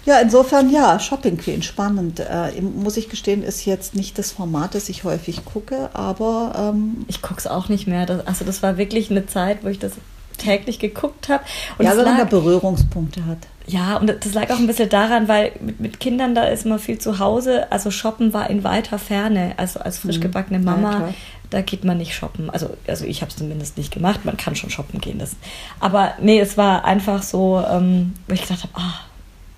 Ja, 0.10 0.22
insofern 0.22 0.72
ja, 0.72 1.00
Shopping 1.00 1.38
Queen, 1.38 1.62
spannend. 1.62 2.20
Äh, 2.20 2.60
muss 2.62 2.98
ich 2.98 3.10
gestehen, 3.10 3.44
ist 3.44 3.66
jetzt 3.66 3.94
nicht 3.94 4.18
das 4.18 4.32
Format, 4.32 4.74
das 4.74 4.90
ich 4.90 5.04
häufig 5.04 5.46
gucke, 5.46 5.92
aber. 5.94 6.72
Ähm, 6.74 7.06
ich 7.08 7.22
gucke 7.22 7.38
es 7.38 7.46
auch 7.46 7.70
nicht 7.70 7.86
mehr. 7.86 8.08
Das, 8.08 8.26
also, 8.26 8.44
das 8.44 8.64
war 8.64 8.78
wirklich 8.78 9.12
eine 9.12 9.28
Zeit, 9.28 9.64
wo 9.64 9.68
ich 9.68 9.78
das 9.78 9.92
täglich 10.40 10.80
geguckt 10.80 11.30
habe. 11.30 11.44
Ja, 11.78 11.96
weil 11.96 12.06
man 12.06 12.18
da 12.18 12.24
Berührungspunkte 12.24 13.24
hat. 13.28 13.38
Ja, 13.68 13.98
und 13.98 14.10
das 14.10 14.34
lag 14.34 14.50
auch 14.50 14.58
ein 14.58 14.66
bisschen 14.66 14.90
daran, 14.90 15.28
weil 15.28 15.52
mit, 15.62 15.80
mit, 15.80 16.00
Kindern 16.00 16.34
da 16.34 16.46
ist 16.46 16.66
man 16.66 16.80
viel 16.80 16.98
zu 16.98 17.20
Hause. 17.20 17.72
Also 17.72 17.92
shoppen 17.92 18.34
war 18.34 18.50
in 18.50 18.64
weiter 18.64 18.98
Ferne. 18.98 19.54
Also 19.58 19.80
als 19.80 20.00
frisch 20.00 20.18
mhm. 20.18 20.22
gebackene 20.22 20.58
Mama, 20.58 20.92
ja, 20.92 21.14
da 21.52 21.62
geht 21.62 21.84
man 21.84 22.00
nicht 22.00 22.16
shoppen. 22.16 22.50
Also, 22.50 22.76
also 22.88 23.06
ich 23.06 23.22
habe 23.22 23.30
es 23.30 23.38
zumindest 23.38 23.78
nicht 23.78 23.94
gemacht. 23.94 24.26
Man 24.26 24.38
kann 24.38 24.56
schon 24.56 24.72
shoppen 24.72 25.00
gehen. 25.02 25.20
Das. 25.20 25.36
Aber 25.80 26.14
nee, 26.20 26.40
es 26.40 26.58
war 26.58 26.84
einfach 26.84 27.22
so, 27.22 27.64
ähm, 27.70 28.16
wo 28.28 28.34
ich 28.34 28.42
gedacht 28.42 28.64
habe, 28.64 28.74
ah, 28.74 29.02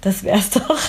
das 0.01 0.23
wär's 0.23 0.49
doch. 0.51 0.79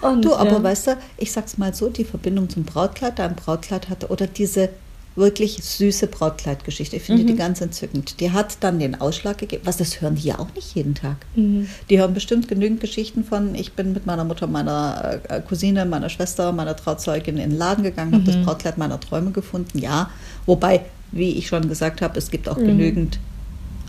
Und, 0.00 0.24
du, 0.24 0.34
aber 0.34 0.52
ja. 0.52 0.62
weißt 0.62 0.86
du, 0.88 0.96
ich 1.16 1.32
sag's 1.32 1.58
mal 1.58 1.74
so, 1.74 1.88
die 1.88 2.04
Verbindung 2.04 2.48
zum 2.48 2.64
Brautkleid, 2.64 3.18
dein 3.18 3.34
Brautkleid 3.34 3.88
hatte, 3.88 4.08
oder 4.08 4.26
diese 4.26 4.70
wirklich 5.18 5.62
süße 5.62 6.06
Brautkleidgeschichte, 6.06 6.96
ich 6.96 7.02
finde 7.02 7.24
mhm. 7.24 7.26
die 7.26 7.36
ganz 7.36 7.60
entzückend. 7.60 8.20
Die 8.20 8.30
hat 8.30 8.58
dann 8.60 8.78
den 8.78 9.00
Ausschlag 9.00 9.38
gegeben, 9.38 9.62
was 9.64 9.76
das 9.76 10.00
hören 10.00 10.14
die 10.14 10.28
ja 10.28 10.38
auch 10.38 10.54
nicht 10.54 10.74
jeden 10.74 10.94
Tag. 10.94 11.16
Mhm. 11.34 11.68
Die 11.90 11.98
hören 11.98 12.14
bestimmt 12.14 12.48
genügend 12.48 12.80
Geschichten 12.80 13.24
von, 13.24 13.54
ich 13.54 13.72
bin 13.72 13.92
mit 13.92 14.06
meiner 14.06 14.24
Mutter, 14.24 14.46
meiner 14.46 15.20
äh, 15.28 15.40
Cousine, 15.40 15.84
meiner 15.84 16.08
Schwester, 16.08 16.52
meiner 16.52 16.76
Trauzeugin 16.76 17.36
in 17.36 17.50
den 17.50 17.58
Laden 17.58 17.82
gegangen, 17.82 18.12
mhm. 18.12 18.14
habe 18.16 18.24
das 18.24 18.36
Brautkleid 18.44 18.78
meiner 18.78 19.00
Träume 19.00 19.32
gefunden, 19.32 19.78
ja. 19.78 20.10
Wobei, 20.46 20.82
wie 21.10 21.32
ich 21.32 21.48
schon 21.48 21.68
gesagt 21.68 22.00
habe, 22.00 22.16
es 22.16 22.30
gibt 22.30 22.48
auch 22.48 22.58
mhm. 22.58 22.66
genügend 22.66 23.18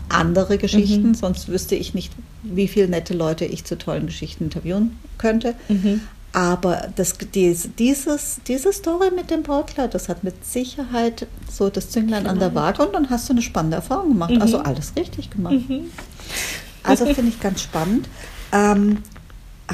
andere 0.08 0.58
Geschichten, 0.58 1.08
mhm. 1.08 1.14
sonst 1.14 1.48
wüsste 1.48 1.76
ich 1.76 1.94
nicht, 1.94 2.12
wie 2.42 2.68
viele 2.68 2.88
nette 2.88 3.14
Leute 3.14 3.44
ich 3.44 3.64
zu 3.64 3.76
tollen 3.76 4.06
Geschichten 4.06 4.44
interviewen 4.44 4.98
könnte. 5.18 5.54
Mhm. 5.68 6.02
Aber 6.32 6.88
das, 6.94 7.16
dies, 7.34 7.70
dieses, 7.76 8.40
diese 8.46 8.72
Story 8.72 9.10
mit 9.14 9.30
dem 9.30 9.42
Brautkleid, 9.42 9.94
das 9.94 10.08
hat 10.08 10.22
mit 10.22 10.44
Sicherheit 10.44 11.26
so 11.50 11.70
das 11.70 11.90
Zünglein 11.90 12.22
genau. 12.22 12.32
an 12.32 12.38
der 12.38 12.54
Waage 12.54 12.86
und 12.86 12.94
dann 12.94 13.10
hast 13.10 13.28
du 13.28 13.32
eine 13.32 13.42
spannende 13.42 13.76
Erfahrung 13.76 14.10
gemacht. 14.10 14.30
Mhm. 14.30 14.42
Also 14.42 14.58
alles 14.58 14.92
richtig 14.96 15.30
gemacht. 15.30 15.54
Mhm. 15.68 15.90
Also 16.84 17.06
finde 17.06 17.30
ich 17.30 17.40
ganz 17.40 17.62
spannend. 17.62 18.08
Ähm, 18.52 18.98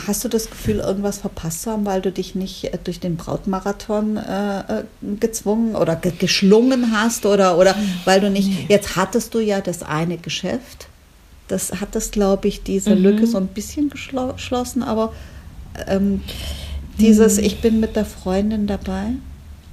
Hast 0.07 0.25
du 0.25 0.29
das 0.29 0.51
Gefühl, 0.51 0.81
irgendwas 0.81 1.19
verpasst 1.19 1.63
zu 1.63 1.71
haben, 1.71 1.87
weil 1.87 2.03
du 2.03 2.13
dich 2.13 2.35
nicht 2.35 2.65
äh, 2.65 2.79
durch 2.83 3.01
den 3.01 3.17
Brautmarathon 3.17 4.19
äh, 4.19 4.59
äh, 4.59 4.85
gezwungen 5.19 5.75
oder 5.75 5.97
ge 5.97 6.13
geschlungen 6.19 6.93
hast 6.93 7.25
oder, 7.25 7.57
oder 7.57 7.75
weil 8.05 8.21
du 8.21 8.31
nicht, 8.31 8.69
jetzt 8.69 8.97
hattest 8.97 9.33
du 9.33 9.41
ja 9.41 9.61
das 9.61 9.83
eine 9.83 10.19
Geschäft, 10.19 10.89
das 11.49 11.81
hat 11.81 11.95
das, 11.95 12.11
glaube 12.11 12.49
ich, 12.49 12.63
diese 12.63 12.95
mhm. 12.95 13.03
Lücke 13.03 13.27
so 13.27 13.39
ein 13.39 13.49
bisschen 13.49 13.91
geschlossen, 13.91 14.83
aber 14.83 15.13
ähm, 15.87 16.23
dieses, 16.99 17.39
mhm. 17.39 17.45
ich 17.45 17.61
bin 17.61 17.81
mit 17.81 17.97
der 17.97 18.05
Freundin 18.05 18.67
dabei? 18.67 19.13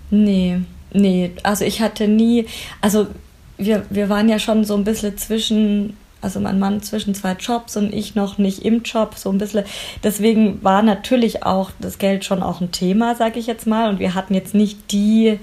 Nee, 0.10 0.60
nee, 0.94 1.32
also 1.44 1.66
ich 1.66 1.82
hatte 1.82 2.08
nie, 2.08 2.46
also 2.82 3.08
wir, 3.58 3.86
wir 3.90 4.10
waren 4.10 4.30
ja 4.30 4.40
schon 4.40 4.66
so 4.66 4.76
ein 4.76 4.84
bisschen 4.84 5.18
zwischen 5.18 5.98
also 6.24 6.40
mein 6.40 6.58
Mann 6.58 6.82
zwischen 6.82 7.14
zwei 7.14 7.34
Jobs 7.34 7.76
und 7.76 7.94
ich 7.94 8.16
noch 8.16 8.38
nicht 8.38 8.64
im 8.64 8.84
Job, 8.84 9.16
so 9.18 9.30
ein 9.30 9.38
bisschen. 9.38 9.66
Deswegen 10.04 10.64
war 10.64 10.82
natürlich 10.82 11.44
auch 11.44 11.72
das 11.80 11.98
Geld 11.98 12.24
schon 12.24 12.42
auch 12.42 12.62
ein 12.62 12.72
Thema, 12.72 13.16
sage 13.16 13.40
ich 13.40 13.46
jetzt 13.46 13.68
mal. 13.68 13.90
Und 13.90 14.00
wir 14.00 14.14
hatten 14.16 14.34
jetzt 14.34 14.56
nicht 14.56 14.92
die, 14.92 15.38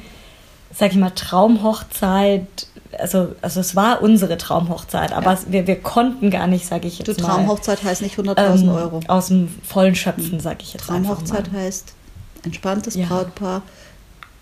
sag 0.74 0.92
ich 0.92 0.96
mal, 0.96 1.10
Traumhochzeit. 1.10 2.66
Also, 2.98 3.34
also 3.40 3.60
es 3.60 3.76
war 3.76 4.02
unsere 4.02 4.36
Traumhochzeit, 4.36 5.12
aber 5.12 5.32
ja. 5.32 5.38
wir, 5.48 5.66
wir 5.66 5.80
konnten 5.80 6.30
gar 6.30 6.46
nicht, 6.46 6.66
sage 6.66 6.88
ich 6.88 6.98
jetzt 6.98 7.08
du, 7.08 7.22
mal. 7.22 7.28
Traumhochzeit 7.28 7.82
heißt 7.84 8.02
nicht 8.02 8.18
100.000 8.18 8.62
ähm, 8.62 8.68
Euro. 8.70 9.00
Aus 9.06 9.28
dem 9.28 9.48
vollen 9.64 9.94
Schöpfen, 9.94 10.40
sage 10.40 10.58
ich 10.62 10.72
jetzt 10.72 10.86
Traumhochzeit 10.86 11.52
heißt 11.52 11.94
entspanntes 12.42 12.94
ja. 12.94 13.06
Brautpaar, 13.06 13.62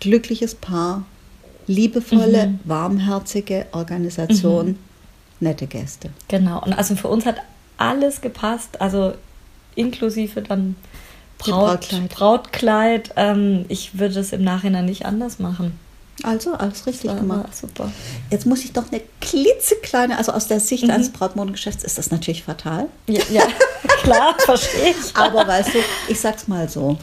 glückliches 0.00 0.54
Paar, 0.54 1.04
liebevolle, 1.66 2.46
mhm. 2.46 2.60
warmherzige 2.64 3.66
Organisation. 3.72 4.66
Mhm 4.66 4.78
nette 5.40 5.66
Gäste. 5.66 6.10
Genau, 6.28 6.62
und 6.62 6.72
also 6.72 6.96
für 6.96 7.08
uns 7.08 7.26
hat 7.26 7.36
alles 7.76 8.20
gepasst, 8.20 8.80
also 8.80 9.14
inklusive 9.74 10.42
dann 10.42 10.76
Braut, 11.38 11.80
Brautkleid. 11.80 12.10
Brautkleid. 12.10 13.10
Ähm, 13.16 13.64
ich 13.68 13.98
würde 13.98 14.18
es 14.18 14.32
im 14.32 14.42
Nachhinein 14.42 14.86
nicht 14.86 15.06
anders 15.06 15.38
machen. 15.38 15.78
Also 16.22 16.54
alles 16.54 16.86
richtig 16.86 17.14
gemacht. 17.16 17.54
Super. 17.56 17.90
Jetzt 18.30 18.46
muss 18.46 18.64
ich 18.64 18.72
doch 18.72 18.90
eine 18.90 19.00
klitzekleine, 19.20 20.18
also 20.18 20.32
aus 20.32 20.48
der 20.48 20.60
Sicht 20.60 20.84
mhm. 20.84 20.90
eines 20.90 21.10
Brautmodengeschäfts 21.10 21.84
ist 21.84 21.98
das 21.98 22.10
natürlich 22.10 22.42
fatal. 22.42 22.86
Ja, 23.06 23.22
ja 23.30 23.42
klar, 24.02 24.34
verstehe 24.38 24.90
ich. 24.90 25.16
Aber 25.16 25.46
weißt 25.46 25.74
du, 25.74 25.78
ich 26.08 26.20
sag's 26.20 26.48
mal 26.48 26.68
so. 26.68 26.98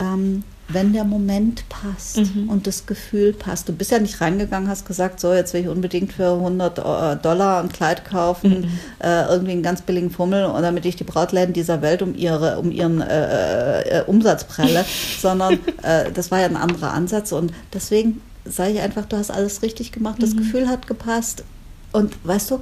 Ähm, 0.00 0.44
wenn 0.68 0.92
der 0.92 1.04
Moment 1.04 1.68
passt 1.68 2.18
mhm. 2.18 2.48
und 2.48 2.66
das 2.66 2.86
Gefühl 2.86 3.32
passt. 3.32 3.68
Du 3.68 3.72
bist 3.72 3.90
ja 3.90 3.98
nicht 3.98 4.20
reingegangen, 4.20 4.68
hast 4.68 4.86
gesagt, 4.86 5.20
so, 5.20 5.32
jetzt 5.34 5.52
will 5.52 5.60
ich 5.60 5.68
unbedingt 5.68 6.12
für 6.12 6.32
100 6.32 6.78
äh, 6.78 7.16
Dollar 7.20 7.62
ein 7.62 7.68
Kleid 7.70 8.04
kaufen, 8.04 8.62
mhm. 8.62 8.78
äh, 8.98 9.26
irgendwie 9.26 9.52
einen 9.52 9.62
ganz 9.62 9.82
billigen 9.82 10.10
Fummel, 10.10 10.46
und 10.46 10.62
damit 10.62 10.86
ich 10.86 10.96
die 10.96 11.04
Brautläden 11.04 11.52
dieser 11.52 11.82
Welt 11.82 12.00
um, 12.00 12.14
ihre, 12.14 12.58
um 12.58 12.70
ihren 12.70 13.02
äh, 13.02 14.00
äh, 14.00 14.04
Umsatz 14.06 14.44
prelle, 14.44 14.84
sondern 15.20 15.58
äh, 15.82 16.10
das 16.12 16.30
war 16.30 16.40
ja 16.40 16.46
ein 16.46 16.56
anderer 16.56 16.92
Ansatz 16.92 17.32
und 17.32 17.52
deswegen 17.72 18.22
sage 18.44 18.72
ich 18.72 18.80
einfach, 18.80 19.06
du 19.06 19.16
hast 19.16 19.30
alles 19.30 19.62
richtig 19.62 19.92
gemacht, 19.92 20.22
das 20.22 20.34
mhm. 20.34 20.38
Gefühl 20.38 20.68
hat 20.68 20.86
gepasst 20.86 21.44
und 21.92 22.14
weißt 22.24 22.50
du, 22.50 22.60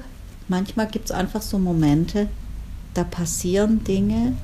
manchmal 0.49 0.87
gibt 0.87 1.07
es 1.07 1.11
einfach 1.11 1.43
so 1.43 1.59
Momente, 1.59 2.29
da 2.95 3.05
passieren 3.05 3.83
Dinge 3.85 4.35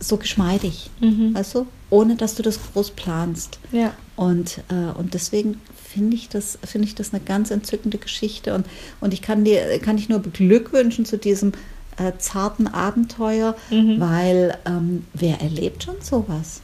so 0.00 0.16
geschmeidig, 0.16 0.90
mhm. 1.00 1.34
weißt 1.34 1.54
du? 1.54 1.66
ohne 1.94 2.16
dass 2.16 2.34
du 2.34 2.42
das 2.42 2.58
groß 2.72 2.90
planst. 2.90 3.60
Ja. 3.70 3.94
Und, 4.16 4.58
äh, 4.68 4.98
und 4.98 5.14
deswegen 5.14 5.60
finde 5.76 6.16
ich, 6.16 6.28
das, 6.28 6.58
finde 6.64 6.88
ich 6.88 6.96
das 6.96 7.14
eine 7.14 7.22
ganz 7.22 7.52
entzückende 7.52 7.98
Geschichte. 7.98 8.52
Und, 8.54 8.66
und 9.00 9.14
ich 9.14 9.22
kann 9.22 9.44
dir 9.44 9.78
kann 9.78 9.96
ich 9.96 10.08
nur 10.08 10.18
beglückwünschen 10.18 11.04
zu 11.04 11.18
diesem 11.18 11.52
äh, 11.96 12.12
zarten 12.18 12.66
Abenteuer, 12.66 13.54
Mhm. 13.70 14.00
weil 14.00 14.58
ähm, 14.66 15.04
wer 15.14 15.40
erlebt 15.40 15.84
schon 15.84 15.94
sowas? 16.00 16.62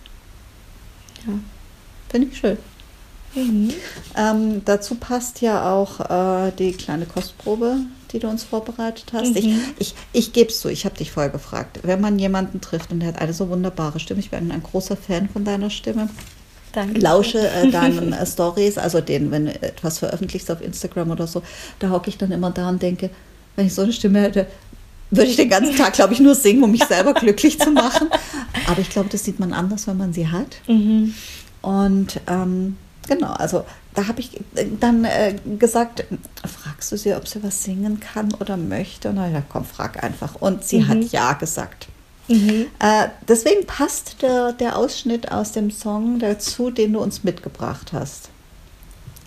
Ja. 1.27 1.35
Finde 2.09 2.29
ich 2.29 2.39
schön. 2.39 2.59
Mhm. 3.35 3.71
Ähm, 4.17 4.63
dazu 4.65 4.97
passt 4.97 5.41
ja 5.41 5.73
auch 5.73 6.01
äh, 6.01 6.53
die 6.59 6.73
kleine 6.73 7.07
Kostprobe, 7.07 7.77
die 8.13 8.19
du 8.19 8.29
uns 8.29 8.43
vorbereitet 8.43 9.07
hast. 9.13 9.37
Ich, 9.37 9.47
Mhm. 9.47 9.61
ich, 9.79 9.95
ich 10.13 10.33
gebe 10.33 10.51
es 10.51 10.61
zu, 10.61 10.69
ich 10.69 10.85
habe 10.85 10.97
dich 10.97 11.13
vorher 11.13 11.31
gefragt. 11.31 11.79
Wenn 11.83 12.01
man 12.01 12.19
jemanden 12.19 12.61
trifft 12.61 12.91
und 12.91 13.01
der 13.01 13.11
hat 13.11 13.21
eine 13.21 13.33
so 13.33 13.49
wunderbare 13.49 14.01
Stimme, 14.01 14.21
ich 14.21 14.31
bin 14.31 14.51
ein 14.51 14.63
großer 14.63 14.97
Fan 14.97 15.29
von 15.29 15.45
deiner 15.45 15.71
Stimme, 15.71 16.09
Danke. 16.73 16.99
lausche 17.01 17.39
äh, 17.49 17.71
deinen 17.71 18.13
äh, 18.13 18.27
Stories, 18.27 18.79
also 18.79 19.01
den, 19.01 19.31
wenn 19.31 19.47
du 19.47 19.63
etwas 19.63 19.99
veröffentlichst 20.01 20.51
auf 20.51 20.61
Instagram 20.61 21.11
oder 21.13 21.27
so, 21.29 21.43
da 21.79 21.91
hocke 21.91 22.11
ich 22.11 22.19
dann 22.19 22.33
immer 22.33 22.51
da 22.51 22.69
und 22.69 22.83
denke, 22.83 23.11
wenn 23.57 23.67
ich 23.67 23.75
so 23.75 23.83
eine 23.83 23.93
Stimme 23.93 24.23
hätte, 24.23 24.47
würde 25.13 25.29
ich 25.31 25.37
den 25.37 25.49
ganzen 25.51 25.77
Tag, 25.77 25.93
glaube 25.95 26.15
ich, 26.15 26.21
nur 26.21 26.35
singen, 26.37 26.63
um 26.63 26.71
mich 26.71 26.85
selber 26.85 27.15
glücklich 27.15 27.59
zu 27.61 27.71
machen. 27.73 28.09
Aber 28.69 28.81
ich 28.81 28.91
glaube, 28.91 29.09
das 29.09 29.25
sieht 29.25 29.41
man 29.41 29.53
anders, 29.53 29.87
wenn 29.89 29.97
man 29.97 30.13
sie 30.13 30.29
hat. 30.29 30.57
Mhm. 30.69 31.15
Und 31.63 32.21
ähm, 32.29 32.77
genau, 33.09 33.33
also 33.33 33.65
da 33.95 34.07
habe 34.09 34.21
ich 34.21 34.37
äh, 34.55 34.67
dann 34.79 35.05
äh, 35.05 35.35
gesagt, 35.59 36.05
fragst 36.47 36.93
du 36.93 36.97
sie, 36.97 37.15
ob 37.15 37.27
sie 37.29 37.43
was 37.43 37.65
singen 37.65 38.01
kann 38.01 38.33
oder 38.35 38.57
möchte? 38.57 39.13
Na 39.13 39.29
ja, 39.29 39.43
komm, 39.49 39.65
frag 39.65 40.03
einfach. 40.03 40.37
Und 40.37 40.65
sie 40.65 40.81
Mhm. 40.81 40.89
hat 40.89 41.05
ja 41.13 41.33
gesagt. 41.35 41.89
Mhm. 42.29 42.67
Äh, 42.79 43.09
deswegen 43.29 43.67
passt 43.67 44.23
der, 44.23 44.53
der 44.53 44.77
Ausschnitt 44.77 45.33
aus 45.33 45.53
dem 45.53 45.71
Song 45.71 46.21
dazu, 46.21 46.71
den 46.71 46.93
du 46.93 47.01
uns 47.01 47.25
mitgebracht 47.25 47.93
hast. 47.93 48.29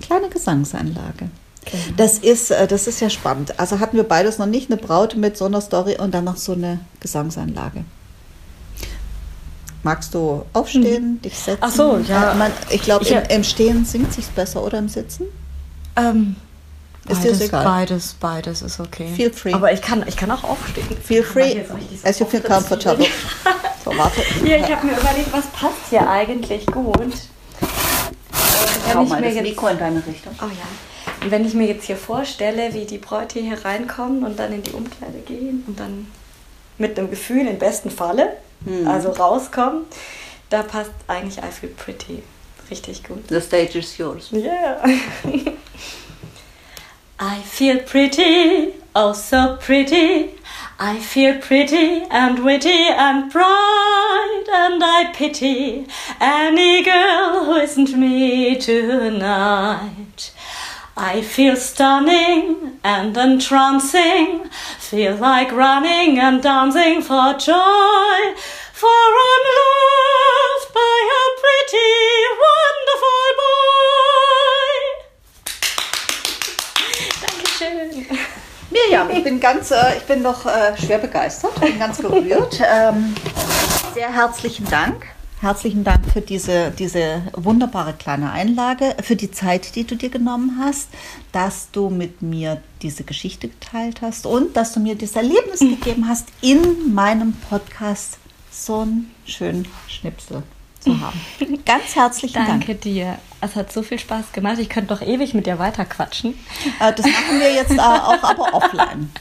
Kleine 0.02 0.30
Gesangseinlage. 0.30 1.30
Genau. 1.66 1.84
Das 1.98 2.18
ist, 2.20 2.52
äh, 2.52 2.68
das 2.68 2.88
ist 2.88 3.00
ja 3.02 3.10
spannend. 3.10 3.60
Also 3.60 3.80
hatten 3.80 3.98
wir 3.98 4.04
beides 4.04 4.38
noch 4.38 4.46
nicht, 4.46 4.72
eine 4.72 4.80
Braut 4.82 5.16
mit 5.16 5.38
so 5.38 5.46
einer 5.46 5.62
Story 5.62 5.98
und 5.98 6.14
dann 6.14 6.24
noch 6.26 6.38
so 6.38 6.54
eine 6.54 6.80
Gesangseinlage. 7.00 7.84
Magst 9.84 10.14
du 10.14 10.46
aufstehen, 10.54 11.22
dich 11.22 11.38
setzen? 11.38 11.60
Ach 11.62 11.72
so, 11.72 11.98
ja. 12.08 12.32
Äh, 12.32 12.36
man, 12.36 12.52
ich 12.70 12.82
glaube, 12.82 13.06
im, 13.06 13.22
im 13.30 13.44
Stehen 13.44 13.84
singt 13.86 14.14
sich 14.14 14.26
besser 14.28 14.64
oder 14.64 14.80
im 14.80 14.88
Sitzen? 14.88 15.26
Ähm, 15.98 16.38
Ist 17.10 17.24
dir 17.24 17.32
beides, 17.32 17.42
egal? 17.42 17.64
beides, 17.66 18.16
beides 18.20 18.62
ist 18.62 18.80
okay. 18.80 19.08
Feel 19.14 19.34
free. 19.34 19.54
Aber 19.54 19.74
ich 19.74 19.82
kann, 19.82 20.06
ich 20.08 20.16
kann 20.16 20.32
auch 20.32 20.44
aufstehen. 20.46 20.88
Feel 21.04 21.22
free, 21.22 21.52
hier 21.52 21.66
as 22.04 22.20
you 22.20 22.26
feel 22.26 22.42
comfortable. 22.42 23.06
So, 23.84 23.92
warte. 23.98 24.22
Ja, 24.46 24.56
ich 24.56 24.72
habe 24.74 24.86
mir 24.86 24.94
überlegt, 24.94 25.34
was 25.34 25.46
passt 25.48 25.90
hier 25.90 26.10
eigentlich 26.10 26.66
gut. 26.68 26.96
Schau 28.90 29.00
wenn 29.00 29.04
ich 29.04 29.10
mal 29.10 29.20
mir 29.20 29.28
das 29.28 29.36
jetzt, 29.36 29.44
Mikro 29.44 29.68
in 29.68 29.78
deine 29.78 30.08
Richtung. 30.08 30.34
oh 30.42 30.46
ja. 30.46 31.22
Und 31.22 31.32
wenn 31.32 31.46
ich 31.46 31.54
mir 31.54 31.68
jetzt 31.68 31.84
hier 31.84 31.98
vorstelle, 31.98 32.74
wie 32.74 32.86
die 32.86 32.98
Bräute 32.98 33.40
hier 33.40 33.66
reinkommen 33.66 34.24
und 34.24 34.40
dann 34.40 34.54
in 34.54 34.64
die 34.64 34.72
Umkleide 34.72 35.20
gehen 35.20 35.66
und 35.68 35.78
dann 35.78 36.08
mit 36.78 36.98
einem 36.98 37.10
Gefühl 37.10 37.48
im 37.48 37.58
besten 37.60 37.90
Falle, 37.92 38.38
Hm. 38.66 38.88
also 38.88 39.10
rauskommen, 39.10 39.86
da 40.50 40.64
passt 40.64 40.92
eigentlich 41.08 41.38
I 41.40 41.52
Feel 41.52 41.70
Pretty 41.72 42.24
richtig 42.72 43.04
gut. 43.04 43.28
The 43.28 43.42
stage 43.42 43.76
is 43.76 43.98
yours. 43.98 44.30
Yeah. 44.32 44.82
I 47.20 47.42
feel 47.44 47.80
pretty, 47.80 48.74
oh 48.96 49.14
so 49.14 49.58
pretty. 49.60 50.30
I 50.80 50.98
feel 51.00 51.36
pretty 51.40 52.04
and 52.10 52.44
witty 52.44 52.90
and 52.98 53.32
bright, 53.32 54.48
and 54.52 54.84
I 54.84 55.12
pity 55.14 55.86
any 56.20 56.84
girl 56.84 57.46
who 57.46 57.56
isn't 57.56 57.96
me 57.98 58.58
tonight. 58.58 60.33
I 60.96 61.22
feel 61.24 61.56
stunning 61.56 62.80
and 62.84 63.18
entrancing, 63.18 64.48
feel 64.78 65.16
like 65.16 65.52
running 65.52 66.20
and 66.20 66.42
dancing 66.42 67.02
for 67.02 67.34
joy, 67.34 68.36
for 68.74 68.90
I'm 68.90 69.46
loved 69.58 70.70
by 70.72 71.10
a 71.18 71.26
pretty, 71.42 71.94
wonderful 72.46 73.26
boy. 73.42 74.74
Dankeschön. 77.26 78.06
Miriam, 78.70 79.10
ich 79.10 79.24
bin 79.24 79.40
ganz, 79.40 79.72
äh, 79.72 79.98
ich 79.98 80.04
bin 80.04 80.22
noch 80.22 80.46
äh, 80.46 80.78
schwer 80.78 81.00
begeistert, 81.00 81.60
bin 81.60 81.80
ganz 81.80 81.98
gerührt. 81.98 82.62
Ähm, 82.64 83.16
sehr 83.96 84.14
herzlichen 84.14 84.70
Dank. 84.70 85.13
Herzlichen 85.44 85.84
Dank 85.84 86.06
für 86.10 86.22
diese, 86.22 86.72
diese 86.72 87.22
wunderbare 87.34 87.92
kleine 87.92 88.32
Einlage, 88.32 88.96
für 89.02 89.18
die 89.18 89.30
Zeit, 89.30 89.76
die 89.76 89.84
du 89.84 89.98
dir 89.98 90.08
genommen 90.08 90.58
hast, 90.58 90.88
dass 91.34 91.70
du 91.72 91.90
mit 91.90 92.22
mir 92.22 92.62
diese 92.82 93.04
Geschichte 93.04 93.50
geteilt 93.50 94.02
hast 94.02 94.26
und 94.26 94.56
dass 94.56 94.72
du 94.72 94.80
mir 94.80 94.96
das 94.96 95.18
Erlebnis 95.18 95.60
gegeben 95.60 96.08
hast, 96.08 96.30
in 96.40 96.94
meinem 96.94 97.34
Podcast 97.34 98.20
so 98.52 98.80
einen 98.80 99.12
schönen 99.26 99.68
Schnipsel 99.90 100.44
zu 100.80 100.98
haben. 101.02 101.20
Ganz 101.66 101.94
herzlichen 101.94 102.36
Dank. 102.36 102.48
Danke 102.48 102.76
dir. 102.76 103.20
Es 103.42 103.58
hat 103.58 103.70
so 103.70 103.84
viel 103.84 104.00
Spaß 104.00 104.32
gemacht. 104.32 104.60
Ich 104.60 104.70
könnte 104.70 104.96
doch 104.96 105.02
ewig 105.02 105.34
mit 105.34 105.46
dir 105.46 105.60
weiterquatschen. 105.60 106.36
Äh, 106.80 106.94
das 106.94 107.06
machen 107.06 107.42
wir 107.42 107.54
jetzt 107.54 107.72
äh, 107.72 107.80
auch, 107.80 108.24
aber 108.24 108.54
offline. 108.54 109.12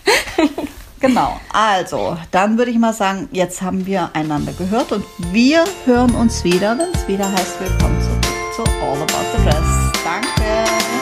Genau, 1.02 1.40
also 1.52 2.16
dann 2.30 2.58
würde 2.58 2.70
ich 2.70 2.78
mal 2.78 2.92
sagen, 2.92 3.28
jetzt 3.32 3.60
haben 3.60 3.86
wir 3.86 4.10
einander 4.12 4.52
gehört 4.52 4.92
und 4.92 5.04
wir 5.32 5.64
hören 5.84 6.14
uns 6.14 6.44
wieder, 6.44 6.78
wenn 6.78 6.94
es 6.94 7.08
wieder 7.08 7.30
heißt 7.30 7.60
Willkommen 7.60 8.00
zurück 8.00 8.24
zu 8.54 8.62
All 8.62 9.02
About 9.02 9.36
the 9.36 9.42
Dress. 9.42 9.92
Danke. 10.04 11.01